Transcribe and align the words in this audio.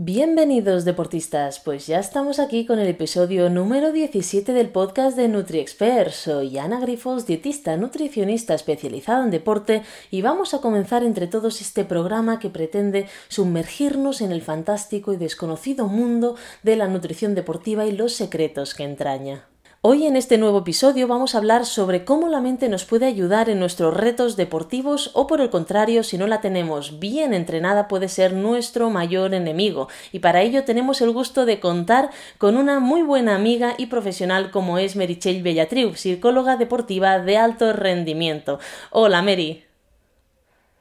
Bienvenidos 0.00 0.84
deportistas, 0.84 1.58
pues 1.58 1.88
ya 1.88 1.98
estamos 1.98 2.38
aquí 2.38 2.64
con 2.64 2.78
el 2.78 2.86
episodio 2.86 3.50
número 3.50 3.90
17 3.90 4.52
del 4.52 4.68
podcast 4.68 5.16
de 5.16 5.26
NutriExpert. 5.26 6.12
Soy 6.12 6.56
Ana 6.56 6.78
Grifos, 6.78 7.26
dietista 7.26 7.76
nutricionista 7.76 8.54
especializada 8.54 9.24
en 9.24 9.32
deporte 9.32 9.82
y 10.12 10.22
vamos 10.22 10.54
a 10.54 10.60
comenzar 10.60 11.02
entre 11.02 11.26
todos 11.26 11.60
este 11.60 11.84
programa 11.84 12.38
que 12.38 12.48
pretende 12.48 13.08
sumergirnos 13.26 14.20
en 14.20 14.30
el 14.30 14.40
fantástico 14.40 15.12
y 15.12 15.16
desconocido 15.16 15.88
mundo 15.88 16.36
de 16.62 16.76
la 16.76 16.86
nutrición 16.86 17.34
deportiva 17.34 17.84
y 17.84 17.90
los 17.90 18.12
secretos 18.12 18.74
que 18.74 18.84
entraña. 18.84 19.48
Hoy 19.80 20.06
en 20.06 20.16
este 20.16 20.38
nuevo 20.38 20.58
episodio 20.58 21.06
vamos 21.06 21.34
a 21.34 21.38
hablar 21.38 21.64
sobre 21.64 22.04
cómo 22.04 22.26
la 22.28 22.40
mente 22.40 22.68
nos 22.68 22.84
puede 22.84 23.06
ayudar 23.06 23.48
en 23.48 23.60
nuestros 23.60 23.94
retos 23.94 24.34
deportivos 24.34 25.12
o 25.14 25.28
por 25.28 25.40
el 25.40 25.50
contrario, 25.50 26.02
si 26.02 26.18
no 26.18 26.26
la 26.26 26.40
tenemos 26.40 26.98
bien 26.98 27.32
entrenada 27.32 27.86
puede 27.86 28.08
ser 28.08 28.32
nuestro 28.32 28.90
mayor 28.90 29.34
enemigo. 29.34 29.86
Y 30.10 30.18
para 30.18 30.42
ello 30.42 30.64
tenemos 30.64 31.00
el 31.00 31.12
gusto 31.12 31.46
de 31.46 31.60
contar 31.60 32.10
con 32.38 32.56
una 32.56 32.80
muy 32.80 33.02
buena 33.02 33.36
amiga 33.36 33.76
y 33.78 33.86
profesional 33.86 34.50
como 34.50 34.78
es 34.78 34.96
Merichel 34.96 35.44
Bellatriu, 35.44 35.94
psicóloga 35.94 36.56
deportiva 36.56 37.20
de 37.20 37.36
alto 37.36 37.72
rendimiento. 37.72 38.58
Hola 38.90 39.22
Mary. 39.22 39.64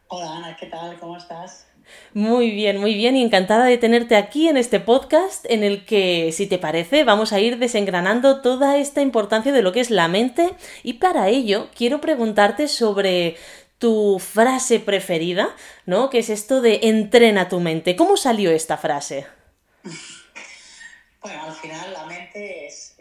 Hola 0.07 0.37
Ana, 0.37 0.57
¿qué 0.59 0.65
tal? 0.65 0.99
¿Cómo 0.99 1.17
estás? 1.17 1.66
Muy 2.13 2.51
bien, 2.51 2.77
muy 2.77 2.93
bien 2.93 3.15
y 3.15 3.23
encantada 3.23 3.65
de 3.65 3.77
tenerte 3.77 4.15
aquí 4.15 4.47
en 4.47 4.57
este 4.57 4.79
podcast 4.79 5.45
en 5.49 5.63
el 5.63 5.85
que, 5.85 6.31
si 6.31 6.47
te 6.47 6.57
parece, 6.57 7.03
vamos 7.03 7.33
a 7.33 7.39
ir 7.39 7.57
desengranando 7.57 8.41
toda 8.41 8.77
esta 8.77 9.01
importancia 9.01 9.51
de 9.51 9.61
lo 9.61 9.71
que 9.71 9.81
es 9.81 9.89
la 9.89 10.07
mente 10.07 10.53
y 10.83 10.93
para 10.93 11.29
ello 11.29 11.69
quiero 11.75 12.01
preguntarte 12.01 12.67
sobre 12.67 13.37
tu 13.77 14.19
frase 14.19 14.79
preferida, 14.79 15.55
¿no? 15.85 16.09
Que 16.09 16.19
es 16.19 16.29
esto 16.29 16.61
de 16.61 16.79
entrena 16.83 17.49
tu 17.49 17.59
mente. 17.59 17.95
¿Cómo 17.95 18.17
salió 18.17 18.51
esta 18.51 18.77
frase? 18.77 19.27
Bueno, 21.19 21.43
al 21.43 21.55
final 21.55 21.91
la 21.91 22.05
mente 22.05 22.67
es, 22.67 22.95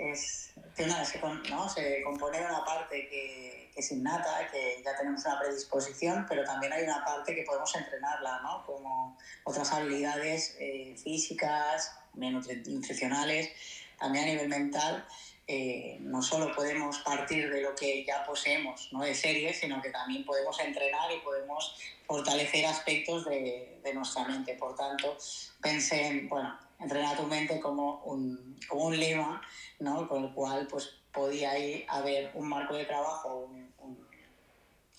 se, 0.74 1.20
compone 1.20 2.38
de 2.38 2.44
una 2.44 2.64
parte 2.64 3.08
que, 3.08 3.65
es 3.76 3.92
innata, 3.92 4.48
que 4.50 4.82
ya 4.84 4.96
tenemos 4.96 5.24
una 5.24 5.38
predisposición, 5.38 6.26
pero 6.28 6.44
también 6.44 6.72
hay 6.72 6.84
una 6.84 7.04
parte 7.04 7.34
que 7.34 7.42
podemos 7.42 7.74
entrenarla, 7.76 8.40
¿no? 8.42 8.64
Como 8.64 9.16
otras 9.44 9.72
habilidades 9.72 10.56
eh, 10.58 10.96
físicas, 11.02 11.92
nutricionales, 12.14 13.50
también 13.98 14.24
a 14.24 14.28
nivel 14.28 14.48
mental. 14.48 15.06
Eh, 15.48 15.98
no 16.00 16.22
solo 16.22 16.52
podemos 16.56 16.98
partir 16.98 17.48
de 17.52 17.60
lo 17.60 17.74
que 17.76 18.04
ya 18.04 18.24
poseemos, 18.24 18.88
no 18.92 19.02
de 19.02 19.14
series, 19.14 19.60
sino 19.60 19.80
que 19.80 19.90
también 19.90 20.24
podemos 20.24 20.58
entrenar 20.58 21.12
y 21.12 21.20
podemos 21.20 21.76
fortalecer 22.04 22.66
aspectos 22.66 23.26
de, 23.26 23.78
de 23.84 23.94
nuestra 23.94 24.24
mente. 24.24 24.54
Por 24.54 24.74
tanto, 24.74 25.16
pensé 25.60 26.06
en, 26.06 26.28
bueno, 26.28 26.58
entrenar 26.80 27.16
tu 27.16 27.24
mente 27.24 27.60
como 27.60 28.02
un, 28.04 28.58
como 28.68 28.86
un 28.86 28.98
lema, 28.98 29.40
¿no? 29.78 30.08
con 30.08 30.24
el 30.24 30.32
cual 30.32 30.66
pues, 30.66 30.96
podía 31.12 31.52
haber 31.88 32.30
un 32.34 32.48
marco 32.48 32.74
de 32.74 32.84
trabajo, 32.84 33.50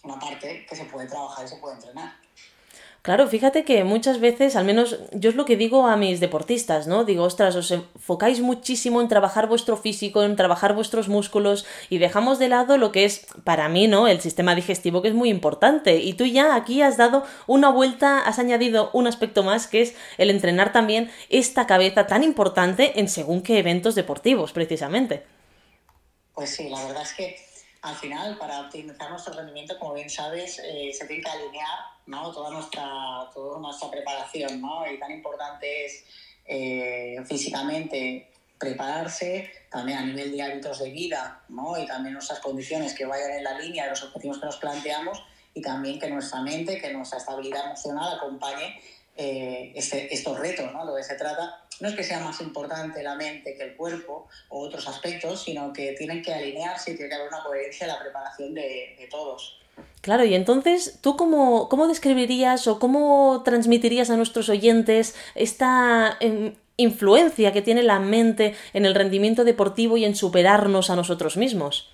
una 0.04 0.20
parte 0.20 0.66
que 0.70 0.76
se 0.76 0.86
puede 0.86 1.08
trabajar 1.08 1.46
y 1.46 1.48
se 1.50 1.58
puede 1.58 1.76
entrenar. 1.76 2.14
Claro, 3.08 3.26
fíjate 3.30 3.64
que 3.64 3.86
muchas 3.86 4.20
veces, 4.20 4.58
al 4.58 4.66
menos 4.66 5.00
yo 5.14 5.30
es 5.30 5.38
lo 5.38 5.46
que 5.46 5.56
digo 5.56 5.88
a 5.88 5.96
mis 5.96 6.20
deportistas, 6.20 6.88
¿no? 6.88 7.06
Digo, 7.06 7.24
ostras, 7.24 7.56
os 7.56 7.72
enfocáis 7.72 8.42
muchísimo 8.42 9.00
en 9.00 9.08
trabajar 9.08 9.48
vuestro 9.48 9.78
físico, 9.78 10.24
en 10.24 10.36
trabajar 10.36 10.76
vuestros 10.76 11.08
músculos 11.08 11.66
y 11.90 12.00
dejamos 12.00 12.38
de 12.38 12.50
lado 12.50 12.78
lo 12.78 12.92
que 12.92 13.06
es, 13.06 13.26
para 13.46 13.70
mí, 13.70 13.88
¿no? 13.88 14.10
El 14.10 14.20
sistema 14.20 14.56
digestivo 14.56 15.02
que 15.02 15.08
es 15.08 15.14
muy 15.14 15.30
importante. 15.30 16.00
Y 16.00 16.16
tú 16.16 16.26
ya 16.26 16.54
aquí 16.54 16.82
has 16.82 16.98
dado 16.98 17.24
una 17.46 17.70
vuelta, 17.70 18.20
has 18.20 18.40
añadido 18.40 18.90
un 18.92 19.08
aspecto 19.08 19.42
más 19.42 19.68
que 19.68 19.84
es 19.84 19.96
el 20.18 20.30
entrenar 20.30 20.74
también 20.74 21.10
esta 21.30 21.66
cabeza 21.66 22.08
tan 22.08 22.24
importante 22.24 23.00
en 23.00 23.08
según 23.08 23.42
qué 23.42 23.60
eventos 23.60 23.96
deportivos, 23.96 24.52
precisamente. 24.52 25.24
Pues 26.34 26.50
sí, 26.50 26.68
la 26.68 26.84
verdad 26.84 27.04
es 27.04 27.14
que 27.14 27.47
al 27.82 27.96
final, 27.96 28.38
para 28.38 28.62
optimizar 28.62 29.10
nuestro 29.10 29.34
rendimiento, 29.34 29.78
como 29.80 29.94
bien 29.94 30.10
sabes, 30.10 30.60
eh, 30.64 30.92
se 30.94 31.06
tiene 31.06 31.24
que 31.24 31.30
alinear 31.30 31.80
¿no? 32.06 32.32
toda, 32.32 32.52
nuestra, 32.52 33.30
toda 33.34 33.60
nuestra 33.60 33.90
preparación. 33.90 34.62
¿no? 34.62 34.90
Y 34.92 35.00
tan 35.00 35.12
importante 35.12 35.86
es 35.86 36.06
eh, 36.46 37.18
físicamente 37.26 38.32
prepararse, 38.58 39.52
también 39.70 40.00
a 40.00 40.06
nivel 40.06 40.32
de 40.32 40.42
hábitos 40.42 40.80
de 40.80 40.90
vida 40.90 41.44
¿no? 41.50 41.78
y 41.78 41.86
también 41.86 42.14
nuestras 42.14 42.40
condiciones 42.40 42.94
que 42.96 43.06
vayan 43.06 43.32
en 43.32 43.44
la 43.44 43.60
línea 43.60 43.84
de 43.84 43.92
los 43.92 44.04
objetivos 44.04 44.40
que 44.40 44.46
nos 44.46 44.58
planteamos 44.58 45.24
y 45.54 45.62
también 45.62 46.00
que 46.00 46.10
nuestra 46.10 46.42
mente, 46.42 46.80
que 46.80 46.92
nuestra 46.92 47.20
estabilidad 47.20 47.66
emocional 47.66 48.18
acompañe 48.18 48.80
eh, 49.16 49.74
este, 49.76 50.14
estos 50.14 50.40
retos. 50.40 50.72
¿no? 50.74 50.86
Lo 50.86 50.96
que 50.96 51.04
se 51.04 51.16
trata 51.16 51.67
no 51.80 51.90
es 51.90 51.96
que 51.96 52.04
sea 52.04 52.20
más 52.20 52.42
importante 52.42 53.04
la 53.04 53.16
mente 53.16 53.56
que 53.56 53.64
el 53.64 53.76
cuerpo 53.76 54.28
o 54.50 54.60
otros 54.60 54.88
aspectos, 54.88 55.44
sino 55.44 55.74
que 55.74 55.94
tienen 55.94 56.22
que 56.22 56.34
alinearse 56.34 56.92
y 56.92 56.96
tiene 56.96 57.10
que 57.10 57.16
haber 57.16 57.28
una 57.28 57.44
coherencia 57.44 57.86
en 57.86 57.94
la 57.94 58.00
preparación 58.00 58.54
de, 58.54 59.08
todos. 59.10 59.60
Claro, 60.02 60.26
y 60.26 60.34
entonces, 60.34 61.00
¿tú 61.02 61.16
cómo, 61.16 61.70
cómo, 61.70 61.88
describirías 61.88 62.68
o 62.68 62.80
cómo 62.80 63.44
transmitirías 63.44 64.10
a 64.10 64.18
nuestros 64.18 64.50
oyentes 64.50 65.16
esta 65.36 66.18
em, 66.20 66.56
influencia 66.78 67.54
que 67.54 67.62
tiene 67.62 67.84
la 67.84 68.00
mente 68.00 68.56
en 68.74 68.86
el 68.86 68.96
rendimiento 68.96 69.44
deportivo 69.44 69.98
y 69.98 70.06
en 70.06 70.16
superarnos 70.16 70.90
a 70.90 70.96
nosotros 70.96 71.38
mismos? 71.38 71.92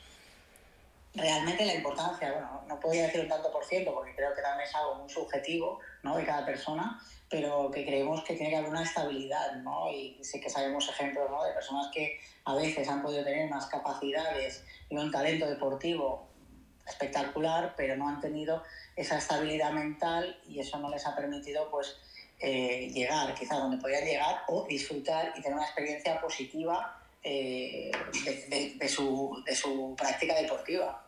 Realmente 1.14 1.66
la 1.66 1.76
importancia, 1.76 2.32
bueno, 2.32 2.64
no 2.68 2.80
podría 2.80 3.04
decir 3.04 3.22
un 3.22 3.28
tanto 3.28 3.52
por 3.52 3.64
ciento, 3.66 3.94
porque 3.94 4.16
creo 4.16 4.34
que 4.34 4.42
también 4.42 4.68
es 4.68 4.76
algo 4.76 4.96
muy 4.96 5.10
subjetivo 5.10 5.80
¿no? 6.02 6.18
de 6.18 6.26
cada 6.26 6.46
persona, 6.46 7.00
pero 7.34 7.72
que 7.72 7.84
creemos 7.84 8.24
que 8.24 8.36
tiene 8.36 8.52
que 8.52 8.58
haber 8.58 8.70
una 8.70 8.84
estabilidad, 8.84 9.56
¿no? 9.64 9.92
Y 9.92 10.20
sí 10.22 10.40
que 10.40 10.52
sabemos 10.52 10.88
ejemplos. 10.88 11.28
De 11.48 11.54
personas 11.54 11.88
que 11.92 12.20
a 12.46 12.54
veces 12.54 12.88
han 12.88 13.02
podido 13.02 13.24
tener 13.24 13.48
unas 13.48 13.66
capacidades 13.66 14.64
y 14.88 14.96
un 14.96 15.10
talento 15.10 15.48
deportivo 15.48 16.28
espectacular, 16.88 17.74
pero 17.76 17.98
no 17.98 18.08
han 18.08 18.22
tenido 18.22 18.62
esa 18.96 19.18
estabilidad 19.18 19.72
mental 19.72 20.40
y 20.48 20.60
eso 20.60 20.78
no 20.78 20.92
les 20.92 21.08
ha 21.08 21.16
permitido, 21.16 21.72
pues, 21.72 21.98
eh, 22.40 22.92
llegar 22.94 23.34
quizás 23.34 23.58
donde 23.58 23.78
podían 23.78 24.06
llegar 24.06 24.44
o 24.48 24.68
disfrutar 24.68 25.34
y 25.36 25.42
tener 25.42 25.58
una 25.58 25.66
experiencia 25.66 26.22
positiva 26.22 27.02
eh, 27.24 27.90
de 28.76 28.90
su 28.90 29.96
práctica 29.98 30.36
deportiva. 30.36 31.03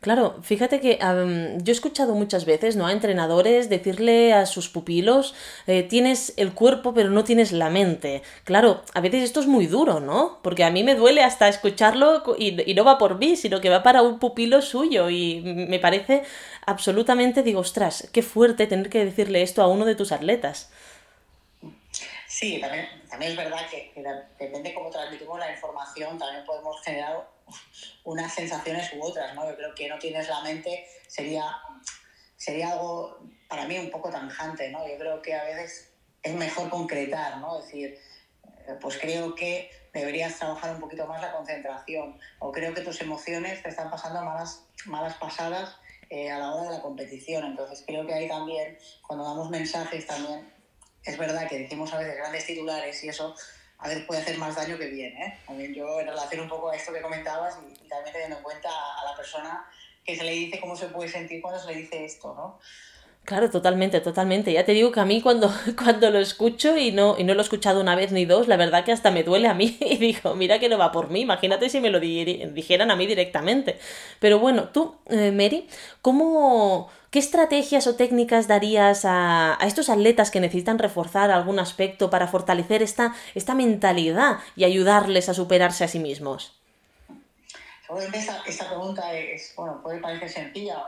Claro, 0.00 0.36
fíjate 0.42 0.78
que 0.80 0.96
yo 1.00 1.72
he 1.72 1.74
escuchado 1.74 2.14
muchas 2.14 2.44
veces, 2.44 2.76
¿no? 2.76 2.86
A 2.86 2.92
entrenadores 2.92 3.68
decirle 3.68 4.32
a 4.32 4.46
sus 4.46 4.68
pupilos, 4.68 5.34
eh, 5.66 5.82
tienes 5.82 6.34
el 6.36 6.52
cuerpo 6.52 6.94
pero 6.94 7.10
no 7.10 7.24
tienes 7.24 7.50
la 7.50 7.68
mente. 7.68 8.22
Claro, 8.44 8.82
a 8.94 9.00
veces 9.00 9.24
esto 9.24 9.40
es 9.40 9.48
muy 9.48 9.66
duro, 9.66 9.98
¿no? 9.98 10.38
Porque 10.42 10.62
a 10.62 10.70
mí 10.70 10.84
me 10.84 10.94
duele 10.94 11.22
hasta 11.24 11.48
escucharlo 11.48 12.22
y, 12.38 12.70
y 12.70 12.74
no 12.74 12.84
va 12.84 12.96
por 12.96 13.18
mí, 13.18 13.34
sino 13.34 13.60
que 13.60 13.70
va 13.70 13.82
para 13.82 14.02
un 14.02 14.20
pupilo 14.20 14.62
suyo 14.62 15.10
y 15.10 15.40
me 15.42 15.80
parece 15.80 16.22
absolutamente, 16.64 17.42
digo, 17.42 17.60
ostras, 17.60 18.08
qué 18.12 18.22
fuerte 18.22 18.68
tener 18.68 18.90
que 18.90 19.04
decirle 19.04 19.42
esto 19.42 19.62
a 19.62 19.68
uno 19.68 19.84
de 19.84 19.96
tus 19.96 20.12
atletas. 20.12 20.70
Sí, 22.28 22.60
también, 22.60 22.86
también 23.08 23.32
es 23.32 23.38
verdad 23.38 23.66
que, 23.70 23.90
que 23.90 24.02
depende 24.38 24.74
cómo 24.74 24.90
transmitimos 24.90 25.38
la 25.38 25.50
información, 25.50 26.18
también 26.18 26.44
podemos 26.44 26.78
generar 26.82 27.26
unas 28.04 28.34
sensaciones 28.34 28.92
u 28.92 29.02
otras, 29.02 29.34
¿no? 29.34 29.48
Yo 29.48 29.56
creo 29.56 29.74
que 29.74 29.88
no 29.88 29.98
tienes 29.98 30.28
la 30.28 30.42
mente 30.42 30.86
sería, 31.06 31.56
sería 32.36 32.72
algo 32.72 33.18
para 33.48 33.66
mí 33.66 33.78
un 33.78 33.90
poco 33.90 34.10
tanjante, 34.10 34.70
¿no? 34.70 34.86
Yo 34.86 34.98
creo 34.98 35.22
que 35.22 35.34
a 35.34 35.44
veces 35.44 35.94
es 36.22 36.34
mejor 36.34 36.68
concretar, 36.68 37.38
¿no? 37.38 37.60
Es 37.60 37.64
decir, 37.64 37.98
eh, 38.44 38.74
pues 38.78 38.98
creo 38.98 39.34
que 39.34 39.70
deberías 39.94 40.38
trabajar 40.38 40.74
un 40.74 40.80
poquito 40.80 41.06
más 41.06 41.22
la 41.22 41.32
concentración 41.32 42.20
o 42.40 42.52
creo 42.52 42.74
que 42.74 42.82
tus 42.82 43.00
emociones 43.00 43.62
te 43.62 43.70
están 43.70 43.90
pasando 43.90 44.22
malas, 44.22 44.66
malas 44.84 45.14
pasadas 45.14 45.76
eh, 46.10 46.30
a 46.30 46.38
la 46.38 46.54
hora 46.54 46.70
de 46.70 46.76
la 46.76 46.82
competición. 46.82 47.44
Entonces 47.46 47.82
creo 47.86 48.06
que 48.06 48.12
ahí 48.12 48.28
también, 48.28 48.78
cuando 49.06 49.24
damos 49.24 49.48
mensajes 49.48 50.06
también, 50.06 50.57
es 51.08 51.18
verdad 51.18 51.48
que 51.48 51.58
decimos 51.58 51.92
a 51.92 51.98
veces 51.98 52.16
grandes 52.16 52.44
titulares 52.44 53.02
y 53.04 53.08
eso 53.08 53.34
a 53.78 53.88
ver, 53.88 54.06
puede 54.06 54.20
hacer 54.20 54.36
más 54.38 54.56
daño 54.56 54.76
que 54.76 54.86
bien, 54.86 55.16
¿eh? 55.16 55.38
También 55.46 55.72
yo 55.72 56.00
en 56.00 56.08
relación 56.08 56.40
un 56.40 56.48
poco 56.48 56.68
a 56.68 56.76
esto 56.76 56.92
que 56.92 57.00
comentabas 57.00 57.58
y, 57.58 57.88
también 57.88 58.12
teniendo 58.12 58.38
en 58.38 58.42
cuenta 58.42 58.68
a, 58.68 59.04
la 59.04 59.16
persona 59.16 59.64
que 60.04 60.16
se 60.16 60.24
le 60.24 60.32
dice 60.32 60.58
cómo 60.58 60.76
se 60.76 60.86
puede 60.86 61.08
sentir 61.08 61.40
cuando 61.40 61.60
se 61.60 61.68
le 61.68 61.80
dice 61.80 62.04
esto, 62.04 62.34
¿no? 62.34 62.58
Claro, 63.24 63.50
totalmente, 63.50 64.00
totalmente. 64.00 64.52
Ya 64.52 64.64
te 64.64 64.72
digo 64.72 64.90
que 64.90 65.00
a 65.00 65.04
mí 65.04 65.20
cuando, 65.20 65.52
cuando 65.82 66.10
lo 66.10 66.18
escucho 66.18 66.76
y 66.76 66.92
no, 66.92 67.16
y 67.18 67.24
no 67.24 67.34
lo 67.34 67.40
he 67.40 67.42
escuchado 67.42 67.80
una 67.80 67.94
vez 67.94 68.10
ni 68.10 68.24
dos, 68.24 68.48
la 68.48 68.56
verdad 68.56 68.84
que 68.84 68.92
hasta 68.92 69.10
me 69.10 69.22
duele 69.22 69.48
a 69.48 69.54
mí 69.54 69.76
y 69.80 69.96
digo, 69.98 70.34
mira 70.34 70.58
que 70.58 70.68
no 70.68 70.78
va 70.78 70.92
por 70.92 71.10
mí, 71.10 71.20
imagínate 71.20 71.68
si 71.68 71.80
me 71.80 71.90
lo 71.90 72.00
dijeran 72.00 72.90
a 72.90 72.96
mí 72.96 73.06
directamente. 73.06 73.78
Pero 74.18 74.38
bueno, 74.38 74.70
tú, 74.70 74.96
eh, 75.10 75.30
Mary, 75.30 75.68
¿cómo, 76.00 76.90
¿Qué 77.10 77.18
estrategias 77.20 77.86
o 77.86 77.96
técnicas 77.96 78.48
darías 78.48 79.06
a, 79.06 79.56
estos 79.62 79.88
atletas 79.88 80.30
que 80.30 80.40
necesitan 80.40 80.78
reforzar 80.78 81.30
algún 81.30 81.58
aspecto 81.58 82.10
para 82.10 82.28
fortalecer 82.28 82.82
esta, 82.82 83.14
esta 83.34 83.54
mentalidad 83.54 84.40
y 84.56 84.64
ayudarles 84.64 85.30
a 85.30 85.34
superarse 85.34 85.84
a 85.84 85.88
sí 85.88 86.00
mismos? 86.00 86.52
Seguramente 87.80 88.18
esta, 88.46 88.68
pregunta 88.68 89.14
es, 89.14 89.54
bueno, 89.56 89.80
puede 89.82 90.00
parecer 90.00 90.28
sencilla 90.28 90.84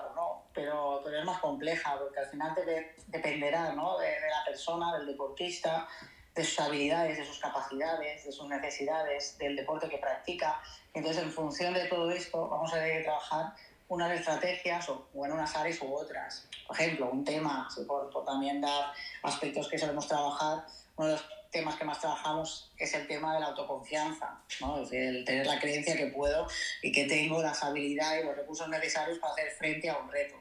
o 0.50 1.00
pero, 1.02 1.18
es 1.18 1.24
más 1.24 1.40
compleja, 1.40 1.96
porque 1.98 2.20
al 2.20 2.26
final 2.26 2.54
te 2.54 2.94
dependerá 3.06 3.72
¿no? 3.72 3.98
de, 3.98 4.08
la 4.08 4.44
persona, 4.44 4.96
del 4.98 5.06
deportista, 5.06 5.86
de 6.34 6.44
sus 6.44 6.60
habilidades, 6.60 7.18
de 7.18 7.24
sus 7.24 7.38
capacidades, 7.38 8.24
de 8.24 8.32
sus 8.32 8.48
necesidades, 8.48 9.36
del 9.38 9.56
deporte 9.56 9.88
que 9.88 9.98
practica. 9.98 10.60
Entonces, 10.94 11.22
en 11.22 11.32
función 11.32 11.74
de 11.74 11.86
todo 11.86 12.10
esto, 12.10 12.48
vamos 12.48 12.72
a 12.72 12.76
tener 12.76 12.98
que 12.98 13.04
trabajar 13.04 13.54
unas 13.88 14.12
estrategias 14.12 14.88
o, 14.88 15.06
en 15.14 15.32
unas 15.32 15.56
áreas 15.56 15.80
u 15.82 15.92
otras. 15.92 16.46
Por 16.66 16.76
ejemplo, 16.76 17.10
un 17.10 17.24
tema, 17.24 17.68
por, 17.86 18.10
por, 18.10 18.24
también 18.24 18.60
dar 18.60 18.92
aspectos 19.22 19.68
que 19.68 19.78
solemos 19.78 20.06
trabajar, 20.06 20.64
uno 20.96 21.08
de 21.08 21.12
los 21.14 21.24
temas 21.50 21.76
que 21.76 21.84
más 21.84 22.00
trabajamos 22.00 22.70
es 22.78 22.94
el 22.94 23.06
tema 23.06 23.34
de 23.34 23.40
la 23.40 23.46
autoconfianza, 23.46 24.40
¿no? 24.60 24.82
es 24.82 24.92
el 24.92 25.24
tener 25.24 25.46
la 25.46 25.58
creencia 25.58 25.96
que 25.96 26.06
puedo 26.06 26.46
y 26.82 26.92
que 26.92 27.04
tengo 27.04 27.42
las 27.42 27.62
habilidades 27.62 28.22
y 28.22 28.26
los 28.26 28.36
recursos 28.36 28.68
necesarios 28.68 29.18
para 29.18 29.32
hacer 29.32 29.50
frente 29.52 29.90
a 29.90 29.96
un 29.98 30.10
reto 30.10 30.36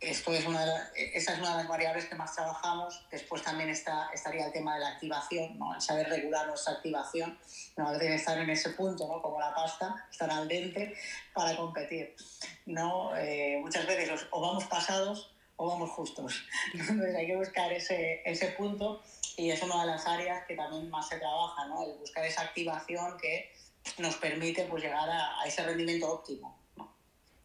esto 0.00 0.32
es 0.32 0.46
una 0.46 0.64
de 0.64 0.72
esa 1.14 1.34
es 1.34 1.38
una 1.38 1.50
de 1.50 1.56
las 1.58 1.68
variables 1.68 2.06
que 2.06 2.14
más 2.14 2.34
trabajamos. 2.34 3.06
Después 3.10 3.42
también 3.42 3.68
está, 3.68 4.08
estaría 4.14 4.46
el 4.46 4.52
tema 4.52 4.74
de 4.74 4.80
la 4.80 4.88
activación, 4.88 5.58
¿no? 5.58 5.74
el 5.74 5.80
saber 5.80 6.08
regular 6.08 6.46
nuestra 6.46 6.74
activación. 6.74 7.38
No 7.76 7.92
debe 7.92 8.14
estar 8.14 8.38
en 8.38 8.48
ese 8.48 8.70
punto, 8.70 9.06
¿no? 9.06 9.20
como 9.20 9.38
la 9.38 9.54
pasta, 9.54 10.06
estar 10.10 10.30
al 10.30 10.48
dente 10.48 10.94
para 11.34 11.54
competir. 11.54 12.16
¿no? 12.64 13.14
Eh, 13.16 13.58
muchas 13.60 13.86
veces 13.86 14.26
o 14.30 14.40
vamos 14.40 14.64
pasados 14.64 15.34
o 15.56 15.68
vamos 15.68 15.90
justos. 15.90 16.46
Entonces 16.72 17.14
hay 17.14 17.26
que 17.26 17.36
buscar 17.36 17.70
ese, 17.70 18.22
ese 18.24 18.48
punto 18.52 19.02
y 19.40 19.50
es 19.50 19.62
una 19.62 19.80
de 19.80 19.86
las 19.86 20.06
áreas 20.06 20.44
que 20.46 20.54
también 20.54 20.90
más 20.90 21.08
se 21.08 21.18
trabaja, 21.18 21.66
¿no? 21.66 21.82
el 21.82 21.98
buscar 21.98 22.24
esa 22.24 22.42
activación 22.42 23.16
que 23.18 23.50
nos 23.98 24.16
permite 24.16 24.64
pues, 24.64 24.82
llegar 24.82 25.08
a, 25.08 25.40
a 25.40 25.46
ese 25.46 25.64
rendimiento 25.64 26.12
óptimo. 26.12 26.58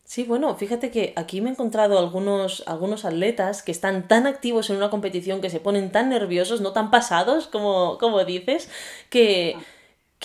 Sí, 0.04 0.24
bueno, 0.24 0.54
fíjate 0.56 0.92
que 0.92 1.14
aquí 1.16 1.42
me 1.42 1.50
he 1.50 1.54
encontrado 1.54 1.98
algunos, 1.98 2.64
algunos 2.68 3.06
atletas 3.06 3.64
que 3.64 3.72
están 3.72 4.08
tan 4.08 4.28
activos 4.28 4.70
en 4.70 4.76
una 4.76 4.92
competición, 4.92 5.42
que 5.42 5.50
se 5.50 5.60
ponen 5.60 5.92
tan 5.92 6.10
nerviosos, 6.10 6.62
no 6.62 6.74
tan 6.74 6.92
pasados, 6.92 7.48
como, 7.48 7.98
como 7.98 8.24
dices, 8.24 8.70
que, 9.10 9.56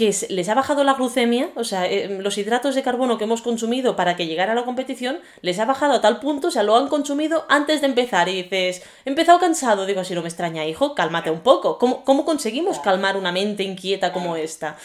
que 0.01 0.17
les 0.31 0.49
ha 0.49 0.55
bajado 0.55 0.83
la 0.83 0.95
glucemia, 0.95 1.51
o 1.57 1.63
sea, 1.63 1.87
eh, 1.87 2.09
los 2.09 2.39
hidratos 2.39 2.75
de 2.75 2.83
carbono 2.83 3.19
que 3.19 3.25
hemos 3.25 3.43
consumido 3.43 3.97
para 3.97 4.17
que 4.17 4.27
llegara 4.27 4.53
a 4.53 4.55
la 4.55 4.65
competición, 4.65 5.21
les 5.43 5.59
ha 5.59 5.67
bajado 5.67 5.93
a 5.93 6.01
tal 6.01 6.21
punto, 6.21 6.49
o 6.49 6.51
sea, 6.51 6.63
lo 6.63 6.75
han 6.75 6.89
consumido 6.89 7.45
antes 7.51 7.83
de 7.83 7.89
empezar 7.89 8.31
y 8.31 8.43
dices, 8.43 8.83
he 9.05 9.11
empezado 9.11 9.39
cansado, 9.39 9.85
digo, 9.85 10.03
si 10.03 10.15
no 10.15 10.23
me 10.23 10.29
extraña, 10.29 10.65
hijo, 10.65 10.95
cálmate 10.95 11.31
un 11.31 11.43
poco. 11.43 11.79
¿Cómo, 11.79 12.03
cómo 12.03 12.25
conseguimos 12.25 12.81
calmar 12.81 13.19
una 13.19 13.31
mente 13.31 13.63
inquieta 13.63 14.11
como 14.11 14.37
esta? 14.37 14.79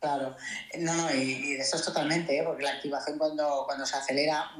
Claro, 0.00 0.34
no, 0.80 0.92
no, 0.92 1.14
y, 1.14 1.54
eso 1.60 1.76
es 1.76 1.84
totalmente, 1.84 2.36
¿eh? 2.36 2.42
porque 2.44 2.64
la 2.64 2.72
activación 2.72 3.18
cuando, 3.18 3.62
cuando 3.64 3.86
se 3.86 3.96
acelera 3.96 4.50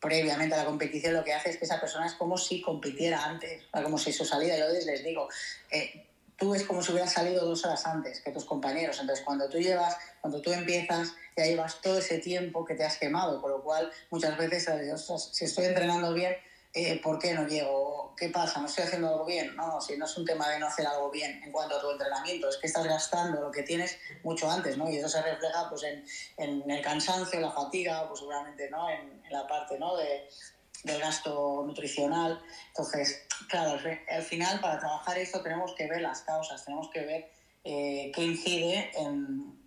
previamente 0.00 0.54
a 0.54 0.58
la 0.58 0.64
competición 0.64 1.12
lo 1.12 1.22
que 1.22 1.34
hace 1.34 1.50
es 1.50 1.58
que 1.58 1.66
esa 1.66 1.78
persona 1.78 2.06
es 2.06 2.14
como 2.14 2.38
si 2.38 2.62
compitiera 2.62 3.22
antes, 3.22 3.64
como 3.70 3.98
si 3.98 4.14
su 4.14 4.24
salida, 4.24 4.56
yo 4.56 4.64
les 4.68 5.04
digo, 5.04 5.28
eh, 5.70 6.06
tú 6.40 6.54
es 6.54 6.64
como 6.64 6.82
si 6.82 6.90
hubieras 6.90 7.12
salido 7.12 7.44
dos 7.44 7.64
horas 7.66 7.86
antes 7.86 8.22
que 8.22 8.32
tus 8.32 8.46
compañeros, 8.46 8.98
entonces 8.98 9.22
cuando 9.24 9.46
tú 9.48 9.58
llevas, 9.58 9.96
cuando 10.22 10.40
tú 10.40 10.50
empiezas, 10.50 11.12
ya 11.36 11.44
llevas 11.44 11.80
todo 11.82 11.98
ese 11.98 12.18
tiempo 12.18 12.64
que 12.64 12.74
te 12.74 12.82
has 12.82 12.96
quemado, 12.96 13.42
con 13.42 13.50
lo 13.50 13.62
cual 13.62 13.92
muchas 14.10 14.36
veces, 14.38 14.66
si 15.32 15.44
estoy 15.44 15.66
entrenando 15.66 16.14
bien, 16.14 16.34
eh, 16.72 16.98
¿por 17.02 17.18
qué 17.18 17.34
no 17.34 17.46
llego? 17.46 18.14
¿Qué 18.16 18.30
pasa? 18.30 18.60
¿No 18.60 18.66
estoy 18.66 18.84
haciendo 18.84 19.08
algo 19.08 19.26
bien? 19.26 19.54
No, 19.54 19.80
si 19.80 19.98
no 19.98 20.06
es 20.06 20.16
un 20.16 20.24
tema 20.24 20.48
de 20.48 20.58
no 20.58 20.68
hacer 20.68 20.86
algo 20.86 21.10
bien 21.10 21.42
en 21.42 21.52
cuanto 21.52 21.76
a 21.76 21.80
tu 21.80 21.90
entrenamiento, 21.90 22.48
es 22.48 22.56
que 22.56 22.68
estás 22.68 22.86
gastando 22.86 23.40
lo 23.40 23.50
que 23.50 23.62
tienes 23.62 23.98
mucho 24.22 24.50
antes, 24.50 24.78
¿no? 24.78 24.88
Y 24.88 24.96
eso 24.96 25.08
se 25.08 25.20
refleja 25.20 25.68
pues, 25.68 25.82
en, 25.82 26.04
en 26.38 26.70
el 26.70 26.80
cansancio, 26.80 27.38
la 27.40 27.50
fatiga, 27.50 28.08
pues 28.08 28.20
seguramente, 28.20 28.70
¿no? 28.70 28.88
En, 28.88 29.20
en 29.24 29.32
la 29.32 29.46
parte, 29.46 29.78
¿no? 29.78 29.96
De, 29.96 30.28
del 30.84 31.00
gasto 31.00 31.64
nutricional. 31.66 32.42
Entonces, 32.68 33.26
claro, 33.48 33.78
al 34.08 34.22
final 34.22 34.60
para 34.60 34.78
trabajar 34.78 35.18
esto 35.18 35.42
tenemos 35.42 35.74
que 35.74 35.86
ver 35.86 36.00
las 36.00 36.22
causas, 36.22 36.64
tenemos 36.64 36.90
que 36.90 37.00
ver 37.00 37.30
eh, 37.64 38.10
qué 38.14 38.22
incide 38.22 38.90
en, 38.96 39.58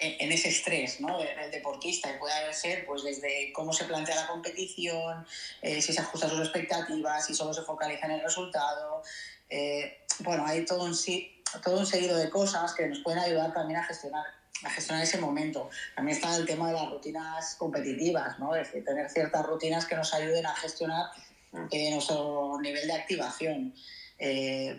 ese 0.00 0.48
estrés 0.48 1.00
¿no? 1.00 1.18
del 1.18 1.50
deportista, 1.50 2.08
y 2.14 2.18
puede 2.18 2.54
ser 2.54 2.86
pues, 2.86 3.02
desde 3.02 3.52
cómo 3.52 3.72
se 3.72 3.84
plantea 3.84 4.14
la 4.14 4.28
competición, 4.28 5.26
eh, 5.62 5.82
si 5.82 5.92
se 5.92 6.00
ajusta 6.00 6.26
a 6.26 6.30
sus 6.30 6.40
expectativas, 6.40 7.26
si 7.26 7.34
solo 7.34 7.52
se 7.52 7.62
focaliza 7.62 8.06
en 8.06 8.12
el 8.12 8.20
resultado. 8.20 9.02
Eh, 9.50 10.04
bueno, 10.20 10.44
hay 10.46 10.64
todo 10.64 10.84
un, 10.84 10.96
todo 11.64 11.78
un 11.78 11.86
seguido 11.86 12.16
de 12.16 12.30
cosas 12.30 12.74
que 12.74 12.86
nos 12.86 13.00
pueden 13.00 13.18
ayudar 13.18 13.52
también 13.52 13.80
a 13.80 13.84
gestionar, 13.84 14.24
a 14.64 14.70
gestionar 14.70 15.04
ese 15.04 15.18
momento. 15.18 15.70
También 15.94 16.16
está 16.16 16.34
el 16.36 16.46
tema 16.46 16.68
de 16.68 16.74
las 16.74 16.90
rutinas 16.90 17.54
competitivas, 17.56 18.38
¿no? 18.38 18.54
es 18.54 18.66
decir, 18.66 18.84
tener 18.84 19.08
ciertas 19.10 19.46
rutinas 19.46 19.86
que 19.86 19.96
nos 19.96 20.12
ayuden 20.14 20.46
a 20.46 20.54
gestionar 20.54 21.06
eh, 21.70 21.90
nuestro 21.92 22.58
nivel 22.60 22.86
de 22.86 22.92
activación. 22.92 23.74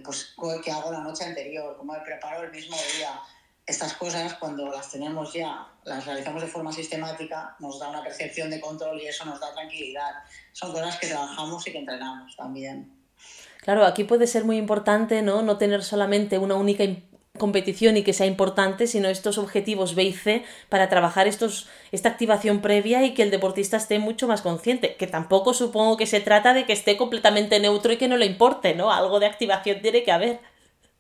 pues 0.04 0.36
qué 0.64 0.72
hago 0.72 0.92
la 0.92 1.00
noche 1.00 1.24
anterior, 1.26 1.76
cómo 1.78 1.94
me 1.94 2.00
preparo 2.00 2.44
el 2.44 2.52
mismo 2.52 2.76
día, 2.98 3.20
estas 3.70 3.94
cosas, 3.94 4.34
cuando 4.34 4.72
las 4.72 4.92
tenemos 4.92 5.32
ya, 5.32 5.68
las 5.86 6.04
realizamos 6.04 6.42
de 6.42 6.48
forma 6.48 6.72
sistemática, 6.72 7.56
nos 7.60 7.80
da 7.80 7.90
una 7.90 8.04
percepción 8.04 8.50
de 8.50 8.60
control 8.60 9.00
y 9.00 9.06
eso 9.06 9.26
nos 9.26 9.40
da 9.40 9.54
tranquilidad. 9.54 10.12
Son 10.54 10.72
cosas 10.72 10.98
que 10.98 11.08
trabajamos 11.08 11.68
y 11.68 11.72
que 11.72 11.78
entrenamos 11.78 12.36
también. 12.36 12.92
Claro, 13.62 13.86
aquí 13.86 14.06
puede 14.06 14.26
ser 14.26 14.44
muy 14.44 14.58
importante 14.58 15.22
¿no? 15.22 15.44
no 15.44 15.58
tener 15.60 15.84
solamente 15.84 16.40
una 16.40 16.56
única 16.56 16.84
competición 17.40 17.98
y 17.98 18.04
que 18.04 18.14
sea 18.14 18.28
importante, 18.28 18.86
sino 18.86 19.10
estos 19.10 19.40
objetivos 19.40 19.96
B 19.96 20.04
y 20.04 20.14
C 20.14 20.46
para 20.70 20.88
trabajar 20.90 21.28
estos, 21.28 21.68
esta 21.92 22.10
activación 22.10 22.62
previa 22.62 23.04
y 23.04 23.16
que 23.16 23.24
el 23.24 23.32
deportista 23.32 23.78
esté 23.78 23.98
mucho 23.98 24.28
más 24.28 24.44
consciente, 24.44 24.96
que 24.96 25.08
tampoco 25.08 25.56
supongo 25.56 25.98
que 25.98 26.06
se 26.06 26.22
trata 26.22 26.54
de 26.54 26.68
que 26.68 26.74
esté 26.74 26.98
completamente 26.98 27.60
neutro 27.60 27.92
y 27.92 27.98
que 27.98 28.08
no 28.08 28.18
le 28.18 28.28
importe, 28.28 28.76
¿no? 28.76 28.92
Algo 28.92 29.20
de 29.20 29.26
activación 29.26 29.82
tiene 29.82 30.04
que 30.04 30.12
haber. 30.12 30.40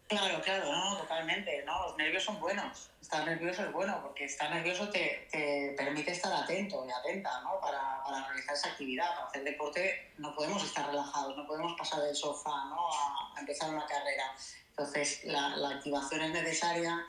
Claro, 0.07 0.41
claro, 0.41 0.71
no, 0.71 0.97
totalmente, 0.97 1.63
¿no? 1.67 1.83
Los 1.83 1.97
nervios 1.97 2.23
son 2.23 2.39
buenos. 2.39 2.89
Estar 3.09 3.25
nervioso 3.25 3.63
es 3.63 3.71
bueno 3.73 3.99
porque 4.03 4.25
estar 4.25 4.53
nervioso 4.53 4.87
te, 4.91 5.27
te 5.31 5.73
permite 5.75 6.11
estar 6.11 6.31
atento 6.31 6.85
y 6.85 6.91
atenta, 6.91 7.41
¿no? 7.41 7.59
Para, 7.59 8.03
para, 8.03 8.27
realizar 8.27 8.53
esa 8.53 8.67
actividad, 8.67 9.15
para 9.15 9.25
hacer 9.25 9.43
deporte 9.45 10.11
no 10.19 10.35
podemos 10.35 10.63
estar 10.63 10.85
relajados, 10.85 11.35
no 11.35 11.47
podemos 11.47 11.73
pasar 11.75 12.03
del 12.03 12.15
sofá, 12.15 12.65
¿no? 12.65 12.87
A, 12.87 13.39
empezar 13.39 13.71
una 13.71 13.87
carrera. 13.87 14.25
Entonces, 14.69 15.23
la, 15.23 15.57
la, 15.57 15.69
activación 15.69 16.21
es 16.21 16.33
necesaria. 16.33 17.03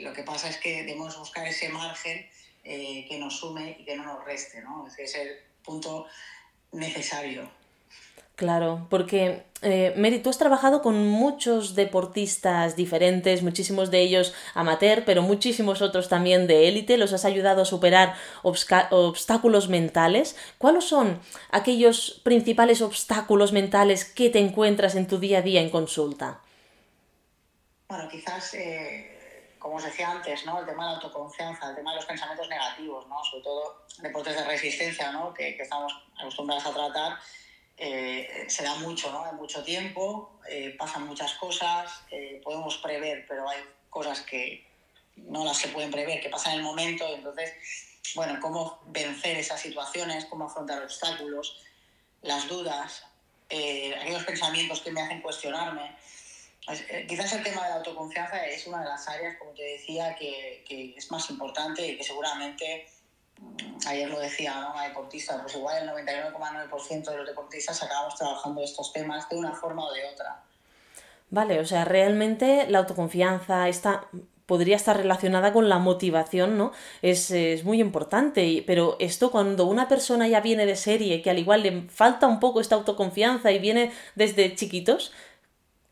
Lo 0.00 0.12
que 0.12 0.24
pasa 0.24 0.48
es 0.48 0.56
que 0.56 0.82
debemos 0.82 1.16
buscar 1.16 1.46
ese 1.46 1.68
margen 1.68 2.28
eh, 2.64 3.06
que 3.08 3.16
nos 3.20 3.38
sume 3.38 3.76
y 3.78 3.84
que 3.84 3.94
no 3.94 4.02
nos 4.02 4.24
reste, 4.24 4.60
¿no? 4.60 4.88
Es 4.98 5.14
el 5.14 5.38
punto 5.62 6.08
necesario. 6.72 7.48
Claro, 8.36 8.86
porque 8.90 9.44
eh, 9.62 9.94
Mary, 9.96 10.18
tú 10.18 10.28
has 10.28 10.38
trabajado 10.38 10.82
con 10.82 11.08
muchos 11.08 11.74
deportistas 11.74 12.76
diferentes, 12.76 13.42
muchísimos 13.42 13.90
de 13.90 14.00
ellos 14.00 14.34
amateur, 14.54 15.04
pero 15.06 15.22
muchísimos 15.22 15.80
otros 15.80 16.08
también 16.08 16.46
de 16.46 16.68
élite, 16.68 16.98
los 16.98 17.12
has 17.12 17.24
ayudado 17.24 17.62
a 17.62 17.64
superar 17.64 18.14
obstáculos 18.42 19.68
mentales. 19.68 20.36
¿Cuáles 20.58 20.84
son 20.84 21.20
aquellos 21.50 22.20
principales 22.24 22.82
obstáculos 22.82 23.52
mentales 23.52 24.04
que 24.04 24.28
te 24.30 24.40
encuentras 24.40 24.96
en 24.96 25.06
tu 25.06 25.18
día 25.18 25.38
a 25.38 25.42
día 25.42 25.62
en 25.62 25.70
consulta? 25.70 26.40
Bueno, 27.88 28.08
quizás, 28.10 28.52
eh, 28.54 29.54
como 29.60 29.76
os 29.76 29.84
decía 29.84 30.10
antes, 30.10 30.44
¿no? 30.44 30.58
el 30.58 30.66
tema 30.66 30.84
de 30.84 30.90
la 30.90 30.96
autoconfianza, 30.96 31.70
el 31.70 31.76
tema 31.76 31.92
de 31.92 31.96
los 31.96 32.06
pensamientos 32.06 32.48
negativos, 32.48 33.06
¿no? 33.06 33.22
sobre 33.22 33.44
todo 33.44 33.84
deportes 34.02 34.34
de 34.34 34.44
resistencia 34.44 35.12
¿no? 35.12 35.32
que, 35.32 35.56
que 35.56 35.62
estamos 35.62 35.94
acostumbrados 36.18 36.66
a 36.66 36.74
tratar 36.74 37.18
eh, 37.76 38.44
se 38.48 38.62
da 38.62 38.76
mucho, 38.76 39.10
¿no? 39.10 39.24
Hay 39.24 39.34
mucho 39.34 39.62
tiempo, 39.64 40.38
eh, 40.48 40.74
pasan 40.78 41.06
muchas 41.06 41.34
cosas, 41.34 41.90
eh, 42.10 42.40
podemos 42.44 42.78
prever, 42.78 43.26
pero 43.26 43.48
hay 43.48 43.60
cosas 43.90 44.20
que 44.20 44.64
no 45.16 45.44
las 45.44 45.58
se 45.58 45.68
pueden 45.68 45.90
prever, 45.90 46.20
que 46.20 46.28
pasan 46.28 46.52
en 46.52 46.58
el 46.60 46.64
momento, 46.64 47.06
entonces, 47.14 47.52
bueno, 48.14 48.38
cómo 48.40 48.80
vencer 48.86 49.36
esas 49.38 49.60
situaciones, 49.60 50.26
cómo 50.26 50.46
afrontar 50.46 50.82
obstáculos, 50.82 51.62
las 52.22 52.48
dudas, 52.48 53.04
aquellos 53.46 54.24
pensamientos 54.24 54.80
que 54.80 54.90
me 54.90 55.00
hacen 55.00 55.20
cuestionarme. 55.20 55.96
quizás 57.08 57.32
el 57.34 57.42
tema 57.44 57.62
de 57.64 57.68
la 57.68 57.76
autoconfianza 57.76 58.44
es 58.46 58.66
una 58.66 58.80
de 58.80 58.86
las 58.86 59.06
áreas, 59.08 59.36
como 59.38 59.52
te 59.52 59.62
decía, 59.62 60.16
que, 60.16 60.64
que 60.66 60.94
es 60.96 61.10
más 61.10 61.28
importante 61.30 61.86
y 61.86 61.96
que 61.96 62.02
seguramente 62.02 62.86
ayer 63.86 64.08
lo 64.08 64.18
decía 64.18 64.60
¿no? 64.60 64.72
una 64.72 64.84
deportista, 64.84 65.40
pues 65.40 65.54
igual 65.56 65.82
el 65.82 65.90
99,9% 65.90 67.10
de 67.10 67.16
los 67.16 67.26
deportistas 67.26 67.82
acabamos 67.82 68.14
trabajando 68.16 68.62
estos 68.62 68.92
temas 68.92 69.28
de 69.28 69.36
una 69.36 69.52
forma 69.52 69.84
o 69.84 69.92
de 69.92 70.04
otra. 70.06 70.42
Vale, 71.30 71.60
o 71.60 71.64
sea, 71.64 71.84
realmente 71.84 72.66
la 72.68 72.78
autoconfianza 72.78 73.68
está 73.68 74.08
podría 74.46 74.76
estar 74.76 74.96
relacionada 74.96 75.52
con 75.52 75.68
la 75.68 75.78
motivación, 75.78 76.58
¿no? 76.58 76.72
Es, 77.00 77.30
es, 77.30 77.64
muy 77.64 77.80
importante, 77.80 78.62
pero 78.66 78.96
esto 79.00 79.30
cuando 79.30 79.64
una 79.64 79.88
persona 79.88 80.28
ya 80.28 80.40
viene 80.40 80.66
de 80.66 80.76
serie, 80.76 81.22
que 81.22 81.30
al 81.30 81.38
igual 81.38 81.62
le 81.62 81.88
falta 81.88 82.26
un 82.26 82.40
poco 82.40 82.60
esta 82.60 82.74
autoconfianza 82.74 83.52
y 83.52 83.58
viene 83.58 83.92
desde 84.14 84.54
chiquitos, 84.54 85.12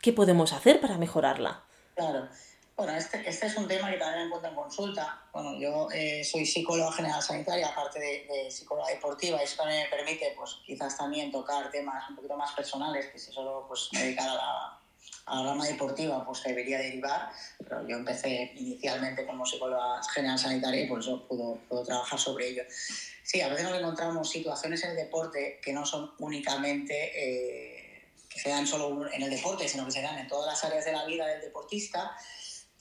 ¿qué 0.00 0.12
podemos 0.12 0.52
hacer 0.52 0.80
para 0.80 0.98
mejorarla? 0.98 1.62
Claro, 1.94 2.28
bueno, 2.76 2.94
este, 2.96 3.28
este, 3.28 3.46
es 3.46 3.56
un 3.56 3.68
tema 3.68 3.90
que 3.90 3.98
también 3.98 4.26
encuentro 4.26 4.50
en 4.50 4.56
consulta. 4.56 5.22
Bueno, 5.32 5.58
yo 5.58 5.88
eh, 5.92 6.24
soy 6.24 6.46
psicóloga 6.46 6.92
general 6.92 7.22
sanitaria, 7.22 7.68
aparte 7.68 8.00
de, 8.00 8.50
psicóloga 8.50 8.88
deportiva, 8.88 9.40
y 9.40 9.44
eso 9.44 9.56
también 9.58 9.84
me 9.84 9.96
permite, 9.96 10.34
pues, 10.36 10.58
quizás 10.64 10.96
también 10.96 11.30
tocar 11.30 11.70
temas 11.70 12.08
un 12.08 12.16
poquito 12.16 12.36
más 12.36 12.52
personales, 12.52 13.06
que 13.06 13.18
si 13.18 13.30
solo 13.32 13.66
pues, 13.68 13.88
me 13.92 14.00
dedicar 14.00 14.28
a 14.28 14.34
la, 14.34 14.82
a 15.26 15.36
la 15.36 15.50
rama 15.50 15.66
deportiva 15.66 16.24
pues 16.24 16.42
debería 16.42 16.78
derivar, 16.78 17.30
pero 17.58 17.86
yo 17.86 17.96
empecé 17.96 18.52
inicialmente 18.56 19.24
como 19.26 19.46
psicóloga 19.46 20.02
general 20.12 20.38
sanitaria 20.38 20.82
y 20.82 20.88
por 20.88 21.00
eso 21.00 21.26
puedo, 21.28 21.58
puedo 21.68 21.84
trabajar 21.84 22.18
sobre 22.18 22.48
ello. 22.48 22.62
Sí, 23.22 23.40
a 23.40 23.48
veces 23.48 23.64
nos 23.64 23.78
encontramos 23.78 24.28
situaciones 24.28 24.82
en 24.84 24.90
el 24.90 24.96
deporte 24.96 25.60
que 25.62 25.72
no 25.72 25.86
son 25.86 26.12
únicamente 26.18 27.12
eh, 27.14 28.12
que 28.28 28.40
se 28.40 28.48
dan 28.48 28.66
solo 28.66 29.10
en 29.12 29.22
el 29.22 29.30
deporte, 29.30 29.68
sino 29.68 29.84
que 29.84 29.92
se 29.92 30.02
dan 30.02 30.18
en 30.18 30.26
todas 30.26 30.46
las 30.46 30.64
áreas 30.64 30.84
de 30.84 30.92
la 30.92 31.04
vida 31.04 31.26
del 31.26 31.40
deportista 31.40 32.16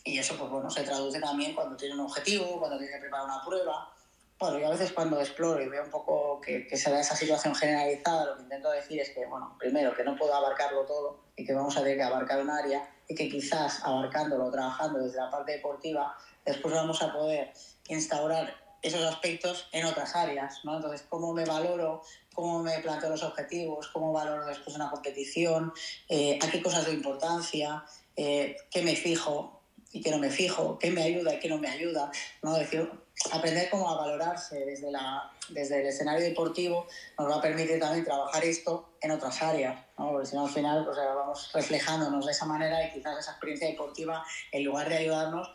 y 0.04 0.18
eso 0.18 0.36
pues 0.38 0.50
bueno, 0.50 0.70
se 0.70 0.84
traduce 0.84 1.20
también 1.20 1.54
cuando 1.54 1.76
tiene 1.76 1.96
un 1.96 2.02
objetivo, 2.02 2.60
cuando 2.60 2.78
tiene 2.78 2.94
que 2.94 3.00
preparar 3.00 3.26
una 3.26 3.44
prueba. 3.44 3.94
Bueno, 4.40 4.58
yo 4.58 4.68
a 4.68 4.72
veces 4.72 4.92
cuando 4.92 5.20
exploro 5.20 5.62
y 5.62 5.70
veo 5.70 5.84
un 5.84 5.92
poco 5.92 6.42
que, 6.42 6.66
que 6.66 6.76
se 6.76 6.90
da 6.90 7.00
esa 7.00 7.16
situación 7.16 7.54
generalizada, 7.54 8.26
lo 8.26 8.36
que 8.38 8.44
intento 8.44 8.72
decir 8.72 9.00
es 9.00 9.12
que, 9.12 9.26
bueno, 9.28 9.56
primero, 9.60 9.96
que 9.96 10.04
no 10.04 10.16
puedo 10.16 10.34
abarcarlo 10.34 10.84
todo 10.86 11.20
y 11.36 11.46
que 11.46 11.54
vamos 11.54 11.78
a 11.78 11.82
tener 11.82 11.98
que 11.98 12.04
abarcar 12.04 12.42
un 12.42 12.50
área 12.50 12.90
y 13.08 13.14
que 13.14 13.30
quizás 13.30 13.84
abarcándolo, 13.84 14.50
trabajando 14.50 15.00
desde 15.00 15.18
la 15.18 15.30
parte 15.30 15.52
deportiva, 15.52 16.18
después 16.44 16.74
vamos 16.74 17.04
a 17.04 17.14
poder 17.14 17.54
instaurar 17.88 18.56
esos 18.82 19.04
aspectos 19.04 19.68
en 19.72 19.86
otras 19.86 20.16
áreas, 20.16 20.62
¿no? 20.64 20.78
Entonces, 20.78 21.06
cómo 21.08 21.34
me 21.34 21.46
valoro, 21.46 22.02
cómo 22.34 22.64
me 22.64 22.80
planteo 22.80 23.10
los 23.10 23.24
objetivos, 23.24 23.90
cómo 23.90 24.12
valoro 24.12 24.46
después 24.46 24.76
una 24.76 24.90
competición, 24.90 25.72
eh, 26.10 26.40
a 26.42 26.50
qué 26.50 26.64
cosas 26.64 26.86
doy 26.86 26.96
importancia, 26.96 27.86
eh, 28.16 28.58
qué 28.72 28.82
me 28.82 28.96
fijo 28.96 29.61
y 29.92 30.02
qué 30.02 30.12
no 30.12 30.18
me 30.18 30.30
fijo, 30.30 30.78
qué 30.80 30.92
me 30.92 31.04
ayuda 31.04 31.34
y 31.34 31.40
qué 31.40 31.50
no 31.50 31.58
me 31.58 31.70
ayuda, 31.70 32.12
¿no? 32.42 32.54
decir, 32.56 32.90
aprender 33.32 33.70
cómo 33.70 33.90
a 33.90 33.98
valorarse 33.98 34.66
desde, 34.66 34.92
la, 34.92 35.32
desde 35.50 35.82
el 35.82 35.88
escenario 35.88 36.24
deportivo 36.24 36.88
nos 37.18 37.30
va 37.30 37.36
a 37.38 37.42
permitir 37.42 37.80
también 37.80 38.06
trabajar 38.06 38.44
esto 38.44 38.90
en 39.02 39.12
otras 39.12 39.42
áreas, 39.42 39.78
¿no? 39.98 40.12
porque 40.12 40.28
si 40.28 40.36
no 40.36 40.46
al 40.46 40.52
final 40.52 40.86
pues, 40.86 40.98
vamos 40.98 41.52
reflejándonos 41.54 42.26
de 42.26 42.32
esa 42.32 42.46
manera 42.46 42.86
y 42.86 42.92
quizás 42.92 43.20
esa 43.20 43.32
experiencia 43.32 43.68
deportiva, 43.68 44.24
en 44.52 44.64
lugar 44.64 44.90
de 44.90 44.98
ayudarnos, 44.98 45.52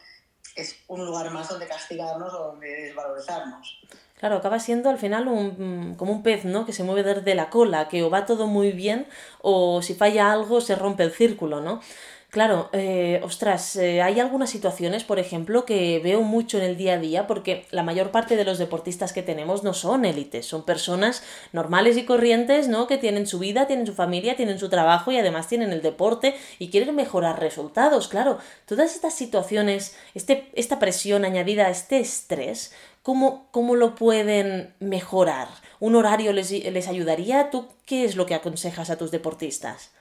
es 0.55 0.77
un 0.89 1.05
lugar 1.05 1.31
más 1.31 1.49
donde 1.49 1.67
castigarnos 1.67 2.33
o 2.33 2.39
donde 2.39 2.69
desvalorizarnos. 2.69 3.79
Claro, 4.19 4.37
acaba 4.37 4.59
siendo 4.59 4.89
al 4.89 4.99
final 4.99 5.29
un, 5.29 5.95
como 5.97 6.13
un 6.13 6.23
pez, 6.23 6.47
¿no? 6.47 6.65
Que 6.65 6.73
se 6.73 6.83
mueve 6.83 7.03
desde 7.03 7.35
la 7.35 7.51
cola, 7.51 7.89
que 7.89 8.03
o 8.03 8.09
va 8.09 8.25
todo 8.25 8.47
muy 8.47 8.73
bien 8.73 9.07
o 9.43 9.83
si 9.83 9.95
falla 9.95 10.33
algo 10.33 10.63
se 10.63 10.75
rompe 10.75 11.03
el 11.03 11.13
círculo, 11.13 11.61
¿no? 11.61 11.83
Claro, 12.31 12.69
eh, 12.73 13.21
ostras, 13.25 13.77
eh, 13.77 14.03
hay 14.03 14.21
algunas 14.21 14.51
situaciones, 14.51 15.05
por 15.05 15.19
ejemplo, 15.19 15.65
que 15.65 16.01
veo 16.01 16.21
mucho 16.23 16.59
en 16.59 16.65
el 16.65 16.77
día 16.77 16.95
a 16.95 16.99
día 16.99 17.27
porque 17.27 17.67
la 17.71 17.83
mayor 17.83 18.11
parte 18.11 18.37
de 18.37 18.45
los 18.45 18.59
deportistas 18.59 19.13
que 19.15 19.23
tenemos 19.23 19.63
no 19.65 19.73
son 19.73 20.05
élites, 20.05 20.45
son 20.45 20.65
personas 20.65 21.23
normales 21.53 21.97
y 21.97 22.05
corrientes, 22.05 22.69
¿no? 22.69 22.89
Que 22.89 22.99
tienen 22.99 23.27
su 23.27 23.39
vida, 23.39 23.67
tienen 23.67 23.87
su 23.87 23.95
familia, 23.95 24.37
tienen 24.37 24.59
su 24.59 24.69
trabajo 24.69 25.13
y 25.13 25.19
además 25.19 25.49
tienen 25.49 25.73
el 25.73 25.81
deporte 25.83 26.35
y 26.59 26.69
quieren 26.71 26.95
mejorar 26.95 27.41
resultados. 27.41 28.09
Claro, 28.09 28.39
todas 28.67 28.95
estas 28.95 29.15
situaciones, 29.15 29.97
este, 30.15 30.51
esta 30.55 30.79
presión 30.79 31.25
añadida 31.25 31.71
este 31.71 32.01
estrés, 32.01 32.73
¿cómo, 33.03 33.49
cómo 33.51 33.77
lo 33.77 33.95
pueden 33.95 34.75
mejorar? 34.81 35.49
¿Un 35.81 35.95
horario 35.95 36.33
les, 36.35 36.51
les 36.51 36.89
ayudaría? 36.89 37.51
¿Tú 37.51 37.69
qué 37.87 38.05
es 38.05 38.15
lo 38.17 38.27
que 38.27 38.35
aconsejas 38.35 38.91
a 38.91 38.99
tus 38.99 39.11
deportistas? 39.11 39.96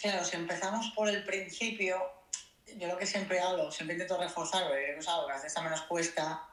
Claro, 0.00 0.24
si 0.24 0.36
empezamos 0.36 0.92
por 0.94 1.08
el 1.08 1.24
principio, 1.24 2.00
yo 2.76 2.88
lo 2.88 2.96
que 2.96 3.06
siempre 3.06 3.38
hablo, 3.40 3.70
siempre 3.70 3.94
intento 3.94 4.18
reforzar, 4.18 4.64
porque 4.66 4.96
es 4.98 5.08
algo 5.08 5.26
que 5.26 5.32
a 5.32 5.36
veces 5.36 5.62
menos 5.62 5.82
cuesta, 5.82 6.46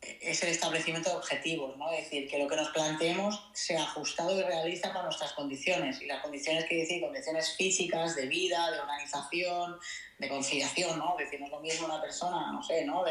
es 0.00 0.42
el 0.42 0.50
establecimiento 0.50 1.10
de 1.10 1.16
objetivos, 1.16 1.76
¿no? 1.76 1.90
Es 1.92 2.04
decir, 2.04 2.28
que 2.28 2.38
lo 2.38 2.48
que 2.48 2.56
nos 2.56 2.68
planteemos 2.70 3.48
sea 3.52 3.82
ajustado 3.82 4.38
y 4.38 4.42
realiza 4.42 4.88
para 4.88 5.04
nuestras 5.04 5.32
condiciones. 5.32 6.00
Y 6.02 6.06
las 6.06 6.20
condiciones 6.20 6.64
que 6.66 6.76
decir, 6.76 7.00
condiciones 7.00 7.56
físicas, 7.56 8.16
de 8.16 8.26
vida, 8.26 8.70
de 8.70 8.80
organización, 8.80 9.78
de 10.18 10.28
conciliación, 10.28 10.98
¿no? 10.98 11.14
Decir, 11.16 11.40
lo 11.40 11.60
mismo 11.60 11.86
una 11.86 12.02
persona, 12.02 12.52
no 12.52 12.62
sé, 12.62 12.84
¿no? 12.84 13.04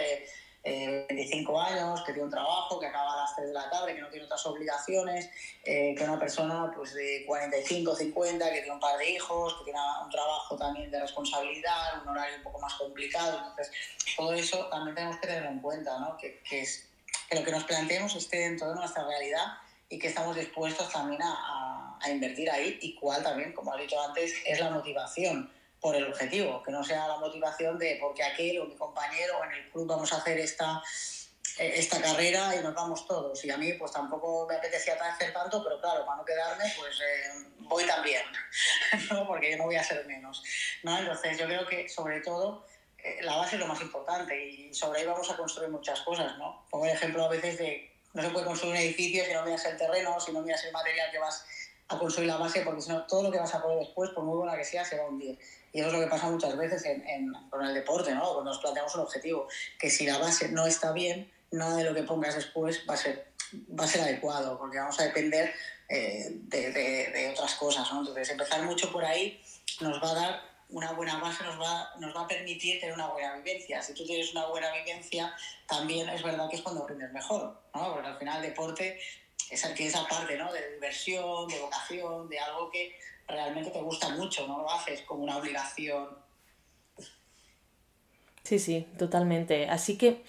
25 0.64 1.52
eh, 1.52 1.74
años, 1.74 2.02
que 2.04 2.14
tiene 2.14 2.24
un 2.24 2.32
trabajo, 2.32 2.80
que 2.80 2.86
acaba 2.86 3.14
a 3.14 3.18
las 3.24 3.36
3 3.36 3.48
de 3.50 3.54
la 3.54 3.70
tarde, 3.70 3.96
que 3.96 4.02
no 4.02 4.10
tiene 4.10 4.26
otras 4.26 4.46
obligaciones, 4.46 5.30
eh, 5.66 5.94
que 5.98 6.04
una 6.06 6.18
persona 6.18 6.72
pues, 6.74 6.94
de 6.94 7.26
45, 7.28 7.96
50, 7.96 8.46
que 8.46 8.60
tiene 8.60 8.72
un 8.72 8.80
par 8.80 8.98
de 8.98 9.10
hijos, 9.10 9.56
que 9.58 9.66
tiene 9.66 9.80
un 10.04 10.10
trabajo 10.10 10.56
también 10.56 10.90
de 10.90 11.02
responsabilidad, 11.02 12.02
un 12.02 12.10
horario 12.10 12.38
un 12.38 12.44
poco 12.44 12.60
más 12.62 12.74
complicado. 12.76 13.40
Entonces, 13.50 13.74
todo 14.16 14.34
eso 14.34 14.68
también 14.68 14.96
tenemos 14.96 15.18
que 15.18 15.28
tenerlo 15.28 15.50
en 15.50 15.60
cuenta, 15.60 16.00
¿no? 16.00 16.16
que, 16.18 16.42
que, 16.50 16.62
es, 16.62 16.88
que 17.30 17.36
lo 17.36 17.44
que 17.44 17.52
nos 17.52 17.66
planteemos 17.66 18.16
esté 18.16 18.38
dentro 18.38 18.70
de 18.70 18.76
nuestra 18.76 19.06
realidad 19.06 19.58
y 19.90 20.00
que 20.00 20.08
estamos 20.08 20.34
dispuestos 20.36 20.90
también 20.94 21.22
a, 21.22 21.34
a, 21.34 22.00
a 22.02 22.10
invertir 22.10 22.50
ahí 22.50 22.80
y 22.82 22.96
cuál 22.96 23.22
también, 23.22 23.52
como 23.52 23.74
has 23.74 23.82
dicho 23.82 24.02
antes, 24.02 24.34
es 24.46 24.60
la 24.62 24.70
motivación 24.70 25.52
por 25.84 25.98
el 25.98 26.06
objetivo, 26.06 26.64
que 26.64 26.72
no 26.72 26.82
sea 26.82 27.10
la 27.10 27.18
motivación 27.18 27.78
de 27.78 27.98
porque 28.00 28.24
aquel 28.24 28.62
o 28.62 28.66
mi 28.66 28.76
compañero 28.78 29.44
en 29.44 29.52
el 29.52 29.70
club 29.70 29.86
vamos 29.86 30.14
a 30.14 30.16
hacer 30.16 30.40
esta, 30.40 30.82
eh, 31.58 31.74
esta 31.76 32.02
carrera 32.02 32.56
y 32.56 32.64
nos 32.64 32.74
vamos 32.74 33.06
todos. 33.06 33.44
Y 33.44 33.52
a 33.52 33.58
mí 33.58 33.74
pues 33.74 33.92
tampoco 33.92 34.48
me 34.48 34.56
apetecía 34.56 34.94
hacer 34.94 35.34
tanto, 35.34 35.62
pero 35.62 35.82
claro, 35.82 36.06
para 36.06 36.20
no 36.20 36.26
quedarme 36.26 36.64
pues 36.78 37.02
eh, 37.02 37.48
voy 37.60 37.86
también, 37.86 38.24
¿no? 39.12 39.28
porque 39.28 39.52
yo 39.52 39.58
no 39.58 39.66
voy 39.66 39.76
a 39.76 39.84
ser 39.84 40.06
menos. 40.06 40.42
¿no? 40.84 40.98
Entonces 40.98 41.38
yo 41.38 41.48
creo 41.48 41.68
que 41.68 41.90
sobre 41.90 42.22
todo 42.22 42.66
eh, 42.98 43.18
la 43.22 43.36
base 43.36 43.58
es 43.58 43.60
lo 43.60 43.68
más 43.68 43.82
importante 43.82 44.42
y 44.42 44.74
sobre 44.74 45.02
ahí 45.02 45.06
vamos 45.06 45.30
a 45.30 45.36
construir 45.36 45.70
muchas 45.70 46.00
cosas. 46.04 46.38
¿no? 46.38 46.66
Pongo 46.72 46.86
el 46.86 46.94
ejemplo 46.94 47.26
a 47.26 47.28
veces 47.28 47.58
de 47.58 47.92
no 48.14 48.22
se 48.22 48.30
puede 48.30 48.46
construir 48.46 48.74
un 48.74 48.80
edificio 48.80 49.26
si 49.26 49.34
no 49.34 49.44
miras 49.44 49.66
el 49.66 49.76
terreno, 49.76 50.18
si 50.22 50.32
no 50.32 50.42
miras 50.44 50.64
el 50.64 50.72
material 50.72 51.12
que 51.12 51.20
vas 51.20 51.46
a 51.90 52.00
construir 52.00 52.30
la 52.30 52.38
base, 52.38 52.62
porque 52.62 52.82
si 52.82 52.90
no 52.90 53.06
todo 53.06 53.24
lo 53.24 53.32
que 53.32 53.40
vas 53.40 53.54
a 53.54 53.62
poner 53.62 53.80
después, 53.80 54.12
por 54.12 54.24
muy 54.24 54.38
buena 54.38 54.56
que 54.56 54.64
sea, 54.64 54.86
se 54.86 54.98
va 54.98 55.04
a 55.04 55.08
hundir. 55.08 55.38
Y 55.74 55.80
eso 55.80 55.88
es 55.88 55.94
lo 55.94 56.00
que 56.00 56.08
pasa 56.08 56.30
muchas 56.30 56.56
veces 56.56 56.86
en, 56.86 57.34
con 57.50 57.66
el 57.66 57.74
deporte, 57.74 58.14
¿no? 58.14 58.22
Cuando 58.34 58.52
nos 58.52 58.60
planteamos 58.60 58.94
un 58.94 59.02
objetivo, 59.02 59.48
que 59.80 59.90
si 59.90 60.06
la 60.06 60.20
base 60.20 60.50
no 60.50 60.68
está 60.68 60.92
bien, 60.92 61.32
nada 61.52 61.78
de 61.78 61.84
lo 61.84 61.96
que 61.96 62.04
pongas 62.04 62.36
después 62.36 62.84
va 62.88 62.94
a 62.94 62.98
ser, 62.98 63.28
va 63.78 63.84
a 63.84 63.88
ser 63.88 64.02
adecuado, 64.02 64.58
porque 64.60 64.78
vamos 64.78 65.00
a 65.00 65.04
depender 65.04 65.52
eh, 65.90 66.30
de, 66.30 66.72
de, 66.72 67.30
otras 67.32 67.56
cosas, 67.56 67.92
¿no? 67.92 68.02
Entonces, 68.02 68.30
empezar 68.30 68.62
mucho 68.62 68.92
por 68.92 69.04
ahí 69.04 69.42
nos 69.82 70.02
va 70.02 70.12
a 70.12 70.14
dar 70.14 70.54
una 70.70 70.92
buena 70.92 71.18
base, 71.18 71.44
nos 71.44 71.60
va, 71.60 71.92
nos 72.00 72.16
va 72.16 72.22
a 72.22 72.28
permitir 72.28 72.80
tener 72.80 72.94
una 72.94 73.08
buena 73.08 73.36
vivencia. 73.38 73.82
Si 73.82 73.94
tú 73.94 74.06
tienes 74.06 74.32
una 74.32 74.46
buena 74.48 74.72
vivencia, 74.74 75.36
también 75.68 76.08
es 76.10 76.22
verdad 76.24 76.50
que 76.50 76.58
es 76.58 76.62
cuando 76.62 76.84
aprendes 76.84 77.12
mejor, 77.12 77.62
¿no? 77.74 77.94
Porque 77.94 78.08
al 78.08 78.18
final 78.18 78.44
el 78.44 78.50
deporte 78.50 79.00
es, 79.50 79.62
tiene 79.74 79.92
esa 79.92 80.08
parte, 80.08 80.38
¿no? 80.38 80.52
De 80.54 80.74
diversión, 80.74 81.48
de 81.48 81.60
vocación, 81.60 82.30
de 82.30 82.40
algo 82.40 82.70
que 82.72 82.96
realmente 83.28 83.72
te 83.72 83.82
gusta 83.82 84.10
mucho, 84.10 84.48
no 84.48 84.60
lo 84.60 84.72
haces 84.72 85.02
como 85.02 85.24
una 85.24 85.38
obligación. 85.38 86.10
Sí, 88.44 88.60
sí, 88.60 88.88
totalmente. 88.98 89.70
Así 89.70 89.98
que, 89.98 90.24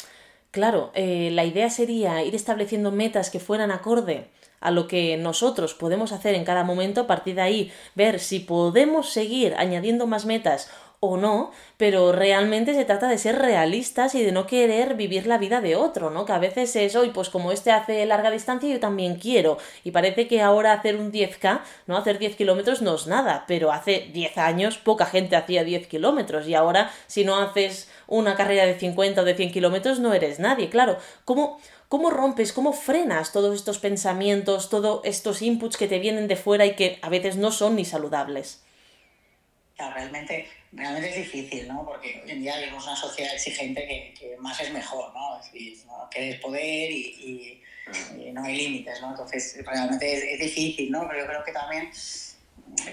claro, 0.51 0.93
eh, 0.95 1.31
la 1.33 1.45
idea 1.45 1.69
sería 1.69 2.23
ir 2.23 2.35
estableciendo 2.35 2.93
metas 2.93 3.31
que 3.31 3.41
fueran 3.41 3.71
acorde 3.71 4.31
a 4.61 4.71
lo 4.71 4.89
que 4.89 5.17
nosotros 5.19 5.75
podemos 5.75 6.13
hacer 6.13 6.35
en 6.35 6.45
cada 6.45 6.65
momento, 6.65 7.03
a 7.03 7.07
partir 7.07 7.35
de 7.35 7.43
ahí 7.43 7.73
ver 7.95 8.19
si 8.19 8.41
podemos 8.41 9.11
seguir 9.11 9.55
añadiendo 9.59 10.07
más 10.07 10.25
metas 10.25 10.71
o 11.05 11.17
no, 11.17 11.51
pero 11.77 12.13
realmente 12.13 12.75
se 12.75 12.85
trata 12.85 13.09
de 13.09 13.19
ser 13.19 13.39
realistas 13.39 14.15
y 14.15 14.23
de 14.23 14.33
no 14.33 14.47
querer 14.47 14.95
vivir 14.95 15.27
la 15.27 15.39
vida 15.39 15.61
de 15.61 15.77
otro, 15.77 16.11
¿no? 16.11 16.25
Que 16.25 16.33
a 16.33 16.39
veces 16.39 16.75
es, 16.77 16.97
hoy, 16.97 17.11
pues 17.11 17.31
como 17.31 17.53
este 17.53 17.71
hace 17.71 18.05
larga 18.07 18.31
distancia, 18.31 18.69
yo 18.69 18.81
también 18.81 19.17
quiero. 19.17 19.59
Y 19.85 19.91
parece 19.91 20.27
que 20.29 20.43
ahora 20.43 20.73
hacer 20.73 20.97
un 20.97 21.13
10K, 21.13 21.61
¿no? 21.87 21.97
Hacer 21.97 22.19
10 22.19 22.37
kilómetros 22.37 22.83
no 22.83 22.95
es 22.95 23.07
nada, 23.07 23.45
pero 23.47 23.73
hace 23.73 24.11
10 24.13 24.39
años 24.39 24.79
poca 24.79 25.07
gente 25.07 25.37
hacía 25.37 25.65
10 25.65 25.87
kilómetros 25.87 26.47
y 26.49 26.55
ahora 26.55 26.91
si 27.07 27.25
no 27.25 27.37
haces 27.37 27.91
una 28.07 28.37
carrera 28.37 28.67
de 28.67 28.79
50 28.79 29.21
o 29.21 29.25
de 29.25 29.35
100 29.35 29.53
kilómetros 29.53 30.01
no 30.01 30.15
eres 30.15 30.39
nadie, 30.39 30.69
claro. 30.69 30.97
¿Cómo, 31.25 31.59
¿Cómo 31.89 32.11
rompes, 32.11 32.53
cómo 32.53 32.73
frenas 32.73 33.33
todos 33.33 33.55
estos 33.55 33.79
pensamientos, 33.79 34.69
todos 34.69 35.01
estos 35.05 35.43
inputs 35.43 35.77
que 35.77 35.89
te 35.89 35.99
vienen 35.99 36.29
de 36.29 36.37
fuera 36.37 36.67
y 36.67 36.75
que 36.75 36.99
a 37.03 37.09
veces 37.09 37.37
no 37.37 37.53
son 37.53 37.77
ni 37.77 37.85
saludables? 37.85 38.65
realmente 39.77 40.49
realmente 40.75 41.11
es 41.11 41.17
difícil, 41.17 41.69
¿no? 41.69 41.85
Porque 41.85 42.23
hoy 42.25 42.31
en 42.31 42.41
día 42.41 42.59
vivimos 42.59 42.85
una 42.85 42.97
sociedad 42.97 43.35
exigente 43.35 43.87
que, 43.87 44.15
que 44.19 44.37
más 44.39 44.61
es 44.61 44.73
mejor, 44.73 45.13
¿no? 45.15 45.39
Es 45.39 45.53
decir, 45.53 45.79
¿no? 45.87 46.09
que 46.11 46.39
poder 46.43 46.91
y, 46.91 47.61
y, 48.17 48.33
no 48.33 48.43
hay 48.43 48.57
límites, 48.57 49.01
¿no? 49.01 49.11
Entonces, 49.11 49.57
realmente 49.65 50.13
es, 50.13 50.23
es, 50.25 50.41
difícil, 50.41 50.91
¿no? 50.91 51.07
Pero 51.07 51.21
yo 51.21 51.27
creo 51.27 51.45
que 51.45 51.53
también, 51.53 51.91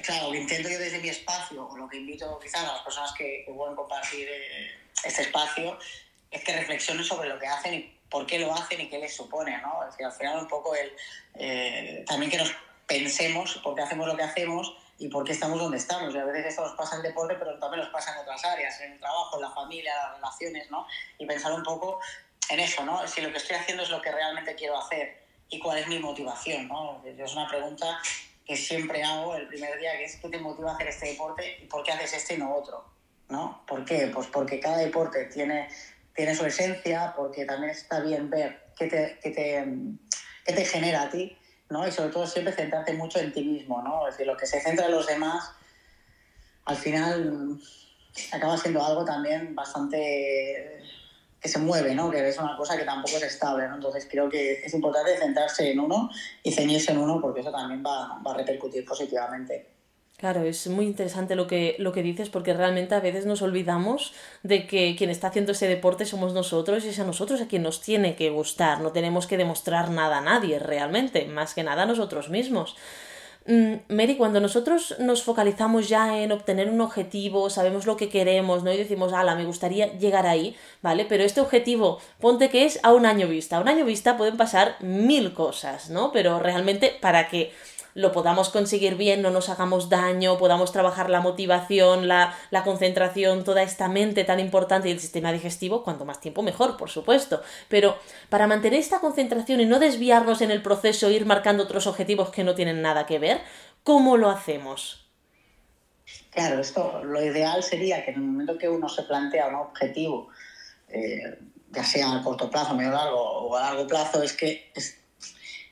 claro, 0.03 0.29
lo 0.29 0.35
intento 0.35 0.69
yo 0.69 0.77
desde 0.77 0.99
mi 0.99 1.09
espacio, 1.09 1.67
o 1.67 1.77
lo 1.77 1.87
que 1.87 1.97
invito 1.97 2.37
quizás 2.39 2.63
a 2.65 2.73
las 2.73 2.81
personas 2.81 3.13
que, 3.17 3.43
que 3.45 3.53
pueden 3.53 3.75
compartir 3.75 4.27
eh, 4.29 4.71
este 5.05 5.23
espacio, 5.23 5.79
es 6.29 6.43
que 6.43 6.55
reflexionen 6.55 7.05
sobre 7.05 7.29
lo 7.29 7.39
que 7.39 7.47
hacen 7.47 7.73
y 7.73 7.97
por 8.09 8.25
qué 8.25 8.39
lo 8.39 8.53
hacen 8.53 8.81
y 8.81 8.89
qué 8.89 8.99
les 8.99 9.15
supone, 9.15 9.57
¿no? 9.61 9.83
Es 9.83 9.91
decir, 9.91 10.05
al 10.05 10.11
final 10.11 10.39
un 10.39 10.47
poco 10.47 10.75
el, 10.75 10.91
eh, 11.35 12.03
también 12.05 12.29
que 12.29 12.37
nos 12.37 12.53
pensemos 12.85 13.59
por 13.63 13.75
qué 13.75 13.81
hacemos 13.81 14.07
lo 14.07 14.17
que 14.17 14.23
hacemos 14.23 14.75
y 15.01 15.07
por 15.07 15.23
qué 15.23 15.31
estamos 15.31 15.59
donde 15.59 15.77
estamos. 15.77 16.13
Y 16.13 16.17
a 16.19 16.25
veces 16.25 16.45
esto 16.45 16.63
nos 16.63 16.75
pasa 16.75 16.95
en 16.95 17.01
deporte, 17.01 17.35
pero 17.39 17.57
también 17.57 17.81
nos 17.81 17.91
pasa 17.91 18.13
en 18.13 18.19
otras 18.19 18.45
áreas, 18.45 18.79
en 18.81 18.93
el 18.93 18.99
trabajo, 18.99 19.37
en 19.37 19.41
la 19.41 19.49
familia, 19.49 19.95
las 19.95 20.15
relaciones, 20.15 20.69
¿no? 20.69 20.85
Y 21.17 21.25
pensar 21.25 21.51
un 21.53 21.63
poco 21.63 21.99
en 22.49 22.59
eso, 22.59 22.85
¿no? 22.85 23.07
Si 23.07 23.19
lo 23.21 23.31
que 23.31 23.37
estoy 23.37 23.55
haciendo 23.55 23.81
es 23.81 23.89
lo 23.89 23.99
que 23.99 24.11
realmente 24.11 24.53
quiero 24.53 24.77
hacer 24.77 25.25
y 25.49 25.57
cuál 25.57 25.79
es 25.79 25.87
mi 25.87 25.97
motivación, 25.97 26.67
¿no? 26.67 27.03
Es 27.03 27.33
una 27.33 27.47
pregunta 27.47 27.99
que 28.45 28.55
siempre 28.55 29.03
hago 29.03 29.35
el 29.35 29.47
primer 29.47 29.79
día, 29.79 29.97
que 29.97 30.05
es 30.05 30.17
qué 30.17 30.29
te 30.29 30.37
motiva 30.37 30.71
a 30.71 30.75
hacer 30.75 30.87
este 30.87 31.07
deporte 31.07 31.57
y 31.63 31.65
por 31.65 31.83
qué 31.83 31.93
haces 31.93 32.13
este 32.13 32.35
y 32.35 32.37
no 32.37 32.55
otro. 32.55 32.85
¿no? 33.31 33.63
¿Por 33.65 33.83
qué? 33.85 34.11
Pues 34.13 34.27
porque 34.27 34.59
cada 34.59 34.77
deporte 34.77 35.25
tiene, 35.25 35.69
tiene 36.13 36.35
su 36.35 36.45
esencia, 36.45 37.13
porque 37.15 37.45
también 37.45 37.71
está 37.71 38.01
bien 38.01 38.29
ver 38.29 38.67
qué 38.77 38.87
te, 38.87 39.19
qué 39.23 39.31
te, 39.31 39.65
qué 40.45 40.53
te 40.53 40.65
genera 40.65 41.03
a 41.03 41.09
ti, 41.09 41.35
¿no? 41.71 41.87
Y 41.87 41.91
sobre 41.91 42.09
todo 42.09 42.27
siempre 42.27 42.53
centrarte 42.53 42.93
mucho 42.93 43.19
en 43.19 43.33
ti 43.33 43.43
mismo, 43.43 43.81
¿no? 43.81 44.07
Es 44.07 44.15
decir, 44.15 44.27
lo 44.27 44.37
que 44.37 44.45
se 44.45 44.61
centra 44.61 44.85
en 44.85 44.91
los 44.91 45.07
demás, 45.07 45.51
al 46.65 46.75
final 46.75 47.59
acaba 48.31 48.57
siendo 48.57 48.85
algo 48.85 49.05
también 49.05 49.55
bastante 49.55 50.83
que 51.41 51.49
se 51.49 51.57
mueve, 51.57 51.95
¿no? 51.95 52.11
Que 52.11 52.29
es 52.29 52.37
una 52.37 52.55
cosa 52.55 52.77
que 52.77 52.83
tampoco 52.83 53.17
es 53.17 53.23
estable, 53.23 53.67
¿no? 53.67 53.75
Entonces 53.75 54.07
creo 54.09 54.29
que 54.29 54.61
es 54.63 54.73
importante 54.73 55.17
centrarse 55.17 55.71
en 55.71 55.79
uno 55.79 56.11
y 56.43 56.51
ceñirse 56.51 56.91
en 56.91 56.99
uno 56.99 57.19
porque 57.19 57.39
eso 57.39 57.51
también 57.51 57.83
va, 57.83 58.21
va 58.25 58.31
a 58.31 58.37
repercutir 58.37 58.85
positivamente. 58.85 59.70
Claro, 60.21 60.43
es 60.43 60.67
muy 60.67 60.85
interesante 60.85 61.35
lo 61.35 61.47
que, 61.47 61.75
lo 61.79 61.91
que 61.91 62.03
dices 62.03 62.29
porque 62.29 62.53
realmente 62.53 62.93
a 62.93 62.99
veces 62.99 63.25
nos 63.25 63.41
olvidamos 63.41 64.13
de 64.43 64.67
que 64.67 64.95
quien 64.95 65.09
está 65.09 65.29
haciendo 65.29 65.53
ese 65.53 65.67
deporte 65.67 66.05
somos 66.05 66.35
nosotros 66.35 66.85
y 66.85 66.89
es 66.89 66.99
a 66.99 67.05
nosotros 67.05 67.41
a 67.41 67.47
quien 67.47 67.63
nos 67.63 67.81
tiene 67.81 68.15
que 68.15 68.29
gustar. 68.29 68.81
No 68.81 68.91
tenemos 68.91 69.25
que 69.25 69.37
demostrar 69.37 69.89
nada 69.89 70.19
a 70.19 70.21
nadie 70.21 70.59
realmente, 70.59 71.25
más 71.25 71.55
que 71.55 71.63
nada 71.63 71.81
a 71.81 71.85
nosotros 71.87 72.29
mismos. 72.29 72.75
Mm, 73.47 73.77
Mary, 73.89 74.15
cuando 74.17 74.39
nosotros 74.39 74.95
nos 74.99 75.23
focalizamos 75.23 75.89
ya 75.89 76.19
en 76.19 76.31
obtener 76.31 76.69
un 76.69 76.81
objetivo, 76.81 77.49
sabemos 77.49 77.87
lo 77.87 77.97
que 77.97 78.07
queremos, 78.07 78.63
¿no? 78.63 78.71
Y 78.71 78.77
decimos, 78.77 79.13
ala, 79.13 79.33
me 79.33 79.45
gustaría 79.45 79.91
llegar 79.97 80.27
ahí, 80.27 80.55
¿vale? 80.83 81.05
Pero 81.09 81.23
este 81.23 81.41
objetivo, 81.41 81.99
ponte 82.19 82.51
que 82.51 82.65
es 82.65 82.79
a 82.83 82.93
un 82.93 83.07
año 83.07 83.27
vista. 83.27 83.57
A 83.57 83.61
un 83.61 83.67
año 83.67 83.85
vista 83.85 84.17
pueden 84.17 84.37
pasar 84.37 84.75
mil 84.81 85.33
cosas, 85.33 85.89
¿no? 85.89 86.11
Pero 86.11 86.37
realmente 86.39 86.95
para 87.01 87.27
que 87.27 87.51
lo 87.93 88.11
podamos 88.11 88.49
conseguir 88.49 88.95
bien, 88.95 89.21
no 89.21 89.31
nos 89.31 89.49
hagamos 89.49 89.89
daño, 89.89 90.37
podamos 90.37 90.71
trabajar 90.71 91.09
la 91.09 91.21
motivación, 91.21 92.07
la, 92.07 92.35
la, 92.49 92.63
concentración, 92.63 93.43
toda 93.43 93.63
esta 93.63 93.87
mente 93.87 94.23
tan 94.23 94.39
importante 94.39 94.89
y 94.89 94.91
el 94.91 94.99
sistema 94.99 95.31
digestivo, 95.31 95.83
cuanto 95.83 96.05
más 96.05 96.21
tiempo 96.21 96.41
mejor, 96.41 96.77
por 96.77 96.89
supuesto. 96.89 97.41
Pero 97.67 97.97
para 98.29 98.47
mantener 98.47 98.79
esta 98.79 98.99
concentración 98.99 99.61
y 99.61 99.65
no 99.65 99.79
desviarnos 99.79 100.41
en 100.41 100.51
el 100.51 100.61
proceso, 100.61 101.09
ir 101.09 101.25
marcando 101.25 101.63
otros 101.63 101.87
objetivos 101.87 102.29
que 102.29 102.43
no 102.43 102.55
tienen 102.55 102.81
nada 102.81 103.05
que 103.05 103.19
ver, 103.19 103.41
¿cómo 103.83 104.17
lo 104.17 104.29
hacemos? 104.29 105.09
Claro, 106.31 106.61
esto 106.61 107.03
lo 107.03 107.23
ideal 107.23 107.61
sería 107.61 108.05
que 108.05 108.11
en 108.11 108.17
el 108.17 108.23
momento 108.23 108.57
que 108.57 108.69
uno 108.69 108.87
se 108.87 109.03
plantea 109.03 109.47
un 109.47 109.55
objetivo, 109.55 110.29
eh, 110.87 111.39
ya 111.71 111.83
sea 111.83 112.15
a 112.15 112.23
corto 112.23 112.49
plazo, 112.49 112.73
medio 112.73 112.91
largo 112.91 113.19
o 113.19 113.55
a 113.55 113.61
largo 113.61 113.87
plazo, 113.87 114.23
es 114.23 114.33
que 114.33 114.71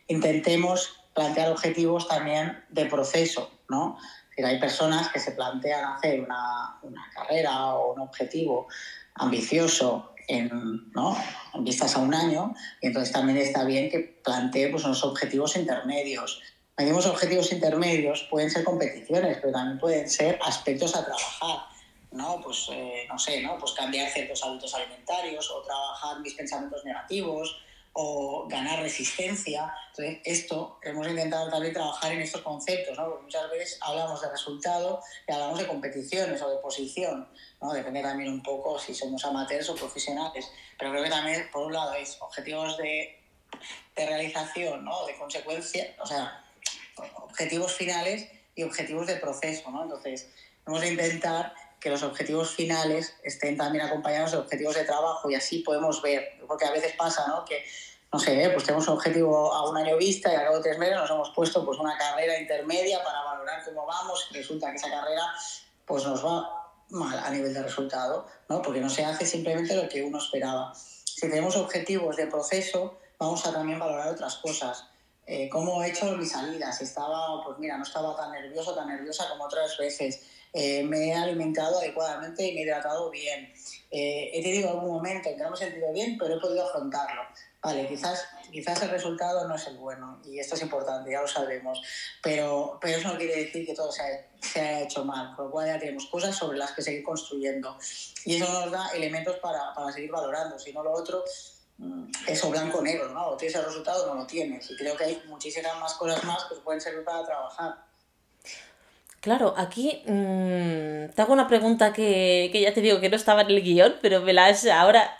intentemos 0.07 0.98
plantear 1.19 1.51
objetivos 1.51 2.07
también 2.07 2.63
de 2.69 2.85
proceso, 2.85 3.51
¿no? 3.67 3.97
hay 4.45 4.57
personas 4.57 5.09
que 5.09 5.19
se 5.19 5.31
plantean 5.31 5.83
hacer 5.93 6.21
una, 6.21 6.79
una 6.81 7.09
carrera 7.13 7.73
o 7.75 7.93
un 7.93 7.99
objetivo 7.99 8.67
ambicioso 9.15 10.13
en, 10.29 10.91
¿no? 10.93 11.17
en 11.53 11.63
vistas 11.65 11.95
a 11.97 11.99
un 11.99 12.13
año, 12.13 12.53
y 12.81 12.87
entonces 12.87 13.11
también 13.11 13.37
está 13.37 13.65
bien 13.65 13.89
que 13.89 14.21
plantee 14.23 14.69
pues, 14.69 14.85
unos 14.85 15.03
objetivos 15.03 15.57
intermedios. 15.57 16.41
Tenemos 16.73 17.05
objetivos 17.05 17.51
intermedios, 17.51 18.27
pueden 18.29 18.49
ser 18.49 18.63
competiciones, 18.63 19.39
pero 19.41 19.51
también 19.51 19.77
pueden 19.77 20.09
ser 20.09 20.39
aspectos 20.45 20.95
a 20.95 21.03
trabajar. 21.03 21.67
¿no? 22.11 22.39
Pues, 22.41 22.67
eh, 22.71 23.05
no 23.09 23.19
sé, 23.19 23.41
¿no? 23.41 23.57
Pues 23.59 23.73
cambiar 23.73 24.09
ciertos 24.09 24.41
hábitos 24.43 24.73
alimentarios 24.73 25.51
o 25.51 25.61
trabajar 25.61 26.21
mis 26.21 26.33
pensamientos 26.33 26.83
negativos, 26.85 27.61
o 27.93 28.47
ganar 28.47 28.81
resistencia. 28.81 29.73
Entonces, 29.89 30.19
esto 30.23 30.79
hemos 30.83 31.07
intentado 31.07 31.49
también 31.49 31.73
trabajar 31.73 32.11
en 32.11 32.21
estos 32.21 32.41
conceptos, 32.41 32.97
¿no? 32.97 33.09
Porque 33.09 33.23
muchas 33.23 33.49
veces 33.51 33.77
hablamos 33.81 34.21
de 34.21 34.29
resultado 34.29 35.01
y 35.27 35.31
hablamos 35.31 35.59
de 35.59 35.67
competiciones 35.67 36.41
o 36.41 36.49
de 36.49 36.57
posición, 36.57 37.27
¿no? 37.61 37.73
Depende 37.73 38.01
también 38.01 38.31
un 38.31 38.43
poco 38.43 38.79
si 38.79 38.93
somos 38.93 39.23
amateurs 39.25 39.69
o 39.69 39.75
profesionales. 39.75 40.49
Pero 40.77 40.91
creo 40.91 41.03
que 41.03 41.09
también, 41.09 41.49
por 41.51 41.65
un 41.65 41.73
lado, 41.73 41.93
es 41.95 42.17
objetivos 42.21 42.77
de, 42.77 43.21
de 43.95 44.05
realización, 44.05 44.85
¿no? 44.85 45.05
De 45.05 45.17
consecuencia, 45.17 45.95
o 45.99 46.05
sea, 46.05 46.45
objetivos 47.15 47.73
finales 47.73 48.29
y 48.55 48.63
objetivos 48.63 49.07
de 49.07 49.15
proceso, 49.15 49.71
¿no? 49.71 49.83
Entonces, 49.83 50.29
hemos 50.65 50.81
de 50.81 50.89
intentar 50.89 51.53
que 51.79 51.89
los 51.89 52.03
objetivos 52.03 52.51
finales 52.51 53.15
estén 53.23 53.57
también 53.57 53.85
acompañados 53.85 54.31
de 54.31 54.37
objetivos 54.37 54.75
de 54.75 54.83
trabajo 54.83 55.29
y 55.29 55.35
así 55.35 55.59
podemos 55.59 56.01
ver, 56.01 56.37
porque 56.47 56.65
a 56.65 56.71
veces 56.71 56.93
pasa, 56.97 57.25
¿no? 57.27 57.45
Que 57.45 57.63
no 58.11 58.19
sé, 58.19 58.49
pues 58.51 58.63
tenemos 58.63 58.87
un 58.87 58.95
objetivo 58.95 59.53
a 59.53 59.69
un 59.69 59.77
año 59.77 59.95
vista 59.97 60.31
y 60.31 60.35
al 60.35 60.45
cabo 60.45 60.57
de 60.57 60.63
tres 60.63 60.79
meses 60.79 60.95
nos 60.95 61.09
hemos 61.11 61.29
puesto 61.29 61.63
pues 61.63 61.77
una 61.77 61.95
carrera 61.97 62.39
intermedia 62.39 63.03
para 63.03 63.23
valorar 63.23 63.63
cómo 63.63 63.85
vamos 63.85 64.27
y 64.31 64.33
resulta 64.35 64.71
que 64.71 64.77
esa 64.77 64.89
carrera 64.89 65.23
pues 65.85 66.05
nos 66.05 66.25
va 66.25 66.71
mal 66.89 67.19
a 67.19 67.29
nivel 67.29 67.53
de 67.53 67.61
resultado, 67.61 68.25
¿no? 68.47 68.61
Porque 68.61 68.79
no 68.79 68.89
se 68.89 69.05
hace 69.05 69.25
simplemente 69.25 69.75
lo 69.75 69.87
que 69.87 70.03
uno 70.03 70.17
esperaba. 70.17 70.73
Si 70.73 71.29
tenemos 71.29 71.55
objetivos 71.55 72.15
de 72.15 72.27
proceso, 72.27 72.97
vamos 73.19 73.45
a 73.45 73.53
también 73.53 73.77
valorar 73.77 74.07
otras 74.07 74.37
cosas. 74.37 74.85
Eh, 75.27 75.47
¿Cómo 75.49 75.83
he 75.83 75.89
hecho 75.89 76.05
mi 76.17 76.25
salida? 76.25 76.71
Si 76.71 76.85
estaba, 76.85 77.43
pues 77.43 77.59
mira, 77.59 77.77
no 77.77 77.83
estaba 77.83 78.15
tan 78.15 78.31
nervioso, 78.31 78.73
tan 78.73 78.87
nerviosa 78.87 79.29
como 79.29 79.43
otras 79.43 79.77
veces. 79.77 80.23
Eh, 80.53 80.83
me 80.83 81.09
he 81.09 81.13
alimentado 81.13 81.79
adecuadamente 81.79 82.43
y 82.45 82.53
me 82.53 82.61
he 82.61 82.63
hidratado 82.63 83.09
bien. 83.09 83.53
Eh, 83.91 84.31
he 84.33 84.41
tenido 84.41 84.69
algún 84.69 84.89
momento 84.89 85.29
en 85.29 85.37
que 85.37 85.43
no 85.43 85.51
me 85.51 85.55
he 85.55 85.59
sentido 85.59 85.91
bien, 85.93 86.17
pero 86.17 86.35
he 86.35 86.39
podido 86.39 86.65
afrontarlo. 86.65 87.21
Vale, 87.61 87.87
quizás, 87.89 88.25
quizás 88.51 88.81
el 88.83 88.89
resultado 88.89 89.45
no 89.45 89.55
es 89.55 89.67
el 89.67 89.77
bueno 89.77 90.21
y 90.23 90.39
esto 90.39 90.55
es 90.55 90.61
importante, 90.61 91.11
ya 91.11 91.21
lo 91.21 91.27
sabemos, 91.27 91.81
pero, 92.23 92.77
pero 92.79 92.97
eso 92.97 93.09
no 93.09 93.17
quiere 93.17 93.35
decir 93.35 93.65
que 93.65 93.75
todo 93.75 93.91
se, 93.91 94.29
se 94.39 94.61
haya 94.61 94.81
hecho 94.85 95.03
mal, 95.03 95.35
con 95.35 95.45
lo 95.45 95.51
cual 95.51 95.67
ya 95.67 95.77
tenemos 95.77 96.05
cosas 96.05 96.33
sobre 96.33 96.57
las 96.57 96.71
que 96.71 96.81
seguir 96.81 97.03
construyendo 97.03 97.77
y 98.23 98.37
eso 98.37 98.49
nos 98.49 98.71
da 98.71 98.87
elementos 98.95 99.39
para, 99.39 99.73
para 99.73 99.91
seguir 99.91 100.09
valorando, 100.09 100.57
si 100.57 100.71
no 100.71 100.83
lo 100.83 100.93
otro 100.93 101.25
mm, 101.79 102.09
eso 102.27 102.49
blanco 102.49 102.81
negro, 102.81 103.09
¿no? 103.09 103.31
O 103.31 103.35
tienes 103.35 103.57
el 103.57 103.65
resultado 103.65 104.05
o 104.05 104.13
no 104.15 104.21
lo 104.21 104.25
tienes 104.25 104.71
y 104.71 104.77
creo 104.77 104.95
que 104.95 105.03
hay 105.03 105.23
muchísimas 105.27 105.77
más 105.81 105.95
cosas 105.95 106.23
más 106.23 106.45
que 106.45 106.55
pueden 106.55 106.79
servir 106.79 107.03
para 107.03 107.25
trabajar. 107.25 107.88
Claro, 109.21 109.53
aquí 109.57 110.01
mmm, 110.05 111.09
te 111.13 111.21
hago 111.21 111.33
una 111.33 111.47
pregunta 111.47 111.91
que, 111.91 112.49
que, 112.53 112.61
ya 112.61 112.73
te 112.73 112.81
digo 112.81 113.01
que 113.01 113.09
no 113.09 113.17
estaba 113.17 113.41
en 113.41 113.49
el 113.49 113.61
guion, 113.61 113.95
pero 114.01 114.21
me 114.21 114.33
la 114.33 114.45
has 114.45 114.65
ahora 114.67 115.17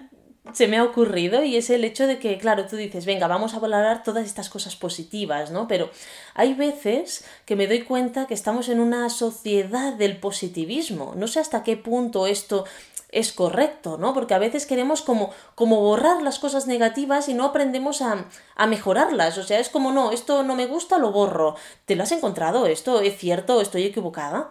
se 0.54 0.68
me 0.68 0.78
ha 0.78 0.84
ocurrido 0.84 1.44
y 1.44 1.58
es 1.58 1.70
el 1.70 1.84
hecho 1.84 2.08
de 2.08 2.20
que, 2.20 2.38
claro, 2.38 2.66
tú 2.66 2.76
dices, 2.76 3.06
venga, 3.06 3.28
vamos 3.28 3.54
a 3.54 3.60
valorar 3.60 4.04
todas 4.04 4.26
estas 4.26 4.50
cosas 4.50 4.76
positivas, 4.76 5.52
¿no? 5.52 5.68
Pero 5.68 5.90
hay 6.34 6.54
veces 6.54 7.26
que 7.46 7.56
me 7.56 7.68
doy 7.68 7.84
cuenta 7.84 8.26
que 8.26 8.34
estamos 8.34 8.70
en 8.70 8.80
una 8.80 9.10
sociedad 9.10 9.94
del 9.94 10.18
positivismo. 10.18 11.14
No 11.16 11.28
sé 11.28 11.40
hasta 11.40 11.64
qué 11.64 11.78
punto 11.78 12.26
esto 12.26 12.66
es 13.12 13.32
correcto, 13.32 13.98
¿no? 13.98 14.14
Porque 14.14 14.34
a 14.34 14.40
veces 14.40 14.66
queremos 14.66 15.02
como, 15.02 15.32
como 15.56 15.82
borrar 15.82 16.22
las 16.22 16.40
cosas 16.40 16.68
negativas 16.68 17.28
y 17.28 17.34
no 17.34 17.46
aprendemos 17.46 18.02
a, 18.02 18.26
a 18.56 18.68
mejorarlas. 18.68 19.38
O 19.38 19.44
sea, 19.44 19.60
es 19.60 19.70
como, 19.70 19.92
no, 19.92 20.12
esto 20.12 20.44
no 20.44 20.56
me 20.56 20.68
gusta, 20.68 20.98
lo 20.98 21.12
borro. 21.12 21.56
¿Te 21.86 21.96
lo 21.96 22.04
has 22.04 22.12
encontrado? 22.12 22.66
¿Esto 22.66 23.02
es 23.02 23.18
cierto? 23.18 23.62
¿Estoy 23.62 23.86
equivocada? 23.86 24.50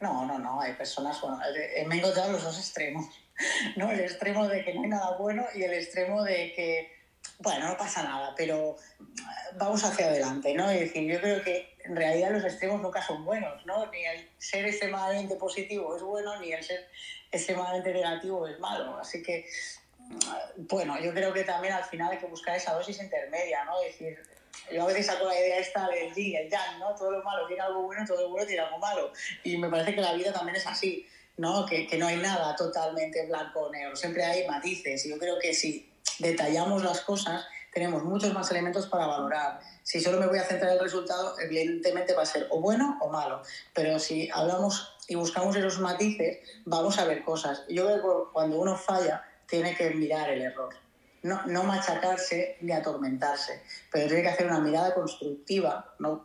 No, 0.00 0.26
no, 0.26 0.38
no. 0.38 0.60
Hay 0.60 0.74
personas, 0.74 1.20
bueno, 1.20 1.38
me 1.86 1.94
he 1.94 1.98
encontrado 1.98 2.32
los 2.32 2.44
dos 2.44 2.58
extremos. 2.58 3.06
¿no? 3.76 3.90
El 3.90 4.00
extremo 4.00 4.48
de 4.48 4.64
que 4.64 4.74
no 4.74 4.82
hay 4.82 4.88
nada 4.88 5.16
bueno 5.16 5.44
y 5.54 5.62
el 5.62 5.74
extremo 5.74 6.22
de 6.22 6.52
que, 6.54 6.92
bueno, 7.38 7.68
no 7.68 7.76
pasa 7.76 8.02
nada, 8.02 8.34
pero 8.36 8.76
vamos 9.54 9.84
hacia 9.84 10.06
adelante, 10.06 10.54
¿no? 10.54 10.70
Es 10.70 10.80
decir, 10.80 11.10
yo 11.10 11.20
creo 11.20 11.42
que 11.42 11.76
en 11.84 11.96
realidad 11.96 12.30
los 12.30 12.44
extremos 12.44 12.80
nunca 12.80 13.02
son 13.02 13.24
buenos, 13.24 13.64
¿no? 13.66 13.90
Ni 13.90 14.04
el 14.04 14.28
ser 14.38 14.66
extremadamente 14.66 15.36
positivo 15.36 15.96
es 15.96 16.02
bueno, 16.02 16.38
ni 16.40 16.52
el 16.52 16.62
ser 16.62 16.88
extremadamente 17.30 17.92
negativo 17.92 18.46
es 18.46 18.58
malo. 18.58 18.96
Así 18.98 19.22
que, 19.22 19.46
bueno, 20.56 20.98
yo 21.00 21.12
creo 21.12 21.32
que 21.32 21.44
también 21.44 21.74
al 21.74 21.84
final 21.84 22.12
hay 22.12 22.18
que 22.18 22.26
buscar 22.26 22.56
esa 22.56 22.74
dosis 22.74 23.00
intermedia, 23.00 23.64
¿no? 23.64 23.80
Es 23.82 23.98
decir, 23.98 24.18
yo 24.72 24.82
a 24.82 24.86
veces 24.86 25.06
saco 25.06 25.26
la 25.26 25.38
idea 25.38 25.58
esta 25.58 25.88
del 25.88 26.12
yin, 26.14 26.36
el 26.36 26.50
yang, 26.50 26.78
¿no? 26.78 26.94
Todo 26.94 27.10
lo 27.10 27.22
malo 27.22 27.46
tiene 27.46 27.62
algo 27.62 27.82
bueno, 27.82 28.04
todo 28.06 28.22
lo 28.22 28.30
bueno 28.30 28.46
tiene 28.46 28.62
algo 28.62 28.78
malo. 28.78 29.12
Y 29.44 29.56
me 29.58 29.68
parece 29.68 29.94
que 29.94 30.00
la 30.00 30.14
vida 30.14 30.32
también 30.32 30.56
es 30.56 30.66
así. 30.66 31.06
¿No? 31.36 31.66
Que, 31.66 31.86
que, 31.86 31.98
no 31.98 32.06
hay 32.06 32.16
nada 32.16 32.54
totalmente 32.56 33.26
blanco 33.26 33.60
o 33.60 33.70
negro, 33.70 33.96
siempre 33.96 34.24
hay 34.24 34.46
matices. 34.46 35.04
Y 35.06 35.10
yo 35.10 35.18
creo 35.18 35.38
que 35.40 35.54
si 35.54 35.90
detallamos 36.18 36.82
las 36.82 37.00
cosas, 37.00 37.46
tenemos 37.72 38.04
muchos 38.04 38.32
más 38.32 38.50
elementos 38.50 38.86
para 38.86 39.06
valorar. 39.06 39.60
Si 39.82 40.00
solo 40.00 40.18
me 40.18 40.26
voy 40.26 40.38
a 40.38 40.44
centrar 40.44 40.72
en 40.72 40.78
el 40.78 40.82
resultado, 40.82 41.38
evidentemente 41.38 42.14
va 42.14 42.22
a 42.22 42.26
ser 42.26 42.46
o 42.50 42.60
bueno 42.60 42.98
o 43.02 43.10
malo. 43.10 43.42
Pero 43.74 43.98
si 43.98 44.30
hablamos 44.32 44.96
y 45.08 45.14
buscamos 45.14 45.54
esos 45.56 45.78
matices, 45.80 46.38
vamos 46.64 46.98
a 46.98 47.04
ver 47.04 47.22
cosas. 47.22 47.64
Yo 47.68 47.84
creo 47.84 47.96
que 47.96 48.32
cuando 48.32 48.58
uno 48.58 48.76
falla, 48.76 49.24
tiene 49.46 49.76
que 49.76 49.90
mirar 49.90 50.30
el 50.30 50.42
error 50.42 50.85
no, 51.26 51.62
machacarse 51.64 52.56
ni 52.60 52.72
atormentarse, 52.72 53.62
pero 53.90 54.06
tiene 54.06 54.22
que 54.22 54.28
hacer 54.28 54.46
una 54.46 54.60
mirada 54.60 54.94
constructiva, 54.94 55.94
no, 55.98 56.22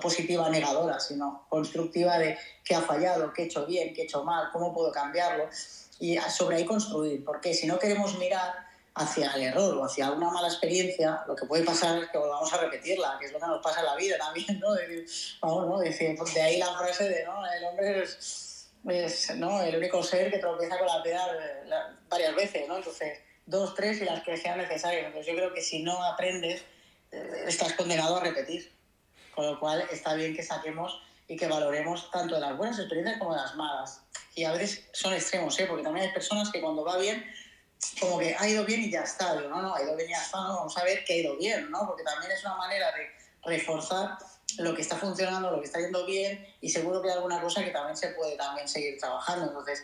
positiva 0.00 0.48
negadora, 0.48 0.98
sino 0.98 1.46
constructiva 1.48 2.18
de 2.18 2.38
qué 2.64 2.74
ha 2.74 2.80
fallado, 2.80 3.32
qué 3.32 3.42
he 3.42 3.44
hecho 3.46 3.66
bien, 3.66 3.94
qué 3.94 4.02
he 4.02 4.04
hecho 4.04 4.24
mal, 4.24 4.48
cómo 4.52 4.72
puedo 4.72 4.90
cambiarlo, 4.90 5.48
y 6.00 6.16
sobre 6.16 6.56
ahí 6.56 6.64
construir, 6.64 7.24
porque 7.24 7.54
si 7.54 7.66
no 7.66 7.78
queremos 7.78 8.18
mirar 8.18 8.52
hacia 8.94 9.32
el 9.34 9.42
error 9.42 9.76
o 9.76 9.84
hacia 9.84 10.10
una 10.12 10.30
mala 10.30 10.48
experiencia, 10.48 11.24
lo 11.26 11.34
que 11.34 11.46
puede 11.46 11.64
pasar 11.64 11.98
es 11.98 12.08
que 12.10 12.18
volvamos 12.18 12.52
a 12.52 12.58
repetirla, 12.58 13.16
que 13.18 13.26
es 13.26 13.32
lo 13.32 13.40
que 13.40 13.46
nos 13.46 13.62
pasa 13.62 13.80
en 13.80 13.86
la 13.86 13.96
vida 13.96 14.16
también, 14.18 14.60
¿no? 14.60 14.72
De, 14.72 14.86
de 16.34 16.42
ahí 16.42 16.58
la 16.58 16.72
frase 16.78 17.08
de, 17.08 17.24
¿no? 17.24 17.44
El 17.46 17.64
hombre 17.64 18.02
es, 18.02 19.30
el 19.30 19.76
único 19.76 20.02
ser 20.02 20.30
que 20.30 20.38
tropieza 20.38 20.78
con 20.78 20.86
la 20.86 21.02
piedra 21.02 21.26
eh, 21.26 21.94
varias 22.08 22.34
veces, 22.36 22.68
¿no? 22.68 22.76
Entonces, 22.76 23.18
dos, 23.46 23.74
tres 23.74 24.00
y 24.00 24.04
las 24.04 24.22
que 24.22 24.36
sean 24.36 24.58
necesarias. 24.58 25.06
Entonces, 25.06 25.32
yo 25.32 25.36
creo 25.36 25.54
que 25.54 25.62
si 25.62 25.82
no 25.82 26.02
aprendes, 26.04 26.64
eh, 27.12 27.44
estás 27.46 27.74
condenado 27.74 28.16
a 28.16 28.20
repetir. 28.20 28.72
Con 29.34 29.46
lo 29.46 29.58
cual, 29.58 29.84
está 29.90 30.14
bien 30.14 30.34
que 30.34 30.42
saquemos 30.42 31.02
y 31.26 31.36
que 31.36 31.46
valoremos 31.46 32.10
tanto 32.10 32.36
de 32.36 32.40
las 32.40 32.56
buenas 32.56 32.78
experiencias 32.78 33.18
como 33.18 33.34
de 33.34 33.40
las 33.40 33.56
malas. 33.56 34.02
Y 34.34 34.44
a 34.44 34.52
veces 34.52 34.84
son 34.92 35.12
extremos, 35.12 35.58
¿eh? 35.58 35.66
porque 35.66 35.82
también 35.82 36.06
hay 36.06 36.12
personas 36.12 36.50
que 36.50 36.60
cuando 36.60 36.84
va 36.84 36.98
bien 36.98 37.24
como 38.00 38.18
que 38.18 38.34
ha 38.38 38.48
ido 38.48 38.64
bien 38.64 38.82
y 38.82 38.90
ya 38.90 39.02
está. 39.02 39.34
no, 39.34 39.62
no, 39.62 39.74
ha 39.74 39.82
ido 39.82 39.96
bien 39.96 40.08
y 40.08 40.12
ya 40.12 40.22
está, 40.22 40.38
no, 40.38 40.56
vamos 40.56 40.76
a 40.76 40.84
ver 40.84 41.04
que 41.04 41.14
ha 41.14 41.16
ido 41.16 41.36
bien, 41.36 41.70
¿no? 41.70 41.86
Porque 41.86 42.02
también 42.02 42.32
es 42.32 42.44
una 42.44 42.56
manera 42.56 42.90
de 42.92 43.10
reforzar 43.44 44.18
lo 44.58 44.74
que 44.74 44.82
está 44.82 44.96
funcionando, 44.96 45.50
lo 45.50 45.60
que 45.60 45.66
está 45.66 45.80
yendo 45.80 46.06
bien 46.06 46.46
y 46.60 46.68
seguro 46.68 47.02
que 47.02 47.08
hay 47.08 47.14
alguna 47.14 47.40
cosa 47.40 47.64
que 47.64 47.70
también 47.70 47.96
se 47.96 48.08
puede 48.08 48.36
también 48.36 48.68
seguir 48.68 48.98
trabajando. 48.98 49.46
Entonces, 49.46 49.82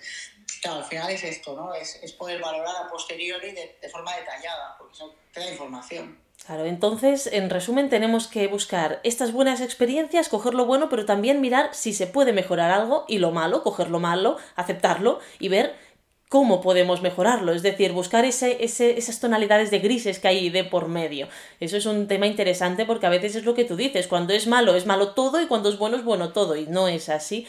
claro, 0.61 0.79
al 0.79 0.85
final 0.85 1.11
es 1.11 1.23
esto, 1.25 1.55
¿no? 1.55 1.75
Es, 1.75 1.99
poder 2.19 2.41
valorar 2.41 2.75
a 2.85 2.89
posteriori 2.89 3.53
de, 3.53 3.89
forma 3.91 4.15
detallada, 4.17 4.77
porque 4.79 4.95
eso 4.95 5.15
te 5.33 5.41
da 5.41 5.51
información. 5.51 6.19
Claro, 6.47 6.65
entonces, 6.65 7.29
en 7.31 7.51
resumen, 7.51 7.91
tenemos 7.91 8.27
que 8.27 8.47
buscar 8.47 9.01
estas 9.05 9.33
buenas 9.33 9.61
experiencias, 9.61 10.29
coger 10.29 10.55
lo 10.55 10.65
bueno, 10.65 10.89
pero 10.89 11.05
también 11.05 11.41
mirar 11.41 11.75
si 11.75 11.93
se 11.93 12.07
puede 12.07 12.33
mejorar 12.33 12.71
algo 12.71 13.05
y 13.09 13.19
lo 13.19 13.31
malo, 13.31 13.63
coger 13.63 13.91
lo 13.91 14.01
malo, 14.01 14.39
aceptarlo 14.57 15.21
y 15.39 15.49
ver 15.49 15.77
cómo 16.31 16.61
podemos 16.61 17.03
mejorarlo, 17.03 17.53
es 17.53 17.63
decir, 17.63 17.93
buscar 17.93 18.25
ese, 18.25 18.63
esas 18.63 19.19
tonalidades 19.19 19.73
de 19.73 19.81
grises 19.81 20.21
que 20.21 20.29
hay 20.29 20.49
de 20.49 20.63
por 20.63 20.87
medio. 20.87 21.29
Eso 21.59 21.77
es 21.77 21.87
un 21.87 22.07
tema 22.07 22.29
interesante 22.29 22.87
porque 22.87 23.07
a 23.07 23.11
veces 23.11 23.35
es 23.35 23.45
lo 23.45 23.55
que 23.55 23.65
tú 23.65 23.75
dices, 23.75 24.07
cuando 24.07 24.33
es 24.33 24.47
malo 24.47 24.77
es 24.77 24.87
malo 24.87 25.09
todo 25.13 25.43
y 25.43 25.49
cuando 25.49 25.69
es 25.69 25.77
bueno 25.77 25.97
es 25.97 26.05
bueno 26.05 26.33
todo 26.33 26.55
y 26.55 26.67
no 26.67 26.87
es 26.87 27.09
así. 27.09 27.49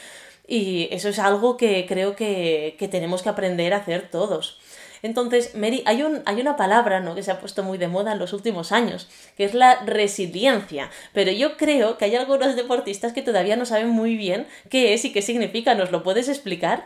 Y 0.51 0.89
eso 0.91 1.07
es 1.07 1.17
algo 1.17 1.55
que 1.55 1.85
creo 1.87 2.17
que, 2.17 2.75
que 2.77 2.89
tenemos 2.89 3.23
que 3.23 3.29
aprender 3.29 3.73
a 3.73 3.77
hacer 3.77 4.09
todos. 4.11 4.59
Entonces, 5.01 5.55
Mary, 5.55 5.81
hay, 5.85 6.03
un, 6.03 6.21
hay 6.25 6.41
una 6.41 6.57
palabra 6.57 6.99
¿no? 6.99 7.15
que 7.15 7.23
se 7.23 7.31
ha 7.31 7.39
puesto 7.39 7.63
muy 7.63 7.77
de 7.77 7.87
moda 7.87 8.11
en 8.11 8.19
los 8.19 8.33
últimos 8.33 8.73
años, 8.73 9.07
que 9.37 9.45
es 9.45 9.53
la 9.53 9.81
resiliencia. 9.85 10.91
Pero 11.13 11.31
yo 11.31 11.55
creo 11.55 11.97
que 11.97 12.03
hay 12.03 12.17
algunos 12.17 12.57
deportistas 12.57 13.13
que 13.13 13.21
todavía 13.21 13.55
no 13.55 13.65
saben 13.65 13.91
muy 13.91 14.17
bien 14.17 14.45
qué 14.69 14.93
es 14.93 15.05
y 15.05 15.13
qué 15.13 15.21
significa. 15.21 15.73
¿Nos 15.73 15.89
lo 15.89 16.03
puedes 16.03 16.27
explicar? 16.27 16.83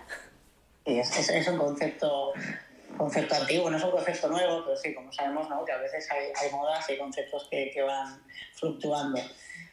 Sí, 0.86 1.00
es, 1.00 1.30
es, 1.30 1.48
un 1.48 1.58
concepto, 1.58 2.34
concepto 2.96 3.34
antiguo, 3.34 3.72
no 3.72 3.78
es 3.78 3.84
un 3.84 3.90
concepto 3.90 4.28
nuevo, 4.28 4.62
pero 4.64 4.78
sí, 4.78 4.94
como 4.94 5.12
sabemos, 5.12 5.50
¿no? 5.50 5.66
que 5.66 5.72
a 5.72 5.80
veces 5.80 6.08
hay, 6.12 6.28
hay 6.36 6.52
modas 6.52 6.88
y 6.88 7.00
conceptos 7.00 7.48
que, 7.50 7.72
que, 7.74 7.82
van 7.82 8.22
fluctuando. 8.54 9.20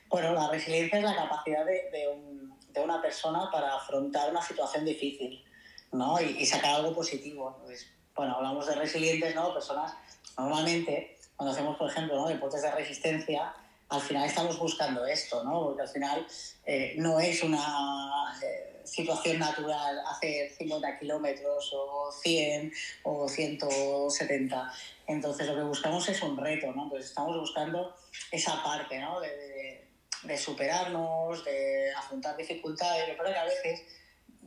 Bueno, 0.09 0.33
la 0.33 0.49
resiliencia 0.49 0.97
es 0.97 1.05
la 1.05 1.15
capacidad 1.15 1.67
de, 1.67 1.91
de, 1.93 2.09
un, 2.09 2.52
de 2.73 2.81
una 2.81 3.01
persona 3.01 3.51
para 3.51 3.75
afrontar 3.75 4.31
una 4.31 4.43
situación 4.43 4.85
difícil 4.85 5.45
¿no? 5.93 6.21
y, 6.21 6.39
y 6.39 6.47
sacar 6.47 6.77
algo 6.77 6.95
positivo. 6.95 7.55
Entonces, 7.57 7.87
bueno, 8.15 8.37
hablamos 8.37 8.67
de 8.67 8.75
resilientes, 8.75 9.35
¿no? 9.35 9.53
Personas, 9.55 9.95
normalmente, 10.37 11.17
cuando 11.37 11.53
hacemos, 11.53 11.77
por 11.77 11.91
ejemplo, 11.91 12.17
¿no? 12.17 12.29
deportes 12.29 12.63
de 12.63 12.71
resistencia, 12.71 13.55
al 13.89 14.01
final 14.01 14.27
estamos 14.27 14.59
buscando 14.59 15.05
esto, 15.07 15.45
¿no? 15.45 15.65
Porque 15.65 15.83
al 15.83 15.89
final 15.89 16.27
eh, 16.65 16.95
no 16.97 17.21
es 17.21 17.43
una 17.43 18.35
eh, 18.43 18.81
situación 18.85 19.39
natural 19.39 20.01
hacer 20.11 20.51
50 20.51 20.99
kilómetros 20.99 21.73
o 21.75 22.11
100 22.11 22.73
o 23.05 23.29
170. 23.29 24.73
Entonces 25.07 25.47
lo 25.47 25.55
que 25.57 25.63
buscamos 25.63 26.09
es 26.09 26.23
un 26.23 26.37
reto, 26.39 26.73
¿no? 26.73 26.85
Entonces 26.85 27.11
estamos 27.11 27.39
buscando 27.39 27.95
esa 28.31 28.63
parte, 28.63 28.99
¿no? 28.99 29.21
De, 29.21 29.29
de, 29.29 29.92
superarnos, 30.39 31.45
de 31.45 31.93
afrontar 31.93 32.37
dificultades. 32.37 33.09
Yo 33.09 33.17
creo 33.17 33.33
que 33.33 33.39
a 33.39 33.45
veces 33.45 33.83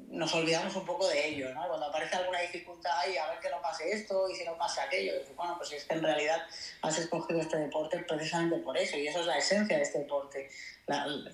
nos 0.09 0.33
olvidamos 0.33 0.75
un 0.75 0.85
poco 0.85 1.07
de 1.07 1.27
ello, 1.27 1.53
¿no? 1.53 1.67
Cuando 1.67 1.87
aparece 1.87 2.15
alguna 2.15 2.39
dificultad, 2.41 3.07
y 3.11 3.17
a 3.17 3.27
ver 3.27 3.39
que 3.39 3.49
no 3.49 3.61
pase 3.61 3.91
esto 3.91 4.29
y 4.29 4.35
si 4.35 4.45
no 4.45 4.57
pasa 4.57 4.83
aquello, 4.83 5.13
bueno, 5.35 5.55
pues 5.57 5.71
es 5.73 5.85
que 5.85 5.93
en 5.93 6.03
realidad 6.03 6.41
has 6.81 6.97
escogido 6.97 7.41
este 7.41 7.57
deporte 7.57 7.99
precisamente 8.07 8.57
por 8.57 8.77
eso, 8.77 8.97
y 8.97 9.07
eso 9.07 9.21
es 9.21 9.25
la 9.25 9.37
esencia 9.37 9.77
de 9.77 9.83
este 9.83 9.99
deporte, 9.99 10.49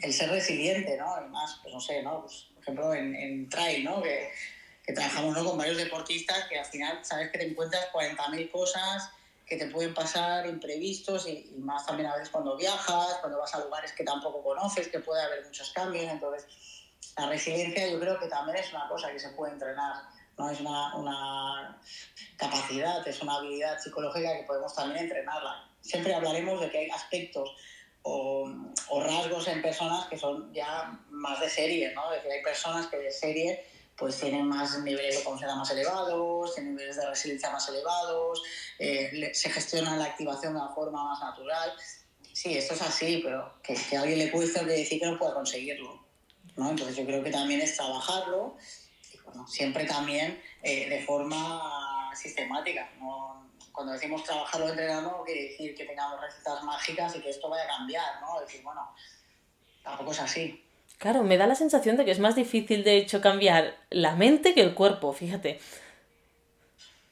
el 0.01 0.13
ser 0.13 0.29
resiliente, 0.29 0.97
¿no? 0.97 1.13
Además, 1.13 1.59
pues 1.61 1.73
no 1.73 1.81
sé, 1.81 2.01
¿no? 2.01 2.21
Pues, 2.21 2.47
por 2.53 2.63
ejemplo, 2.63 2.93
en, 2.93 3.15
en 3.15 3.49
trail, 3.49 3.83
¿no? 3.83 4.01
Que, 4.01 4.31
que 4.85 4.93
trabajamos 4.93 5.35
¿no? 5.35 5.45
con 5.45 5.57
varios 5.57 5.77
deportistas 5.77 6.45
que 6.49 6.57
al 6.57 6.65
final 6.65 6.99
sabes 7.03 7.31
que 7.31 7.37
te 7.37 7.45
encuentras 7.45 7.87
40.000 7.93 8.51
cosas 8.51 9.11
que 9.51 9.57
te 9.57 9.67
pueden 9.67 9.93
pasar 9.93 10.47
imprevistos 10.47 11.27
y, 11.27 11.51
y, 11.53 11.59
más 11.59 11.85
también 11.85 12.07
a 12.07 12.13
veces 12.13 12.29
cuando 12.29 12.55
viajas, 12.55 13.17
cuando 13.19 13.37
vas 13.37 13.53
a 13.53 13.59
lugares 13.59 13.91
que 13.91 14.05
tampoco 14.05 14.41
conoces, 14.41 14.87
que 14.87 14.99
puede 14.99 15.21
haber 15.21 15.43
muchos 15.43 15.73
cambios, 15.73 16.05
entonces 16.05 16.47
la 17.17 17.27
resiliencia 17.27 17.85
yo 17.89 17.99
creo 17.99 18.17
que 18.17 18.27
también 18.27 18.59
es 18.59 18.71
una 18.71 18.87
cosa 18.87 19.11
que 19.11 19.19
se 19.19 19.27
puede 19.31 19.51
entrenar, 19.51 20.03
no 20.37 20.49
es 20.49 20.61
una, 20.61 20.95
una 20.95 21.81
capacidad, 22.37 23.05
es 23.05 23.21
una 23.21 23.35
habilidad 23.35 23.77
psicológica 23.77 24.37
que 24.37 24.43
podemos 24.43 24.73
también 24.73 25.03
entrenarla. 25.03 25.69
Siempre 25.81 26.15
hablaremos 26.15 26.61
de 26.61 26.71
que 26.71 26.77
hay 26.77 26.89
aspectos 26.89 27.53
o, 28.03 28.49
o, 28.87 29.03
rasgos 29.03 29.49
en 29.49 29.61
personas 29.61 30.05
que 30.05 30.17
son 30.17 30.53
ya 30.53 30.97
más 31.09 31.41
de 31.41 31.49
serie, 31.49 31.93
¿no? 31.93 32.13
Es 32.13 32.23
decir, 32.23 32.37
hay 32.37 32.41
personas 32.41 32.87
que 32.87 32.99
de 32.99 33.11
serie 33.11 33.65
pues 34.01 34.19
tienen 34.19 34.47
más 34.47 34.79
niveles 34.79 35.19
de 35.19 35.23
confianza 35.23 35.55
más 35.55 35.69
elevados, 35.69 36.55
tienen 36.55 36.73
niveles 36.73 36.95
de 36.95 37.05
resiliencia 37.05 37.51
más 37.51 37.69
elevados, 37.69 38.41
eh, 38.79 39.29
se 39.31 39.51
gestiona 39.51 39.95
la 39.95 40.05
activación 40.05 40.55
de 40.55 40.59
una 40.59 40.69
forma 40.69 41.03
más 41.03 41.19
natural. 41.21 41.71
Sí, 42.33 42.57
esto 42.57 42.73
es 42.73 42.81
así, 42.81 43.21
pero 43.23 43.61
que, 43.61 43.75
que 43.75 43.97
a 43.97 44.01
alguien 44.01 44.17
le 44.17 44.31
cueste 44.31 44.65
decir 44.65 44.99
que 44.99 45.05
no 45.05 45.19
puede 45.19 45.35
conseguirlo. 45.35 46.03
¿no? 46.57 46.71
Entonces 46.71 46.97
yo 46.97 47.05
creo 47.05 47.23
que 47.23 47.29
también 47.29 47.61
es 47.61 47.77
trabajarlo 47.77 48.57
y 49.13 49.19
bueno, 49.19 49.47
siempre 49.47 49.85
también 49.85 50.41
eh, 50.63 50.89
de 50.89 51.05
forma 51.05 52.11
sistemática. 52.15 52.89
¿no? 52.99 53.51
Cuando 53.71 53.93
decimos 53.93 54.23
trabajarlo 54.23 54.69
entrenando 54.69 55.11
no 55.11 55.23
quiere 55.23 55.49
decir 55.49 55.75
que 55.75 55.85
tengamos 55.85 56.19
recetas 56.19 56.63
mágicas 56.63 57.15
y 57.15 57.21
que 57.21 57.29
esto 57.29 57.49
vaya 57.49 57.65
a 57.65 57.77
cambiar, 57.77 58.19
¿no? 58.19 58.41
decir, 58.41 58.63
bueno, 58.63 58.95
tampoco 59.83 60.11
es 60.11 60.19
así. 60.21 60.65
Claro, 61.01 61.23
me 61.23 61.35
da 61.35 61.47
la 61.47 61.55
sensación 61.55 61.97
de 61.97 62.05
que 62.05 62.11
es 62.11 62.19
más 62.19 62.35
difícil 62.35 62.83
de 62.83 62.97
hecho 62.97 63.21
cambiar 63.21 63.75
la 63.89 64.15
mente 64.15 64.53
que 64.53 64.61
el 64.61 64.75
cuerpo, 64.75 65.11
fíjate. 65.11 65.59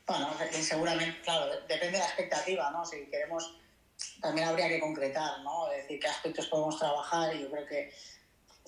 Bueno, 0.05 0.29
seguramente, 0.51 1.19
claro, 1.23 1.51
depende 1.67 1.93
de 1.93 1.97
la 1.97 2.05
expectativa, 2.05 2.69
¿no? 2.69 2.85
Si 2.85 3.07
queremos, 3.07 3.57
también 4.21 4.47
habría 4.47 4.69
que 4.69 4.79
concretar, 4.79 5.39
¿no? 5.41 5.67
decir, 5.69 5.99
qué 5.99 6.07
aspectos 6.07 6.45
podemos 6.45 6.77
trabajar 6.77 7.35
y 7.35 7.41
yo 7.41 7.49
creo 7.49 7.65
que 7.65 7.91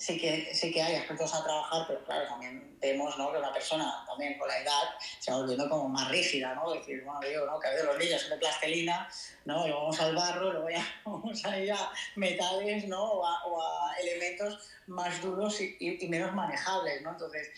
sí 0.02 0.18
que, 0.18 0.52
sí 0.52 0.72
que 0.72 0.82
hay 0.82 0.96
aspectos 0.96 1.32
a 1.32 1.44
trabajar, 1.44 1.84
pero 1.86 2.04
claro, 2.04 2.26
también 2.26 2.76
vemos 2.80 3.16
¿no? 3.16 3.30
que 3.30 3.38
una 3.38 3.52
persona 3.52 4.04
también 4.04 4.36
con 4.36 4.48
la 4.48 4.58
edad 4.58 4.82
se 5.20 5.30
va 5.30 5.38
volviendo 5.38 5.68
como 5.68 5.88
más 5.88 6.10
rígida, 6.10 6.56
¿no? 6.56 6.74
Es 6.74 6.80
decir, 6.80 7.04
bueno, 7.04 7.20
digo, 7.20 7.46
¿no? 7.46 7.60
Que 7.60 7.68
a 7.68 7.70
veces 7.70 7.86
los 7.86 7.98
niños 7.98 8.20
son 8.20 8.30
de 8.30 8.36
plastelina, 8.38 9.08
¿no? 9.44 9.64
Luego 9.64 9.82
vamos 9.82 10.00
al 10.00 10.16
barro, 10.16 10.52
luego 10.52 10.70
ya 10.70 10.84
vamos 11.04 11.44
a 11.44 11.56
ir 11.56 11.72
a 11.72 11.92
metales, 12.16 12.88
¿no? 12.88 13.00
O 13.00 13.24
a, 13.24 13.44
o 13.44 13.62
a 13.62 13.94
elementos 14.00 14.58
más 14.88 15.22
duros 15.22 15.60
y, 15.60 15.76
y, 15.78 16.04
y, 16.04 16.08
menos 16.08 16.34
manejables, 16.34 17.00
¿no? 17.02 17.10
Entonces, 17.10 17.50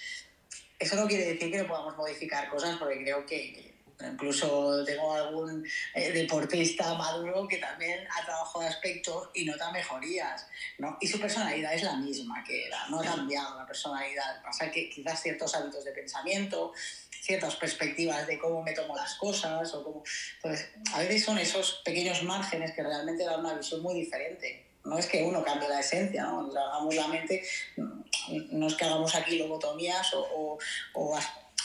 eso 0.78 0.96
no 0.96 1.08
quiere 1.08 1.24
decir 1.24 1.50
que 1.50 1.62
no 1.62 1.66
podamos 1.66 1.96
modificar 1.96 2.50
cosas, 2.50 2.76
porque 2.76 3.02
creo 3.02 3.24
que 3.24 3.73
Incluso 4.00 4.84
tengo 4.84 5.12
algún 5.14 5.64
eh, 5.94 6.12
deportista 6.12 6.94
maduro 6.94 7.46
que 7.46 7.58
también 7.58 8.06
ha 8.10 8.24
trabajado 8.24 8.66
aspectos 8.66 9.28
y 9.34 9.44
nota 9.44 9.70
mejorías, 9.70 10.46
¿no? 10.78 10.98
Y 11.00 11.06
su 11.06 11.20
personalidad 11.20 11.74
es 11.74 11.82
la 11.82 11.96
misma 11.96 12.42
que 12.44 12.66
era, 12.66 12.88
no 12.88 13.00
ha 13.00 13.04
cambiado 13.04 13.58
la 13.58 13.66
personalidad. 13.66 14.42
Pasa 14.42 14.70
que 14.70 14.90
quizás 14.90 15.22
ciertos 15.22 15.54
hábitos 15.54 15.84
de 15.84 15.92
pensamiento, 15.92 16.72
ciertas 17.10 17.56
perspectivas 17.56 18.26
de 18.26 18.38
cómo 18.38 18.62
me 18.62 18.72
tomo 18.72 18.96
las 18.96 19.14
cosas, 19.14 19.72
o 19.74 19.84
cómo... 19.84 20.02
Entonces, 20.36 20.68
a 20.92 20.98
veces 20.98 21.24
son 21.24 21.38
esos 21.38 21.80
pequeños 21.84 22.22
márgenes 22.24 22.72
que 22.72 22.82
realmente 22.82 23.24
dan 23.24 23.40
una 23.40 23.54
visión 23.54 23.80
muy 23.80 23.94
diferente. 23.94 24.66
No 24.84 24.98
es 24.98 25.06
que 25.06 25.22
uno 25.22 25.42
cambie 25.42 25.68
la 25.68 25.80
esencia, 25.80 26.24
¿no? 26.24 26.40
hagamos 26.40 26.94
la 26.94 27.08
mente, 27.08 27.42
no 27.76 28.66
es 28.66 28.74
que 28.74 28.84
hagamos 28.84 29.14
aquí 29.14 29.38
lobotomías 29.38 30.12
o, 30.12 30.20
o, 30.20 30.58
o 30.92 31.18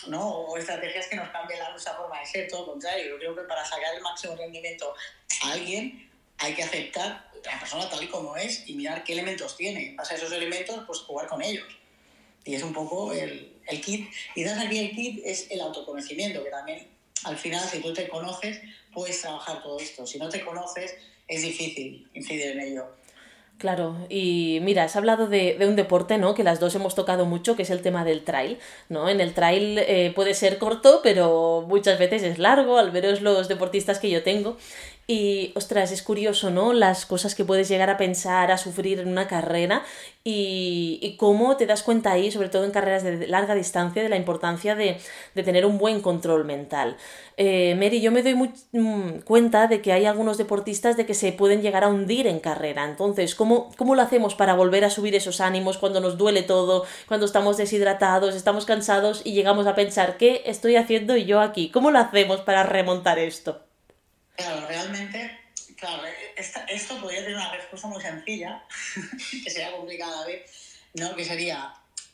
¿no? 0.07 0.27
o 0.29 0.57
estrategias 0.57 1.07
que 1.07 1.15
nos 1.15 1.29
cambien 1.29 1.59
la, 1.59 1.69
nuestra 1.69 1.93
forma 1.93 2.19
de 2.19 2.25
ser, 2.25 2.47
todo 2.47 2.61
lo 2.61 2.71
contrario. 2.73 3.11
Yo 3.11 3.17
creo 3.17 3.35
que 3.35 3.41
para 3.43 3.65
sacar 3.65 3.95
el 3.95 4.01
máximo 4.01 4.35
rendimiento 4.35 4.93
a 5.43 5.51
alguien 5.51 6.09
hay 6.37 6.53
que 6.53 6.63
aceptar 6.63 7.29
la 7.43 7.59
persona 7.59 7.89
tal 7.89 8.03
y 8.03 8.07
como 8.07 8.35
es 8.35 8.67
y 8.67 8.73
mirar 8.75 9.03
qué 9.03 9.13
elementos 9.13 9.55
tiene. 9.57 9.93
Pasa 9.97 10.15
esos 10.15 10.31
elementos, 10.31 10.83
pues 10.85 10.99
jugar 10.99 11.27
con 11.27 11.41
ellos. 11.41 11.67
Y 12.45 12.55
es 12.55 12.63
un 12.63 12.73
poco 12.73 13.13
el, 13.13 13.61
el 13.67 13.81
kit. 13.81 14.09
Das 14.35 14.65
aquí 14.65 14.79
el 14.79 14.95
kit 14.95 15.21
es 15.25 15.51
el 15.51 15.61
autoconocimiento, 15.61 16.43
que 16.43 16.49
también 16.49 16.87
al 17.23 17.37
final, 17.37 17.67
si 17.67 17.79
tú 17.79 17.93
te 17.93 18.07
conoces, 18.07 18.61
puedes 18.93 19.21
trabajar 19.21 19.61
todo 19.61 19.79
esto. 19.79 20.07
Si 20.07 20.17
no 20.17 20.29
te 20.29 20.43
conoces, 20.43 20.95
es 21.27 21.41
difícil 21.41 22.09
incidir 22.13 22.47
en 22.47 22.59
ello. 22.61 22.95
Claro, 23.59 23.97
y 24.07 24.59
mira, 24.61 24.85
has 24.85 24.95
hablado 24.95 25.27
de, 25.27 25.57
un 25.67 25.75
deporte, 25.75 26.17
¿no? 26.17 26.33
Que 26.33 26.45
las 26.45 26.61
dos 26.61 26.75
hemos 26.75 26.95
tocado 26.95 27.25
mucho, 27.25 27.57
que 27.57 27.63
es 27.63 27.69
el 27.69 27.81
tema 27.81 28.05
del 28.05 28.23
trail, 28.23 28.57
¿no? 28.87 29.09
En 29.09 29.19
el 29.19 29.33
trail 29.33 29.77
eh, 29.79 30.13
puede 30.15 30.33
ser 30.33 30.57
corto, 30.59 31.01
pero 31.03 31.65
muchas 31.67 31.99
veces 31.99 32.23
es 32.23 32.39
largo, 32.39 32.77
al 32.77 32.91
veros 32.91 33.21
los 33.21 33.49
deportistas 33.49 33.99
que 33.99 34.09
yo 34.09 34.23
tengo. 34.23 34.55
Y, 35.11 35.53
ostras, 35.55 35.91
es 35.91 36.03
curioso, 36.03 36.51
¿no? 36.51 36.71
Las 36.71 37.07
cosas 37.07 37.33
que 37.33 37.43
puedes 37.43 37.67
llegar 37.67 37.89
a 37.89 37.97
pensar, 37.97 38.51
a 38.51 38.59
sufrir 38.59 38.99
en 38.99 39.07
una 39.07 39.27
carrera 39.27 39.83
y, 40.23 41.15
cómo 41.17 41.57
te 41.57 41.65
das 41.65 41.81
cuenta 41.81 42.11
ahí, 42.11 42.29
sobre 42.29 42.49
todo 42.49 42.63
en 42.63 42.69
carreras 42.69 43.01
de 43.01 43.25
larga 43.25 43.55
distancia, 43.55 44.03
de 44.03 44.09
la 44.09 44.17
importancia 44.17 44.75
de, 44.75 44.99
tener 45.33 45.65
un 45.65 45.79
buen 45.79 46.01
control 46.01 46.45
mental. 46.45 46.95
Eh, 47.37 47.73
Mary, 47.73 48.01
yo 48.01 48.11
me 48.11 48.21
doy 48.21 48.35
mm, 48.35 49.21
cuenta 49.25 49.65
de 49.65 49.81
que 49.81 49.93
hay 49.93 50.05
algunos 50.05 50.37
deportistas 50.37 50.95
de 50.95 51.07
que 51.07 51.15
se 51.15 51.31
pueden 51.31 51.63
llegar 51.63 51.83
a 51.83 51.87
hundir 51.87 52.27
en 52.27 52.39
carrera. 52.39 52.85
Entonces, 52.85 53.33
¿cómo, 53.33 53.71
¿cómo 53.77 53.95
lo 53.95 54.03
hacemos 54.03 54.35
para 54.35 54.53
volver 54.53 54.85
a 54.85 54.91
subir 54.91 55.15
esos 55.15 55.41
ánimos 55.41 55.79
cuando 55.79 56.01
nos 56.01 56.19
duele 56.19 56.43
todo, 56.43 56.85
cuando 57.07 57.25
estamos 57.25 57.57
deshidratados, 57.57 58.35
estamos 58.35 58.65
cansados 58.65 59.23
y 59.25 59.31
llegamos 59.33 59.65
a 59.65 59.73
pensar, 59.73 60.17
¿qué 60.17 60.43
estoy 60.45 60.75
haciendo 60.75 61.17
yo 61.17 61.39
aquí? 61.41 61.71
¿Cómo 61.71 61.89
lo 61.89 61.97
hacemos 61.97 62.41
para 62.41 62.61
remontar 62.61 63.17
esto? 63.17 63.68
Claro, 64.39 64.67
realmente, 64.67 65.37
claro, 65.75 66.03
esto 66.69 67.01
podría 67.01 67.19
tener 67.19 67.35
una 67.35 67.51
respuesta 67.51 67.89
muy 67.89 68.01
sencilla, 68.01 68.63
que 69.43 69.49
sería 69.49 69.75
complicada 69.75 70.21
a 70.21 70.25
ver, 70.27 70.45
¿no? 70.93 71.13
Que 71.13 71.25
sería, 71.25 71.73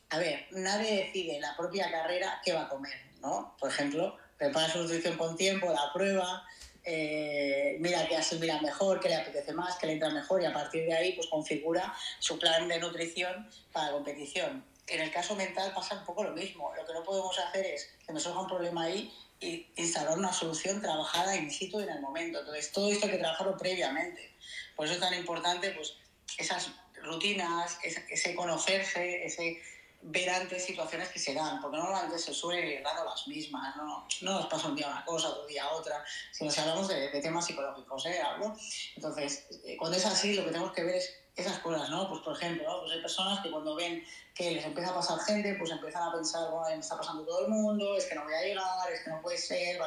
a 0.09 0.17
ver, 0.17 0.47
nadie 0.49 1.05
decide 1.05 1.39
la 1.39 1.55
propia 1.55 1.91
carrera 1.91 2.41
qué 2.43 2.53
va 2.53 2.63
a 2.63 2.69
comer, 2.69 2.99
¿no? 3.21 3.55
Por 3.59 3.69
ejemplo, 3.69 4.17
prepara 4.39 4.73
su 4.73 4.79
nutrición 4.79 5.17
con 5.17 5.37
tiempo, 5.37 5.71
la 5.71 5.93
prueba, 5.93 6.43
eh, 6.83 7.77
mira 7.79 8.07
qué 8.07 8.17
mira 8.39 8.59
mejor, 8.59 8.99
qué 8.99 9.09
le 9.09 9.17
apetece 9.17 9.53
más, 9.53 9.75
qué 9.75 9.85
le 9.85 9.93
entra 9.93 10.09
mejor 10.09 10.41
y 10.41 10.45
a 10.45 10.53
partir 10.53 10.87
de 10.87 10.95
ahí 10.95 11.11
pues 11.13 11.27
configura 11.27 11.93
su 12.17 12.39
plan 12.39 12.67
de 12.67 12.79
nutrición 12.79 13.47
para 13.71 13.91
competición. 13.91 14.65
En 14.87 15.01
el 15.01 15.11
caso 15.11 15.35
mental 15.35 15.73
pasa 15.75 15.95
un 15.95 16.05
poco 16.05 16.23
lo 16.23 16.31
mismo. 16.31 16.71
Lo 16.75 16.85
que 16.85 16.93
no 16.93 17.03
podemos 17.03 17.37
hacer 17.39 17.65
es 17.65 17.89
que 18.05 18.13
nos 18.13 18.21
surja 18.21 18.39
un 18.39 18.47
problema 18.47 18.83
ahí 18.83 19.11
y 19.39 19.67
instalar 19.75 20.17
una 20.17 20.31
solución 20.31 20.81
trabajada 20.81 21.35
in 21.35 21.51
situ 21.51 21.79
en 21.79 21.89
el 21.89 22.01
momento. 22.01 22.39
Entonces, 22.39 22.71
todo 22.71 22.91
esto 22.91 23.05
hay 23.05 23.13
que 23.13 23.17
trabajarlo 23.17 23.57
previamente. 23.57 24.33
Por 24.75 24.85
eso 24.85 24.95
es 24.95 24.99
tan 24.99 25.13
importante 25.13 25.71
pues, 25.71 25.95
esas 26.37 26.71
rutinas, 27.03 27.77
ese, 27.83 28.35
conocerse, 28.35 29.25
ese 29.25 29.61
ver 30.01 30.29
antes 30.29 30.63
situaciones 30.63 31.09
que 31.09 31.19
se 31.19 31.33
dan, 31.33 31.61
porque 31.61 31.77
normalmente 31.77 32.19
se 32.19 32.33
suele 32.33 32.75
ir 32.75 32.83
dando 32.83 33.05
las 33.05 33.27
mismas, 33.27 33.75
no, 33.75 34.07
no 34.21 34.33
nos 34.33 34.45
pasa 34.47 34.67
un 34.67 34.75
día 34.75 34.87
una 34.87 35.03
cosa, 35.03 35.29
otro 35.29 35.47
día 35.47 35.67
otra, 35.71 36.03
sino 36.31 36.51
si 36.51 36.61
hablamos 36.61 36.87
de, 36.87 37.09
temas 37.21 37.45
psicológicos, 37.45 38.05
¿eh? 38.05 38.21
Hablo. 38.21 38.55
Entonces, 38.95 39.47
eh, 39.65 39.75
cuando 39.77 39.97
es 39.97 40.05
así, 40.05 40.33
lo 40.33 40.43
que 40.43 40.51
tenemos 40.51 40.73
que 40.73 40.83
ver 40.83 40.95
es 40.95 41.24
esas 41.35 41.59
cosas, 41.59 41.89
¿no? 41.89 42.07
Pues 42.09 42.21
por 42.21 42.35
ejemplo, 42.35 42.79
pues 42.81 42.93
hay 42.93 43.01
personas 43.01 43.39
que 43.41 43.51
cuando 43.51 43.75
ven 43.75 44.03
que 44.33 44.51
les 44.51 44.65
empieza 44.65 44.91
a 44.91 44.95
pasar 44.95 45.19
gente, 45.19 45.55
pues 45.55 45.71
empiezan 45.71 46.03
a 46.03 46.13
pensar, 46.13 46.49
bueno, 46.49 46.75
me 46.75 46.81
está 46.81 46.97
pasando 46.97 47.23
todo 47.23 47.45
el 47.45 47.51
mundo, 47.51 47.97
es 47.97 48.05
que 48.05 48.15
no 48.15 48.23
voy 48.23 48.33
a 48.33 48.41
llegar, 48.41 48.91
es 48.91 49.01
que 49.01 49.09
no 49.09 49.21
puede 49.21 49.37
ser, 49.37 49.79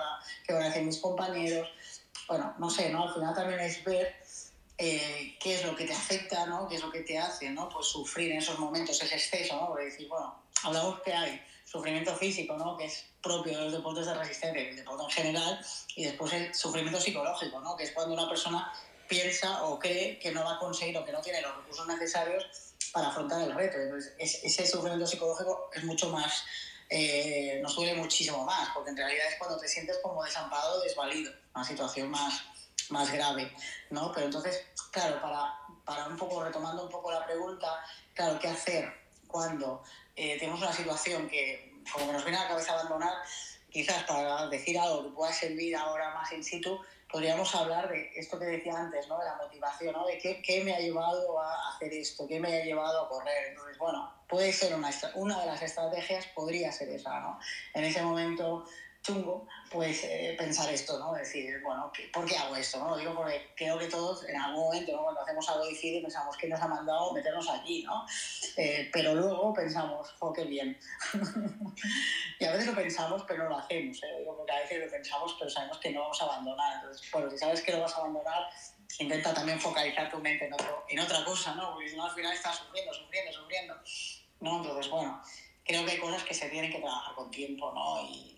¿qué 0.47 0.53
van 0.53 0.63
a 0.63 0.67
decir 0.67 0.83
mis 0.83 0.99
compañeros? 0.99 1.69
Bueno, 2.27 2.55
no 2.59 2.69
sé, 2.69 2.91
¿no? 2.91 3.09
Al 3.09 3.15
final 3.15 3.35
también 3.35 3.61
es 3.61 3.83
ver 3.85 4.15
eh, 4.77 5.37
qué 5.41 5.55
es 5.55 5.65
lo 5.65 5.75
que 5.75 5.87
te 5.87 5.95
afecta, 5.95 6.47
¿no? 6.47 6.69
Qué 6.69 6.77
es 6.77 6.83
lo 6.83 6.91
que 6.91 7.01
te 7.01 7.19
hace, 7.19 7.51
¿no? 7.51 7.69
Pues 7.69 7.87
sufrir 7.87 8.33
en 8.33 8.39
esos 8.39 8.59
momentos 8.59 9.03
ese 9.03 9.15
exceso, 9.15 9.57
¿no? 9.57 9.69
Porque 9.69 9.87
decir, 9.87 10.09
bueno, 10.09 10.35
hablamos 10.63 11.01
que 11.01 11.13
hay 11.13 11.43
sufrimiento 11.65 12.15
físico, 12.15 12.57
¿no? 12.57 12.77
Que 12.77 12.85
es 12.85 13.07
propio 13.23 13.59
de 13.59 13.65
los 13.65 13.73
deportes 13.73 14.07
de 14.07 14.15
resistencia, 14.15 14.63
el 14.63 14.77
deporte 14.77 15.05
en 15.05 15.11
general, 15.11 15.61
y 15.97 16.05
después 16.05 16.33
el 16.33 16.55
sufrimiento 16.55 17.01
psicológico, 17.01 17.61
¿no? 17.61 17.77
Que 17.77 17.85
es 17.85 17.93
cuando 17.93 18.15
una 18.15 18.29
persona 18.29 18.73
piensa 19.09 19.65
o 19.65 19.79
cree 19.79 20.19
que 20.19 20.31
no 20.31 20.45
va 20.45 20.57
a 20.57 20.59
conseguir 20.59 20.97
o 20.99 21.05
que 21.05 21.13
no 21.13 21.21
tiene 21.21 21.41
los 21.41 21.57
recursos 21.57 21.87
necesarios 21.87 22.47
para 22.93 23.09
afrontar 23.09 23.43
el 23.43 23.55
reto. 23.55 23.79
Entonces, 23.79 24.15
ese 24.19 24.67
sufrimiento 24.67 25.07
psicológico 25.07 25.71
es 25.75 25.85
mucho 25.85 26.11
más, 26.11 26.45
eh, 26.89 27.59
nos 27.63 27.75
duele 27.75 27.95
muchísimo 27.95 28.45
más, 28.45 28.71
porque 28.75 28.91
en 28.91 28.97
realidad 28.97 29.27
es 29.29 29.39
cuando 29.39 29.59
te 29.59 29.69
sientes 29.69 29.99
como 30.03 30.25
desamparado, 30.25 30.81
desvalido, 30.81 31.33
una 31.55 31.65
situación 31.65 32.11
más, 32.11 32.43
más 32.91 33.13
grave, 33.13 33.53
¿no? 33.91 34.13
Pero 34.13 34.27
entonces, 34.27 34.65
claro, 34.91 35.21
para, 35.21 35.59
para 35.85 36.07
un 36.07 36.17
poco, 36.17 36.45
retomando 36.45 36.85
un 36.85 36.91
poco 36.91 37.11
la 37.11 37.25
pregunta, 37.25 37.85
claro, 38.15 38.39
¿qué 38.39 38.49
hacer 38.49 38.93
cuando 39.27 39.83
eh, 40.17 40.39
tenemos 40.39 40.61
una 40.61 40.73
situación 40.73 41.29
que, 41.29 41.83
como 41.93 42.07
que 42.07 42.13
nos 42.13 42.25
viene 42.25 42.39
a 42.39 42.43
la 42.43 42.49
cabeza 42.49 42.73
abandonar, 42.73 43.15
quizás 43.71 44.05
para 44.05 44.49
decir 44.49 44.79
algo 44.79 45.05
que 45.05 45.11
pueda 45.11 45.33
servir 45.33 45.77
ahora 45.77 46.15
más 46.15 46.33
in 46.33 46.43
situ, 46.43 46.81
podríamos 47.11 47.55
hablar 47.55 47.89
de 47.89 48.11
esto 48.15 48.39
que 48.39 48.47
decía 48.47 48.75
antes, 48.77 49.09
¿no? 49.09 49.19
de 49.19 49.25
la 49.25 49.37
motivación, 49.37 49.95
¿no? 49.95 50.07
de 50.07 50.19
qué, 50.19 50.43
qué, 50.43 50.63
me 50.63 50.75
ha 50.75 50.79
llevado 50.79 51.41
a 51.41 51.71
hacer 51.71 51.93
esto, 51.93 52.27
qué 52.27 52.39
me 52.39 52.55
ha 52.55 52.65
llevado 52.65 53.05
a 53.05 53.09
correr. 53.09 53.49
Entonces, 53.49 53.79
bueno, 53.79 54.13
puede 54.29 54.53
ser 54.53 54.75
una, 54.75 54.91
una 55.15 55.41
de 55.41 55.47
las 55.47 55.63
estrategias, 55.63 56.27
podría 56.35 56.71
ser 56.71 56.91
esa, 56.91 57.21
¿no? 57.21 57.39
En 57.75 57.85
ese 57.85 58.03
momento 58.03 58.65
chungo, 59.03 59.47
pues 59.71 60.05
eh, 60.05 60.35
pensar 60.39 60.73
esto, 60.73 60.99
¿no? 60.99 61.13
Decir, 61.15 61.61
bueno, 61.63 61.91
¿por 62.13 62.27
qué 62.27 62.37
hago 62.37 62.57
esto? 62.57 62.79
¿no? 62.79 62.91
Lo 62.91 62.97
digo 62.97 63.15
porque 63.15 63.51
creo 63.57 63.79
que 63.79 63.87
todos 63.87 64.25
en 64.29 64.37
algún 64.37 64.65
momento, 64.65 64.93
¿no? 64.93 65.05
cuando 65.05 65.21
hacemos 65.23 65.49
algo 65.49 65.67
difícil, 65.67 66.03
pensamos 66.03 66.37
que 66.37 66.49
nos 66.49 66.61
ha 66.61 66.69
mandado 66.69 67.13
meternos 67.13 67.49
aquí, 67.49 67.83
¿no? 67.85 68.07
Eh, 68.57 68.91
pero 68.93 69.15
luego 69.15 69.53
pensamos, 69.55 70.15
oh, 70.19 70.33
qué 70.33 70.45
bien. 70.45 70.79
y 72.41 72.45
a 72.45 72.53
veces 72.53 72.67
lo 72.67 72.75
pensamos, 72.75 73.25
pero 73.27 73.45
no 73.45 73.51
lo 73.51 73.59
hacemos, 73.59 74.03
¿eh? 74.03 74.19
Digo 74.19 74.37
porque 74.37 74.53
a 74.53 74.61
veces 74.61 74.85
lo 74.85 74.91
pensamos, 74.91 75.37
pero 75.39 75.51
sabemos 75.51 75.79
que 75.79 75.91
no 75.91 76.03
vamos 76.03 76.21
a 76.21 76.25
abandonar. 76.25 76.77
Entonces, 76.77 77.11
bueno, 77.11 77.31
si 77.31 77.39
sabes 77.39 77.63
que 77.63 77.73
lo 77.73 77.81
vas 77.81 77.95
a 77.95 77.99
abandonar, 77.99 78.49
intenta 78.99 79.33
también 79.35 79.61
focalizar 79.61 80.11
tu 80.11 80.19
mente 80.19 80.51
en 80.89 81.01
otra 81.01 81.25
cosa, 81.25 81.55
¿no? 81.55 81.73
Porque 81.73 81.89
si 81.89 81.97
no, 81.97 82.05
al 82.05 82.15
final 82.15 82.33
estás 82.33 82.57
sufriendo, 82.57 82.93
sufriendo, 82.93 83.33
sufriendo. 83.33 83.75
¿no? 84.41 84.59
Entonces, 84.59 84.91
bueno, 84.91 85.23
creo 85.65 85.85
que 85.85 85.93
hay 85.93 85.99
cosas 85.99 86.23
que 86.25 86.35
se 86.35 86.49
tienen 86.49 86.71
que 86.73 86.79
trabajar 86.79 87.15
con 87.15 87.31
tiempo, 87.31 87.73
¿no? 87.73 88.03
Y, 88.03 88.38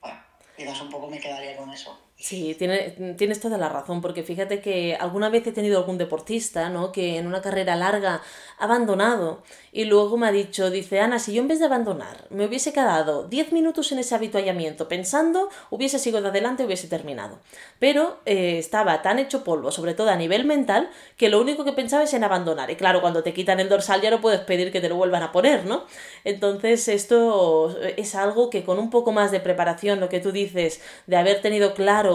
bueno, 0.00 0.18
quizás 0.56 0.80
un 0.80 0.90
poco 0.90 1.08
me 1.08 1.20
quedaría 1.20 1.56
con 1.56 1.70
eso. 1.70 1.98
Sí, 2.22 2.54
tiene, 2.58 3.14
tienes 3.16 3.40
toda 3.40 3.56
la 3.56 3.70
razón, 3.70 4.02
porque 4.02 4.22
fíjate 4.22 4.60
que 4.60 4.94
alguna 4.94 5.30
vez 5.30 5.46
he 5.46 5.52
tenido 5.52 5.78
algún 5.78 5.96
deportista, 5.96 6.68
¿no? 6.68 6.92
Que 6.92 7.16
en 7.16 7.26
una 7.26 7.40
carrera 7.40 7.76
larga 7.76 8.20
ha 8.58 8.64
abandonado 8.64 9.42
y 9.72 9.84
luego 9.86 10.18
me 10.18 10.26
ha 10.26 10.32
dicho, 10.32 10.70
dice, 10.70 11.00
Ana, 11.00 11.18
si 11.18 11.32
yo 11.32 11.40
en 11.40 11.48
vez 11.48 11.60
de 11.60 11.64
abandonar 11.64 12.26
me 12.28 12.44
hubiese 12.44 12.74
quedado 12.74 13.26
10 13.26 13.52
minutos 13.52 13.90
en 13.92 14.00
ese 14.00 14.14
habituallamiento 14.14 14.86
pensando, 14.86 15.48
hubiese 15.70 15.98
sido 15.98 16.20
de 16.20 16.28
adelante, 16.28 16.62
hubiese 16.66 16.88
terminado. 16.88 17.38
Pero 17.78 18.18
eh, 18.26 18.58
estaba 18.58 19.00
tan 19.00 19.18
hecho 19.18 19.42
polvo, 19.42 19.70
sobre 19.70 19.94
todo 19.94 20.10
a 20.10 20.16
nivel 20.16 20.44
mental, 20.44 20.90
que 21.16 21.30
lo 21.30 21.40
único 21.40 21.64
que 21.64 21.72
pensaba 21.72 22.02
es 22.02 22.12
en 22.12 22.22
abandonar. 22.24 22.70
Y 22.70 22.76
claro, 22.76 23.00
cuando 23.00 23.22
te 23.22 23.32
quitan 23.32 23.60
el 23.60 23.70
dorsal 23.70 24.02
ya 24.02 24.10
no 24.10 24.20
puedes 24.20 24.40
pedir 24.40 24.70
que 24.72 24.82
te 24.82 24.90
lo 24.90 24.96
vuelvan 24.96 25.22
a 25.22 25.32
poner, 25.32 25.64
¿no? 25.64 25.84
Entonces 26.24 26.86
esto 26.88 27.74
es 27.96 28.14
algo 28.14 28.50
que 28.50 28.62
con 28.62 28.78
un 28.78 28.90
poco 28.90 29.10
más 29.10 29.30
de 29.30 29.40
preparación, 29.40 30.00
lo 30.00 30.10
que 30.10 30.20
tú 30.20 30.32
dices, 30.32 30.82
de 31.06 31.16
haber 31.16 31.40
tenido 31.40 31.72
claro 31.72 32.09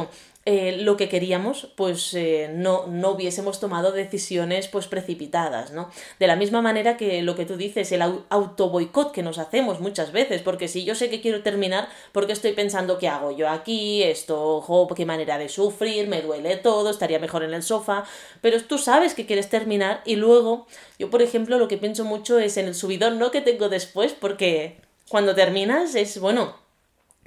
eh, 0.48 0.78
lo 0.82 0.96
que 0.96 1.10
queríamos, 1.10 1.72
pues 1.76 2.14
eh, 2.14 2.52
no, 2.54 2.86
no 2.86 3.10
hubiésemos 3.10 3.60
tomado 3.60 3.92
decisiones 3.92 4.68
pues 4.68 4.86
precipitadas, 4.86 5.72
¿no? 5.72 5.90
De 6.20 6.28
la 6.28 6.36
misma 6.36 6.62
manera 6.62 6.98
que 6.98 7.24
lo 7.24 7.36
que 7.36 7.48
tú 7.48 7.58
dices, 7.58 7.92
el 7.92 8.04
auto 8.04 8.70
boicot 8.70 9.12
que 9.12 9.24
nos 9.24 9.40
hacemos 9.40 9.80
muchas 9.80 10.12
veces, 10.12 10.44
porque 10.44 10.68
si 10.68 10.86
yo 10.86 10.94
sé 10.94 11.10
que 11.10 11.20
quiero 11.20 11.42
terminar, 11.42 11.90
porque 12.12 12.34
estoy 12.34 12.54
pensando 12.54 13.00
qué 13.00 13.08
hago 13.08 13.32
yo 13.32 13.50
aquí, 13.50 14.04
esto, 14.04 14.40
ojo, 14.40 14.88
qué 14.96 15.04
manera 15.04 15.40
de 15.40 15.50
sufrir, 15.50 16.08
me 16.08 16.22
duele 16.22 16.58
todo, 16.58 16.92
estaría 16.92 17.18
mejor 17.18 17.44
en 17.44 17.56
el 17.56 17.64
sofá, 17.64 18.04
pero 18.42 18.62
tú 18.62 18.78
sabes 18.78 19.16
que 19.16 19.26
quieres 19.26 19.50
terminar 19.50 20.04
y 20.06 20.16
luego, 20.16 20.68
yo 21.00 21.10
por 21.10 21.24
ejemplo 21.24 21.58
lo 21.58 21.68
que 21.68 21.78
pienso 21.78 22.06
mucho 22.06 22.38
es 22.38 22.58
en 22.58 22.68
el 22.68 22.76
subidón, 22.76 23.18
¿no? 23.18 23.32
Que 23.32 23.42
tengo 23.42 23.68
después, 23.68 24.14
porque 24.14 24.78
cuando 25.10 25.34
terminas 25.34 25.96
es, 25.96 26.20
bueno, 26.20 26.65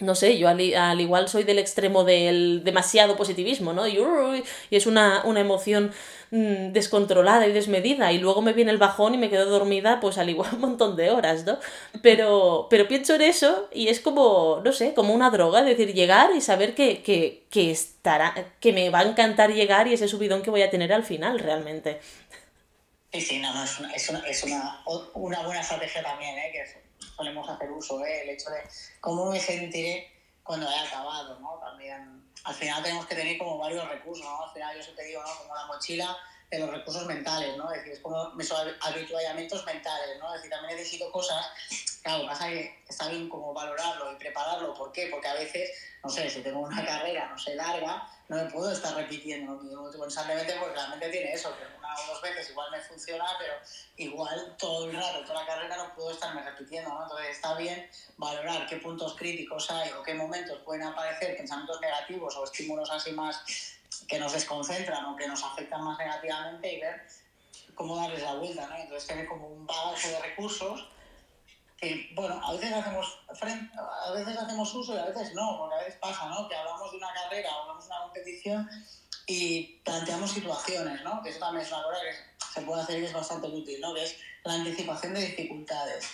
no 0.01 0.15
sé, 0.15 0.39
yo 0.39 0.49
al, 0.49 1.01
igual 1.01 1.29
soy 1.29 1.43
del 1.43 1.59
extremo 1.59 2.05
del 2.05 2.63
demasiado 2.63 3.17
positivismo, 3.17 3.73
¿no? 3.73 3.89
Y, 3.89 3.99
es 4.71 4.87
una, 4.87 5.23
emoción 5.25 5.93
mm, 6.31 6.73
descontrolada 6.73 7.47
y 7.49 7.53
desmedida 7.53 8.13
y 8.13 8.19
luego 8.19 8.41
me 8.41 8.53
viene 8.53 8.71
el 8.71 8.79
bajón 8.79 9.15
y 9.15 9.19
me 9.19 9.29
quedo 9.29 9.47
dormida 9.47 9.99
pues 10.01 10.19
al 10.19 10.31
igual 10.31 10.51
un 10.55 10.61
montón 10.61 10.95
de 10.97 11.11
horas, 11.11 11.45
¿no? 11.45 11.59
Pero, 12.01 12.69
pero 12.71 12.87
pienso 12.87 13.17
en 13.17 13.23
eso 13.23 13.69
y 13.73 13.89
es 13.89 13.99
como, 14.01 14.61
no 14.65 14.73
sé, 14.73 14.95
como 14.95 15.13
una 15.13 15.31
droga, 15.31 15.61
es 15.61 15.67
decir, 15.67 15.93
llegar 15.93 16.31
y 16.35 16.41
saber 16.41 16.75
que, 16.75 17.03
que, 17.03 17.71
estará, 17.71 18.35
que 18.61 18.73
me 18.73 18.91
va 18.91 19.01
a 19.01 19.05
encantar 19.05 19.53
llegar 19.53 19.89
y 19.89 19.95
ese 19.95 20.07
subidón 20.07 20.43
que 20.43 20.51
voy 20.51 20.63
a 20.63 20.71
tener 20.71 20.93
al 20.93 21.05
final 21.05 21.41
realmente. 21.41 22.01
Sí, 23.13 23.21
sí, 23.21 23.39
no, 23.41 23.65
es 23.65 23.81
una, 23.81 23.93
es 23.95 24.43
una, 24.45 24.83
una, 24.87 25.09
una 25.15 25.43
buena 25.43 25.61
estrategia 25.61 26.03
también, 26.03 26.39
¿eh? 26.39 26.51
Que 26.53 26.88
solemos 27.19 27.49
hacer 27.49 27.71
uso, 27.73 28.05
¿eh? 28.05 28.23
el 28.23 28.31
hecho 28.31 28.49
de 28.51 28.63
cómo 29.01 29.27
me 29.27 29.41
sentiré 29.41 30.09
cuando 30.45 30.69
haya 30.69 30.85
acabado, 30.85 31.39
¿no? 31.41 31.59
También, 31.59 32.25
al 32.45 32.55
final 32.55 32.83
tenemos 32.83 33.07
que 33.07 33.17
tener 33.17 33.37
como 33.37 33.59
varios 33.59 33.87
recursos, 33.89 34.25
¿no? 34.25 34.45
Al 34.45 34.53
final 34.53 34.77
yo 34.77 34.83
siempre 34.83 35.05
digo, 35.05 35.21
¿no? 35.23 35.37
Como 35.43 35.55
la 35.55 35.67
mochila, 35.67 36.17
de 36.51 36.59
los 36.61 36.71
recursos 36.71 37.05
mentales, 37.07 37.57
¿no? 37.57 37.71
Es 37.73 37.79
decir, 37.79 37.93
es 37.95 38.01
como 38.01 38.31
mis 38.31 38.51
habituallamientos 38.53 39.67
mentales, 39.67 40.19
¿no? 40.19 40.29
Es 40.29 40.41
decir, 40.41 40.51
también 40.51 40.77
necesito 40.77 41.11
cosas, 41.13 41.45
claro, 42.03 42.27
pasa 42.27 42.49
que 42.49 42.83
está 42.89 43.09
bien 43.09 43.29
como 43.29 43.53
valorarlo 43.53 44.13
y 44.13 44.17
prepararlo, 44.17 44.73
¿por 44.75 44.93
qué? 44.93 45.09
Porque 45.09 45.29
a 45.29 45.35
veces, 45.35 45.71
no 46.03 46.09
sé, 46.09 46.31
si 46.31 46.41
tengo 46.41 46.61
una 46.61 46.87
carrera, 46.87 47.29
no 47.29 47.39
sé, 47.39 47.55
larga, 47.55 48.09
no 48.29 48.37
me 48.37 48.45
puedo 48.51 48.71
estar 48.71 48.95
repitiendo 48.95 49.59
constantemente 49.97 50.55
porque 50.59 50.75
realmente 50.75 51.09
tiene 51.09 51.33
eso, 51.33 51.55
que 51.57 51.65
una 51.79 51.95
o 51.95 52.07
dos 52.13 52.23
veces 52.23 52.51
igual 52.51 52.71
me 52.71 52.81
funciona, 52.81 53.25
pero 53.39 53.55
igual 53.97 54.55
todo 54.59 54.85
el 54.85 54.95
rato, 54.95 55.25
toda 55.25 55.41
la 55.41 55.47
carrera 55.47 55.77
no 55.79 55.95
puedo 55.95 56.11
estarme 56.11 56.43
repitiendo, 56.43 56.91
¿no? 56.91 57.03
Entonces 57.05 57.31
está 57.31 57.55
bien 57.55 57.89
valorar 58.19 58.67
qué 58.67 58.77
puntos 58.77 59.17
críticos 59.17 59.71
hay 59.71 59.91
o 59.93 60.03
qué 60.03 60.13
momentos 60.15 60.59
pueden 60.65 60.83
aparecer 60.83 61.37
pensamientos 61.39 61.81
negativos 61.81 62.37
o 62.37 62.45
estímulos 62.45 62.91
así 62.91 63.13
más 63.13 63.43
que 64.07 64.19
nos 64.19 64.33
desconcentran 64.33 65.07
o 65.07 65.17
que 65.17 65.27
nos 65.27 65.43
afectan 65.43 65.83
más 65.83 65.99
negativamente 65.99 66.73
y 66.73 66.81
ver 66.81 67.07
cómo 67.75 67.97
darles 67.97 68.23
la 68.23 68.35
vuelta, 68.35 68.67
¿no? 68.67 68.77
Entonces 68.77 69.09
tener 69.09 69.27
como 69.27 69.49
un 69.49 69.67
bagaje 69.67 70.11
de 70.11 70.21
recursos 70.21 70.87
que, 71.81 72.11
bueno, 72.15 72.41
a 72.45 72.53
veces 72.53 72.73
hacemos 72.73 73.21
a 73.29 74.13
veces 74.13 74.37
hacemos 74.37 74.75
uso 74.75 74.95
y 74.95 74.99
a 74.99 75.07
veces 75.07 75.33
no, 75.35 75.59
porque 75.59 75.77
a 75.77 75.79
veces 75.79 75.97
pasa, 76.01 76.27
¿no? 76.27 76.49
Que 76.49 76.57
hablamos 76.57 76.91
de 76.91 76.97
una 76.97 77.13
carrera 77.15 77.51
o 77.55 77.61
hablamos 77.63 77.85
de 77.85 77.91
una 77.95 78.03
competición 78.03 78.69
y 79.27 79.81
planteamos 79.85 80.33
situaciones, 80.33 81.03
¿no? 81.05 81.23
Que 81.23 81.31
eso 81.31 81.39
también 81.39 81.65
es 81.65 81.73
una 81.73 81.83
cosa 81.85 81.99
que 82.01 82.45
se 82.55 82.63
puede 82.63 82.83
hacer 82.83 83.01
y 83.01 83.05
es 83.05 83.13
bastante 83.13 83.47
útil, 83.47 83.81
¿no? 83.81 83.95
Que 83.95 84.05
es 84.05 84.17
la 84.45 84.55
anticipación 84.55 85.15
de 85.15 85.21
dificultades. 85.21 86.09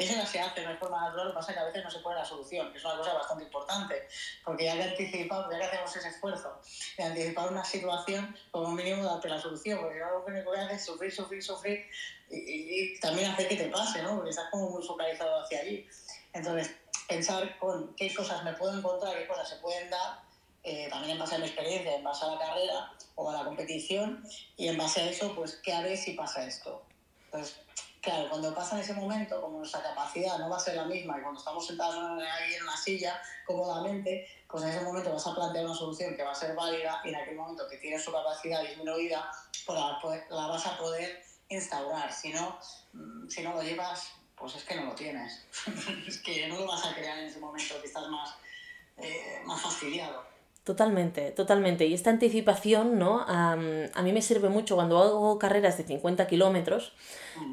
Eso 0.00 0.14
ya 0.14 0.24
se 0.24 0.40
hace, 0.40 0.64
no 0.64 0.70
es 0.70 0.78
forma 0.78 0.98
natural, 0.98 1.26
lo 1.26 1.32
que 1.32 1.36
pasa 1.36 1.52
es 1.52 1.58
que 1.58 1.62
a 1.62 1.66
veces 1.66 1.84
no 1.84 1.90
se 1.90 1.98
pone 1.98 2.16
la 2.16 2.24
solución, 2.24 2.72
que 2.72 2.78
es 2.78 2.84
una 2.86 2.96
cosa 2.96 3.12
bastante 3.12 3.44
importante, 3.44 4.08
porque 4.42 4.64
ya 4.64 4.74
que 4.74 4.82
anticipamos, 4.84 5.52
ya 5.52 5.58
que 5.58 5.64
hacemos 5.66 5.94
ese 5.94 6.08
esfuerzo 6.08 6.58
de 6.96 7.04
anticipar 7.04 7.50
una 7.50 7.62
situación, 7.62 8.34
como 8.50 8.70
mínimo 8.70 9.04
darte 9.04 9.28
la 9.28 9.38
solución, 9.38 9.78
porque 9.78 9.98
lo 9.98 10.24
único 10.24 10.52
que 10.52 10.58
haces 10.58 10.76
es 10.78 10.86
sufrir, 10.86 11.12
sufrir, 11.12 11.42
sufrir, 11.42 11.86
y, 12.30 12.98
también 12.98 13.30
hacer 13.30 13.46
que 13.46 13.56
te 13.56 13.68
pase, 13.68 14.02
¿no? 14.02 14.16
Porque 14.16 14.30
estás 14.30 14.48
como 14.50 14.70
muy 14.70 14.82
focalizado 14.82 15.42
hacia 15.42 15.60
allí. 15.60 15.86
Entonces, 16.32 16.74
pensar 17.06 17.58
con 17.58 17.94
qué 17.94 18.14
cosas 18.14 18.42
me 18.42 18.54
puedo 18.54 18.78
encontrar, 18.78 19.18
qué 19.18 19.26
cosas 19.26 19.50
se 19.50 19.56
pueden 19.56 19.90
dar, 19.90 20.22
eh, 20.62 20.88
también 20.88 21.12
en 21.12 21.18
base 21.18 21.34
a 21.34 21.38
mi 21.40 21.44
experiencia, 21.44 21.94
en 21.94 22.04
base 22.04 22.24
a 22.24 22.28
la 22.28 22.38
carrera 22.38 22.92
o 23.16 23.28
a 23.28 23.34
la 23.34 23.44
competición, 23.44 24.24
y 24.56 24.68
en 24.68 24.78
base 24.78 25.02
a 25.02 25.10
eso, 25.10 25.34
pues, 25.34 25.56
¿qué 25.62 25.74
haré 25.74 25.94
si 25.98 26.12
pasa 26.12 26.46
esto? 26.46 26.86
Entonces, 27.32 27.60
claro, 28.00 28.28
cuando 28.28 28.52
pasa 28.52 28.74
en 28.74 28.82
ese 28.82 28.92
momento, 28.92 29.40
como 29.40 29.58
nuestra 29.58 29.82
capacidad 29.82 30.36
no 30.38 30.50
va 30.50 30.56
a 30.56 30.60
ser 30.60 30.74
la 30.74 30.84
misma 30.84 31.16
y 31.16 31.22
cuando 31.22 31.38
estamos 31.38 31.64
sentados 31.64 31.96
ahí 31.96 32.54
en 32.54 32.62
una 32.64 32.76
silla 32.76 33.22
cómodamente, 33.46 34.26
pues 34.48 34.64
en 34.64 34.70
ese 34.70 34.80
momento 34.80 35.12
vas 35.12 35.26
a 35.28 35.34
plantear 35.34 35.64
una 35.64 35.74
solución 35.74 36.16
que 36.16 36.24
va 36.24 36.32
a 36.32 36.34
ser 36.34 36.56
válida 36.56 37.00
y 37.04 37.10
en 37.10 37.14
aquel 37.14 37.36
momento 37.36 37.68
que 37.68 37.76
tienes 37.76 38.02
su 38.02 38.10
capacidad 38.10 38.62
disminuida, 38.62 39.30
pues 39.64 39.78
la, 40.28 40.46
vas 40.48 40.66
a 40.66 40.76
poder 40.76 41.22
instaurar. 41.48 42.12
Si 42.12 42.32
no, 42.32 42.58
mm, 42.94 43.28
si 43.28 43.42
no 43.42 43.54
lo 43.54 43.62
llevas, 43.62 44.10
pues 44.34 44.56
es 44.56 44.64
que 44.64 44.74
no 44.74 44.86
lo 44.86 44.94
tienes. 44.96 45.46
es 46.08 46.18
que 46.20 46.48
no 46.48 46.58
lo 46.58 46.66
vas 46.66 46.84
a 46.84 46.94
crear 46.94 47.16
en 47.18 47.26
ese 47.26 47.38
momento 47.38 47.80
que 47.80 47.86
estás 47.86 48.08
más, 48.08 48.34
eh, 48.96 49.40
más 49.44 49.62
fastidiado. 49.62 50.29
Totalmente, 50.70 51.32
totalmente. 51.32 51.84
Y 51.84 51.94
esta 51.94 52.10
anticipación, 52.10 52.96
¿no? 52.96 53.24
a 53.26 53.56
mí 53.56 54.12
me 54.12 54.22
sirve 54.22 54.48
mucho 54.50 54.76
cuando 54.76 54.98
hago 54.98 55.36
carreras 55.36 55.76
de 55.78 55.82
50 55.82 56.28
kilómetros. 56.28 56.92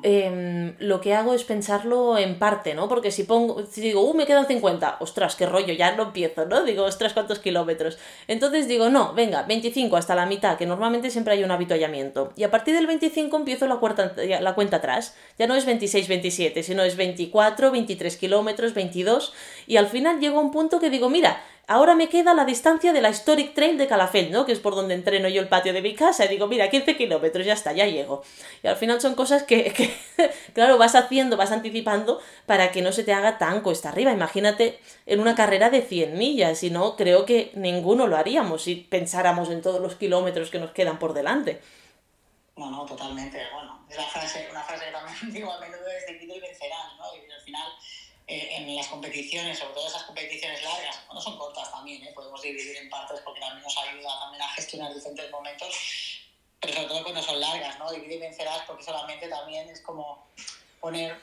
Em, 0.03 0.75
lo 0.77 1.01
que 1.01 1.15
hago 1.15 1.33
es 1.33 1.43
pensarlo 1.43 2.15
en 2.19 2.37
parte, 2.37 2.75
¿no? 2.75 2.87
Porque 2.87 3.09
si 3.09 3.23
pongo, 3.23 3.65
si 3.65 3.81
digo, 3.81 4.01
uh, 4.01 4.13
me 4.13 4.27
quedan 4.27 4.45
50, 4.45 4.97
ostras, 4.99 5.35
qué 5.35 5.47
rollo, 5.47 5.73
ya 5.73 5.95
no 5.95 6.03
empiezo, 6.03 6.45
¿no? 6.45 6.63
Digo, 6.63 6.83
ostras, 6.83 7.13
cuántos 7.13 7.39
kilómetros. 7.39 7.97
Entonces 8.27 8.67
digo, 8.67 8.89
no, 8.89 9.13
venga, 9.13 9.41
25 9.43 9.97
hasta 9.97 10.13
la 10.13 10.27
mitad, 10.27 10.59
que 10.59 10.67
normalmente 10.67 11.09
siempre 11.09 11.33
hay 11.33 11.43
un 11.43 11.49
habituallamiento. 11.49 12.33
Y 12.35 12.43
a 12.43 12.51
partir 12.51 12.75
del 12.75 12.85
25 12.85 13.35
empiezo 13.35 13.65
la, 13.65 13.77
cuarta, 13.77 14.13
la 14.15 14.53
cuenta 14.53 14.77
atrás. 14.77 15.15
Ya 15.39 15.47
no 15.47 15.55
es 15.55 15.65
26, 15.65 16.07
27, 16.07 16.61
sino 16.61 16.83
es 16.83 16.95
24, 16.95 17.71
23 17.71 18.17
kilómetros, 18.17 18.75
22. 18.75 19.33
Y 19.65 19.77
al 19.77 19.87
final 19.87 20.19
llego 20.19 20.37
a 20.37 20.41
un 20.41 20.51
punto 20.51 20.79
que 20.79 20.91
digo, 20.91 21.09
mira, 21.09 21.41
Ahora 21.69 21.95
me 21.95 22.07
queda 22.07 22.33
la 22.33 22.45
distancia 22.45 22.93
de 22.93 23.01
la 23.01 23.09
Historic 23.09 23.53
Trail 23.53 23.77
de 23.77 23.87
Calafell, 23.87 24.31
¿no? 24.31 24.45
Que 24.45 24.53
es 24.53 24.59
por 24.59 24.73
donde 24.73 24.93
entreno 24.93 25.27
yo 25.27 25.41
el 25.41 25.49
patio 25.49 25.73
de 25.73 25.81
mi 25.81 25.95
casa. 25.95 26.23
Y 26.23 26.29
digo, 26.29 26.47
mira, 26.47 26.69
15 26.69 26.95
kilómetros, 26.95 27.45
ya 27.45 27.51
está, 27.51 27.73
ya 27.73 27.85
llego. 27.85 28.23
Y 28.63 28.67
al 28.67 28.77
final 28.77 29.01
son 29.01 29.15
cosas 29.15 29.43
que, 29.47 29.93
claro, 30.53 30.77
vas 30.77 30.95
haciendo, 30.95 31.35
vas 31.35 31.51
anticipando 31.51 32.21
para 32.45 32.71
que 32.71 32.81
no 32.81 32.93
se 32.93 33.03
te 33.03 33.11
haga 33.11 33.37
tan 33.37 33.59
cuesta 33.59 33.89
arriba. 33.89 34.13
Imagínate 34.13 34.79
en 35.05 35.19
una 35.19 35.35
carrera 35.35 35.69
de 35.69 35.81
100 35.81 36.17
millas, 36.17 36.59
si 36.59 36.69
no, 36.69 36.95
creo 36.95 37.25
que 37.25 37.51
ninguno 37.53 38.07
lo 38.07 38.15
haríamos 38.15 38.63
si 38.63 38.75
pensáramos 38.75 39.49
en 39.49 39.61
todos 39.61 39.81
los 39.81 39.95
kilómetros 39.95 40.49
que 40.49 40.59
nos 40.59 40.71
quedan 40.71 40.99
por 40.99 41.13
delante. 41.13 41.61
No, 42.55 42.71
no, 42.71 42.85
totalmente. 42.85 43.41
Bueno, 43.53 43.85
es 43.89 43.97
la 43.97 44.03
frase, 44.03 44.47
una 44.49 44.63
frase 44.63 44.85
que 44.85 44.91
también 44.91 45.17
digo 45.33 45.51
a 45.51 45.59
menudo 45.59 45.85
es 45.89 46.05
de 46.07 46.23
y 46.23 46.39
vencerás, 46.39 46.95
¿no? 46.97 47.05
Y 47.13 47.29
al 47.29 47.41
final 47.41 47.67
en 48.27 48.75
las 48.75 48.87
competiciones, 48.87 49.57
sobre 49.57 49.73
todo 49.73 49.87
esas 49.87 50.03
competiciones 50.03 50.61
largas, 50.61 50.99
no 51.13 51.21
son 51.21 51.37
cortas 51.37 51.71
también, 51.71 52.03
¿eh? 52.03 52.11
podemos 52.13 52.41
dividir 52.41 52.75
en 52.75 52.89
partes 52.89 53.21
porque 53.23 53.39
también 53.39 53.63
nos 53.63 53.77
ayuda 53.77 54.19
también 54.19 54.41
a 54.41 54.49
gestionar 54.49 54.93
diferentes 54.93 55.31
momentos, 55.31 56.21
pero 56.59 56.73
sobre 56.73 56.87
todo 56.87 57.03
cuando 57.03 57.23
son 57.23 57.39
largas, 57.39 57.79
¿no? 57.79 57.89
Divide 57.91 58.15
y 58.15 58.19
vencerás 58.19 58.63
porque 58.67 58.83
solamente 58.83 59.29
también 59.29 59.69
es 59.69 59.79
como 59.79 60.27
poner, 60.81 61.17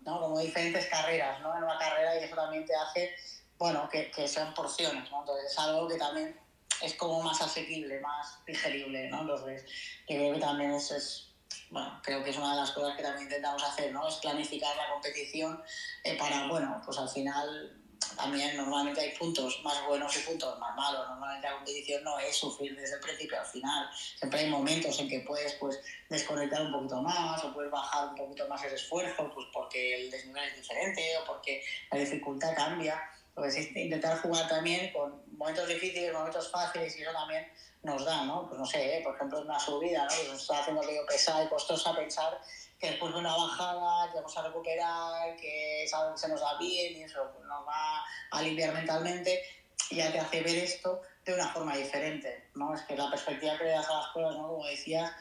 ¿no? 0.00 0.20
Como 0.20 0.40
diferentes 0.40 0.86
carreras, 0.86 1.40
¿no? 1.40 1.56
En 1.56 1.62
una 1.62 1.78
carrera 1.78 2.18
y 2.18 2.24
eso 2.24 2.34
también 2.34 2.66
te 2.66 2.74
hace, 2.74 3.14
bueno, 3.56 3.88
que, 3.88 4.10
que 4.10 4.26
sean 4.26 4.52
porciones, 4.52 5.08
¿no? 5.12 5.20
Entonces 5.20 5.52
es 5.52 5.58
algo 5.60 5.86
que 5.86 5.96
también 5.96 6.40
es 6.82 6.94
como 6.94 7.22
más 7.22 7.40
asequible, 7.40 8.00
más 8.00 8.44
digerible, 8.44 9.08
¿no? 9.08 9.20
Entonces, 9.20 9.64
yo 10.08 10.16
creo 10.16 10.34
que 10.34 10.40
también 10.40 10.72
eso 10.72 10.96
es 10.96 11.28
bueno, 11.70 12.00
creo 12.02 12.24
que 12.24 12.30
es 12.30 12.36
una 12.36 12.50
de 12.52 12.60
las 12.60 12.70
cosas 12.72 12.96
que 12.96 13.02
también 13.02 13.24
intentamos 13.24 13.62
hacer, 13.62 13.92
¿no? 13.92 14.06
Es 14.08 14.16
planificar 14.16 14.74
la 14.76 14.90
competición 14.90 15.62
eh, 16.04 16.16
para, 16.16 16.46
bueno, 16.48 16.80
pues 16.84 16.98
al 16.98 17.08
final 17.08 17.78
también 18.16 18.56
normalmente 18.56 19.00
hay 19.00 19.10
puntos 19.16 19.60
más 19.62 19.84
buenos 19.86 20.16
y 20.16 20.20
puntos 20.20 20.58
más 20.58 20.74
malos. 20.76 21.08
Normalmente 21.08 21.48
la 21.48 21.54
competición 21.56 22.04
no 22.04 22.18
es 22.18 22.36
sufrir 22.36 22.76
desde 22.76 22.94
el 22.94 23.00
principio 23.00 23.38
al 23.38 23.46
final. 23.46 23.88
Siempre 24.16 24.40
hay 24.40 24.50
momentos 24.50 24.98
en 25.00 25.08
que 25.08 25.20
puedes 25.20 25.54
pues, 25.54 25.80
desconectar 26.08 26.62
un 26.62 26.72
poquito 26.72 27.02
más 27.02 27.44
o 27.44 27.52
puedes 27.52 27.70
bajar 27.70 28.08
un 28.08 28.14
poquito 28.14 28.48
más 28.48 28.64
el 28.64 28.72
esfuerzo 28.72 29.30
pues, 29.34 29.46
porque 29.52 30.02
el 30.02 30.10
desnivel 30.10 30.44
es 30.44 30.56
diferente 30.56 31.02
o 31.18 31.26
porque 31.26 31.62
la 31.90 31.98
dificultad 31.98 32.54
cambia. 32.54 33.00
Entonces, 33.28 33.76
intentar 33.76 34.20
jugar 34.20 34.48
también 34.48 34.92
con 34.92 35.22
momentos 35.38 35.68
difíciles, 35.68 36.12
momentos 36.12 36.50
fáciles 36.50 36.96
y 36.98 37.02
eso 37.02 37.12
también 37.12 37.46
nos 37.82 38.04
da, 38.04 38.24
¿no? 38.24 38.46
Pues 38.48 38.58
no 38.58 38.66
sé, 38.66 38.98
¿eh? 38.98 39.02
por 39.02 39.14
ejemplo, 39.14 39.40
una 39.40 39.58
subida, 39.58 40.02
¿no? 40.02 40.08
Pues 40.08 40.28
nos 40.28 40.42
está 40.42 40.58
haciendo 40.58 40.82
medio 40.82 41.06
pesada 41.06 41.44
y 41.44 41.48
costosa 41.48 41.94
pensar 41.94 42.38
que 42.78 42.88
después 42.88 43.12
de 43.12 43.20
una 43.20 43.36
bajada 43.36 44.10
que 44.10 44.16
vamos 44.16 44.36
a 44.36 44.42
recuperar, 44.42 45.36
que 45.36 45.86
se 45.86 46.28
nos 46.28 46.40
da 46.40 46.58
bien 46.58 46.96
y 46.96 47.02
eso 47.04 47.30
pues 47.32 47.46
nos 47.46 47.66
va 47.66 48.00
a 48.32 48.38
aliviar 48.38 48.74
mentalmente 48.74 49.42
y 49.90 49.96
ya 49.96 50.10
te 50.10 50.18
hace 50.18 50.42
ver 50.42 50.56
esto 50.56 51.02
de 51.24 51.34
una 51.34 51.48
forma 51.48 51.76
diferente, 51.76 52.48
¿no? 52.54 52.74
Es 52.74 52.82
que 52.82 52.96
la 52.96 53.08
perspectiva 53.08 53.56
que 53.56 53.64
le 53.64 53.70
das 53.70 53.88
a 53.88 53.94
las 53.94 54.08
cosas, 54.08 54.36
¿no? 54.36 54.48
Como 54.48 54.66
decías, 54.66 55.12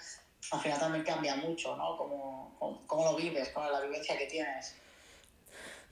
al 0.52 0.60
final 0.60 0.80
también 0.80 1.04
cambia 1.04 1.36
mucho, 1.36 1.76
¿no? 1.76 1.96
Cómo, 1.96 2.84
cómo 2.88 3.12
lo 3.12 3.16
vives, 3.16 3.50
con 3.50 3.72
la 3.72 3.82
vivencia 3.82 4.18
que 4.18 4.26
tienes. 4.26 4.76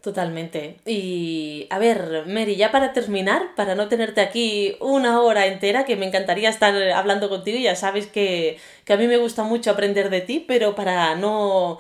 Totalmente. 0.05 0.77
Y 0.85 1.65
a 1.71 1.79
ver, 1.79 2.25
Mary, 2.27 2.55
ya 2.55 2.71
para 2.71 2.93
terminar, 2.93 3.55
para 3.55 3.73
no 3.73 3.87
tenerte 3.87 4.21
aquí 4.21 4.75
una 4.79 5.19
hora 5.19 5.47
entera, 5.47 5.83
que 5.83 5.95
me 5.95 6.05
encantaría 6.05 6.47
estar 6.47 6.75
hablando 6.91 7.27
contigo, 7.27 7.57
ya 7.57 7.75
sabes 7.75 8.05
que, 8.05 8.59
a 8.87 8.97
mí 8.97 9.07
me 9.07 9.17
gusta 9.17 9.41
mucho 9.41 9.71
aprender 9.71 10.11
de 10.11 10.21
ti, 10.21 10.45
pero 10.47 10.75
para 10.75 11.15
no, 11.15 11.79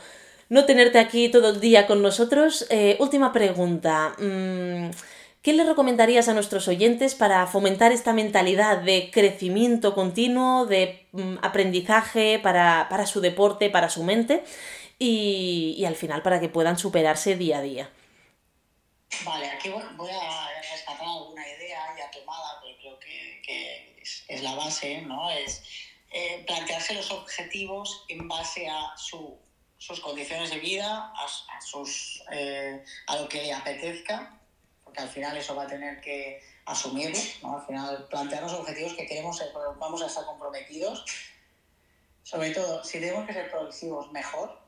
no 0.49 0.65
tenerte 0.65 0.97
aquí 0.97 1.29
todo 1.29 1.49
el 1.49 1.59
día 1.59 1.85
con 1.85 2.01
nosotros, 2.01 2.65
eh, 2.71 2.97
última 2.99 3.31
pregunta. 3.31 4.15
Mm, 4.17 4.89
¿Qué 5.43 5.53
le 5.53 5.63
recomendarías 5.63 6.27
a 6.27 6.33
nuestros 6.33 6.67
oyentes 6.67 7.13
para 7.13 7.45
fomentar 7.45 7.91
esta 7.91 8.11
mentalidad 8.11 8.79
de 8.79 9.11
crecimiento 9.13 9.93
continuo, 9.93 10.65
de 10.65 11.05
mm, 11.11 11.35
aprendizaje 11.43 12.39
para, 12.41 12.87
para, 12.89 13.05
su 13.05 13.21
deporte, 13.21 13.69
para 13.69 13.89
su 13.91 14.03
mente 14.03 14.43
y, 14.97 15.75
y 15.77 15.85
al 15.85 15.95
final 15.95 16.23
para 16.23 16.39
que 16.39 16.49
puedan 16.49 16.79
superarse 16.79 17.35
día 17.35 17.59
a 17.59 17.61
día? 17.61 17.89
Vale, 19.23 19.49
aquí 19.49 19.69
voy 19.69 20.09
a 20.11 20.61
rescatar 20.71 21.07
alguna 21.07 21.47
idea 21.47 21.95
ya 21.97 22.11
tomada, 22.11 22.59
pero 22.61 22.77
creo 22.77 22.99
que, 22.99 24.01
es, 24.27 24.41
la 24.41 24.55
base, 24.55 25.01
¿no? 25.01 25.29
Es 25.31 25.63
eh, 26.11 26.43
plantearse 26.45 26.93
los 26.93 27.11
objetivos 27.11 28.05
en 28.09 28.27
base 28.27 28.67
a 28.67 28.95
su, 28.97 29.39
sus 29.77 29.99
condiciones 29.99 30.49
de 30.49 30.59
vida, 30.59 31.13
a, 31.15 31.61
sus, 31.61 32.23
eh, 32.31 32.83
a 33.07 33.15
lo 33.17 33.29
que 33.29 33.43
le 33.43 33.53
apetezca, 33.53 34.39
porque 34.83 35.01
al 35.01 35.09
final 35.09 35.37
eso 35.37 35.55
va 35.55 35.63
a 35.63 35.67
tener 35.67 36.01
que 36.01 36.41
asumirlo, 36.65 37.19
¿no? 37.41 37.59
Al 37.59 37.65
final 37.65 38.07
plantearnos 38.07 38.53
objetivos 38.53 38.93
que 38.93 39.05
queremos, 39.05 39.41
vamos 39.79 40.01
a 40.01 40.07
estar 40.07 40.25
comprometidos. 40.25 41.05
Sobre 42.23 42.51
todo, 42.51 42.83
si 42.83 42.99
tenemos 42.99 43.27
que 43.27 43.33
ser 43.33 43.51
progresivos, 43.51 44.11
mejor, 44.11 44.64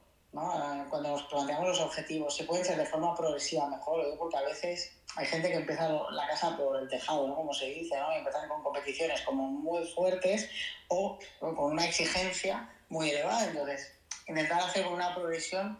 Cuando 0.90 1.10
nos 1.10 1.24
planteamos 1.24 1.68
los 1.68 1.80
objetivos, 1.80 2.36
se 2.36 2.44
pueden 2.44 2.64
ser 2.64 2.78
de 2.78 2.86
forma 2.86 3.16
progresiva 3.16 3.68
mejor, 3.68 4.06
porque 4.20 4.38
a 4.38 4.44
veces 4.44 4.92
hay 5.16 5.26
gente 5.26 5.50
que 5.50 5.56
empieza 5.56 5.90
la 5.90 6.28
casa 6.28 6.56
por 6.56 6.80
el 6.80 6.88
tejado, 6.88 7.28
¿no? 7.28 7.36
como 7.36 7.54
se 7.54 7.66
dice, 7.66 7.98
¿no? 7.98 8.14
y 8.14 8.18
empiezan 8.18 8.48
con 8.48 8.62
competiciones 8.62 9.22
como 9.22 9.48
muy 9.48 9.86
fuertes 9.88 10.48
o, 10.90 11.18
con 11.40 11.72
una 11.72 11.86
exigencia 11.86 12.70
muy 12.90 13.10
elevada. 13.10 13.46
Entonces, 13.46 13.92
intentar 14.28 14.62
hacer 14.62 14.86
una 14.86 15.16
progresión 15.16 15.80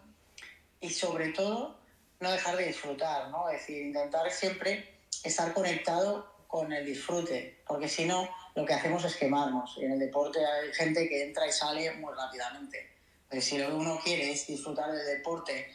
y 0.80 0.90
sobre 0.90 1.28
todo 1.28 1.78
no 2.18 2.32
dejar 2.32 2.56
de 2.56 2.66
disfrutar, 2.66 3.30
¿no? 3.30 3.48
es 3.48 3.60
decir, 3.60 3.86
intentar 3.86 4.28
siempre 4.32 4.98
estar 5.22 5.54
conectado 5.54 6.34
con 6.48 6.72
el 6.72 6.84
disfrute, 6.84 7.62
porque 7.66 7.88
si 7.88 8.06
no, 8.06 8.28
lo 8.56 8.64
que 8.64 8.74
hacemos 8.74 9.04
es 9.04 9.14
quemarnos. 9.16 9.76
Y 9.76 9.84
en 9.84 9.92
el 9.92 9.98
deporte 10.00 10.44
hay 10.44 10.72
gente 10.72 11.08
que 11.08 11.22
entra 11.22 11.46
y 11.46 11.52
sale 11.52 11.92
muy 11.92 12.12
rápidamente. 12.12 12.97
Pero 13.28 13.42
si 13.42 13.58
lo 13.58 13.68
que 13.68 13.74
uno 13.74 14.00
quiere 14.02 14.32
es 14.32 14.46
disfrutar 14.46 14.90
del 14.92 15.06
deporte 15.06 15.72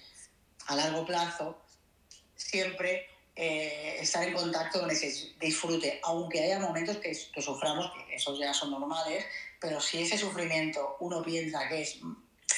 a 0.67 0.75
largo 0.75 1.05
plazo, 1.05 1.61
siempre 2.35 3.07
eh, 3.35 3.97
estar 3.99 4.23
en 4.27 4.33
contacto 4.33 4.79
con 4.79 4.91
ese 4.91 5.33
disfrute, 5.39 5.99
aunque 6.03 6.43
haya 6.43 6.59
momentos 6.59 6.97
que, 6.97 7.17
que, 7.33 7.41
suframos, 7.41 7.91
que 7.91 8.15
esos 8.15 8.39
ya 8.39 8.53
son 8.53 8.71
normales, 8.71 9.25
pero 9.59 9.79
si 9.79 10.01
ese 10.01 10.17
sufrimiento 10.17 10.97
uno 10.99 11.23
piensa 11.23 11.67
que 11.67 11.81
es 11.81 11.99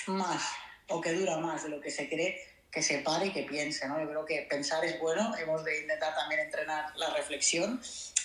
más 0.07 0.43
o 0.89 1.01
que 1.01 1.13
dura 1.13 1.37
más 1.37 1.63
de 1.63 1.69
lo 1.69 1.81
que 1.81 1.91
se 1.91 2.07
cree, 2.09 2.39
que 2.71 2.81
se 2.81 2.99
pare 2.99 3.27
y 3.27 3.31
que 3.31 3.43
piense, 3.43 3.87
¿no? 3.87 3.99
Yo 4.01 4.09
creo 4.09 4.25
que 4.25 4.41
pensar 4.49 4.83
es 4.83 4.99
bueno, 4.99 5.33
hemos 5.37 5.63
de 5.63 5.81
intentar 5.81 6.13
también 6.13 6.41
entrenar 6.41 6.95
la 6.97 7.09
reflexión 7.11 7.81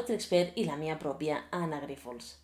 y 0.55 0.65
la 0.65 0.75
mía 0.75 0.99
propia 0.99 1.45
Ana 1.61 1.79
Grifols. 1.79 2.40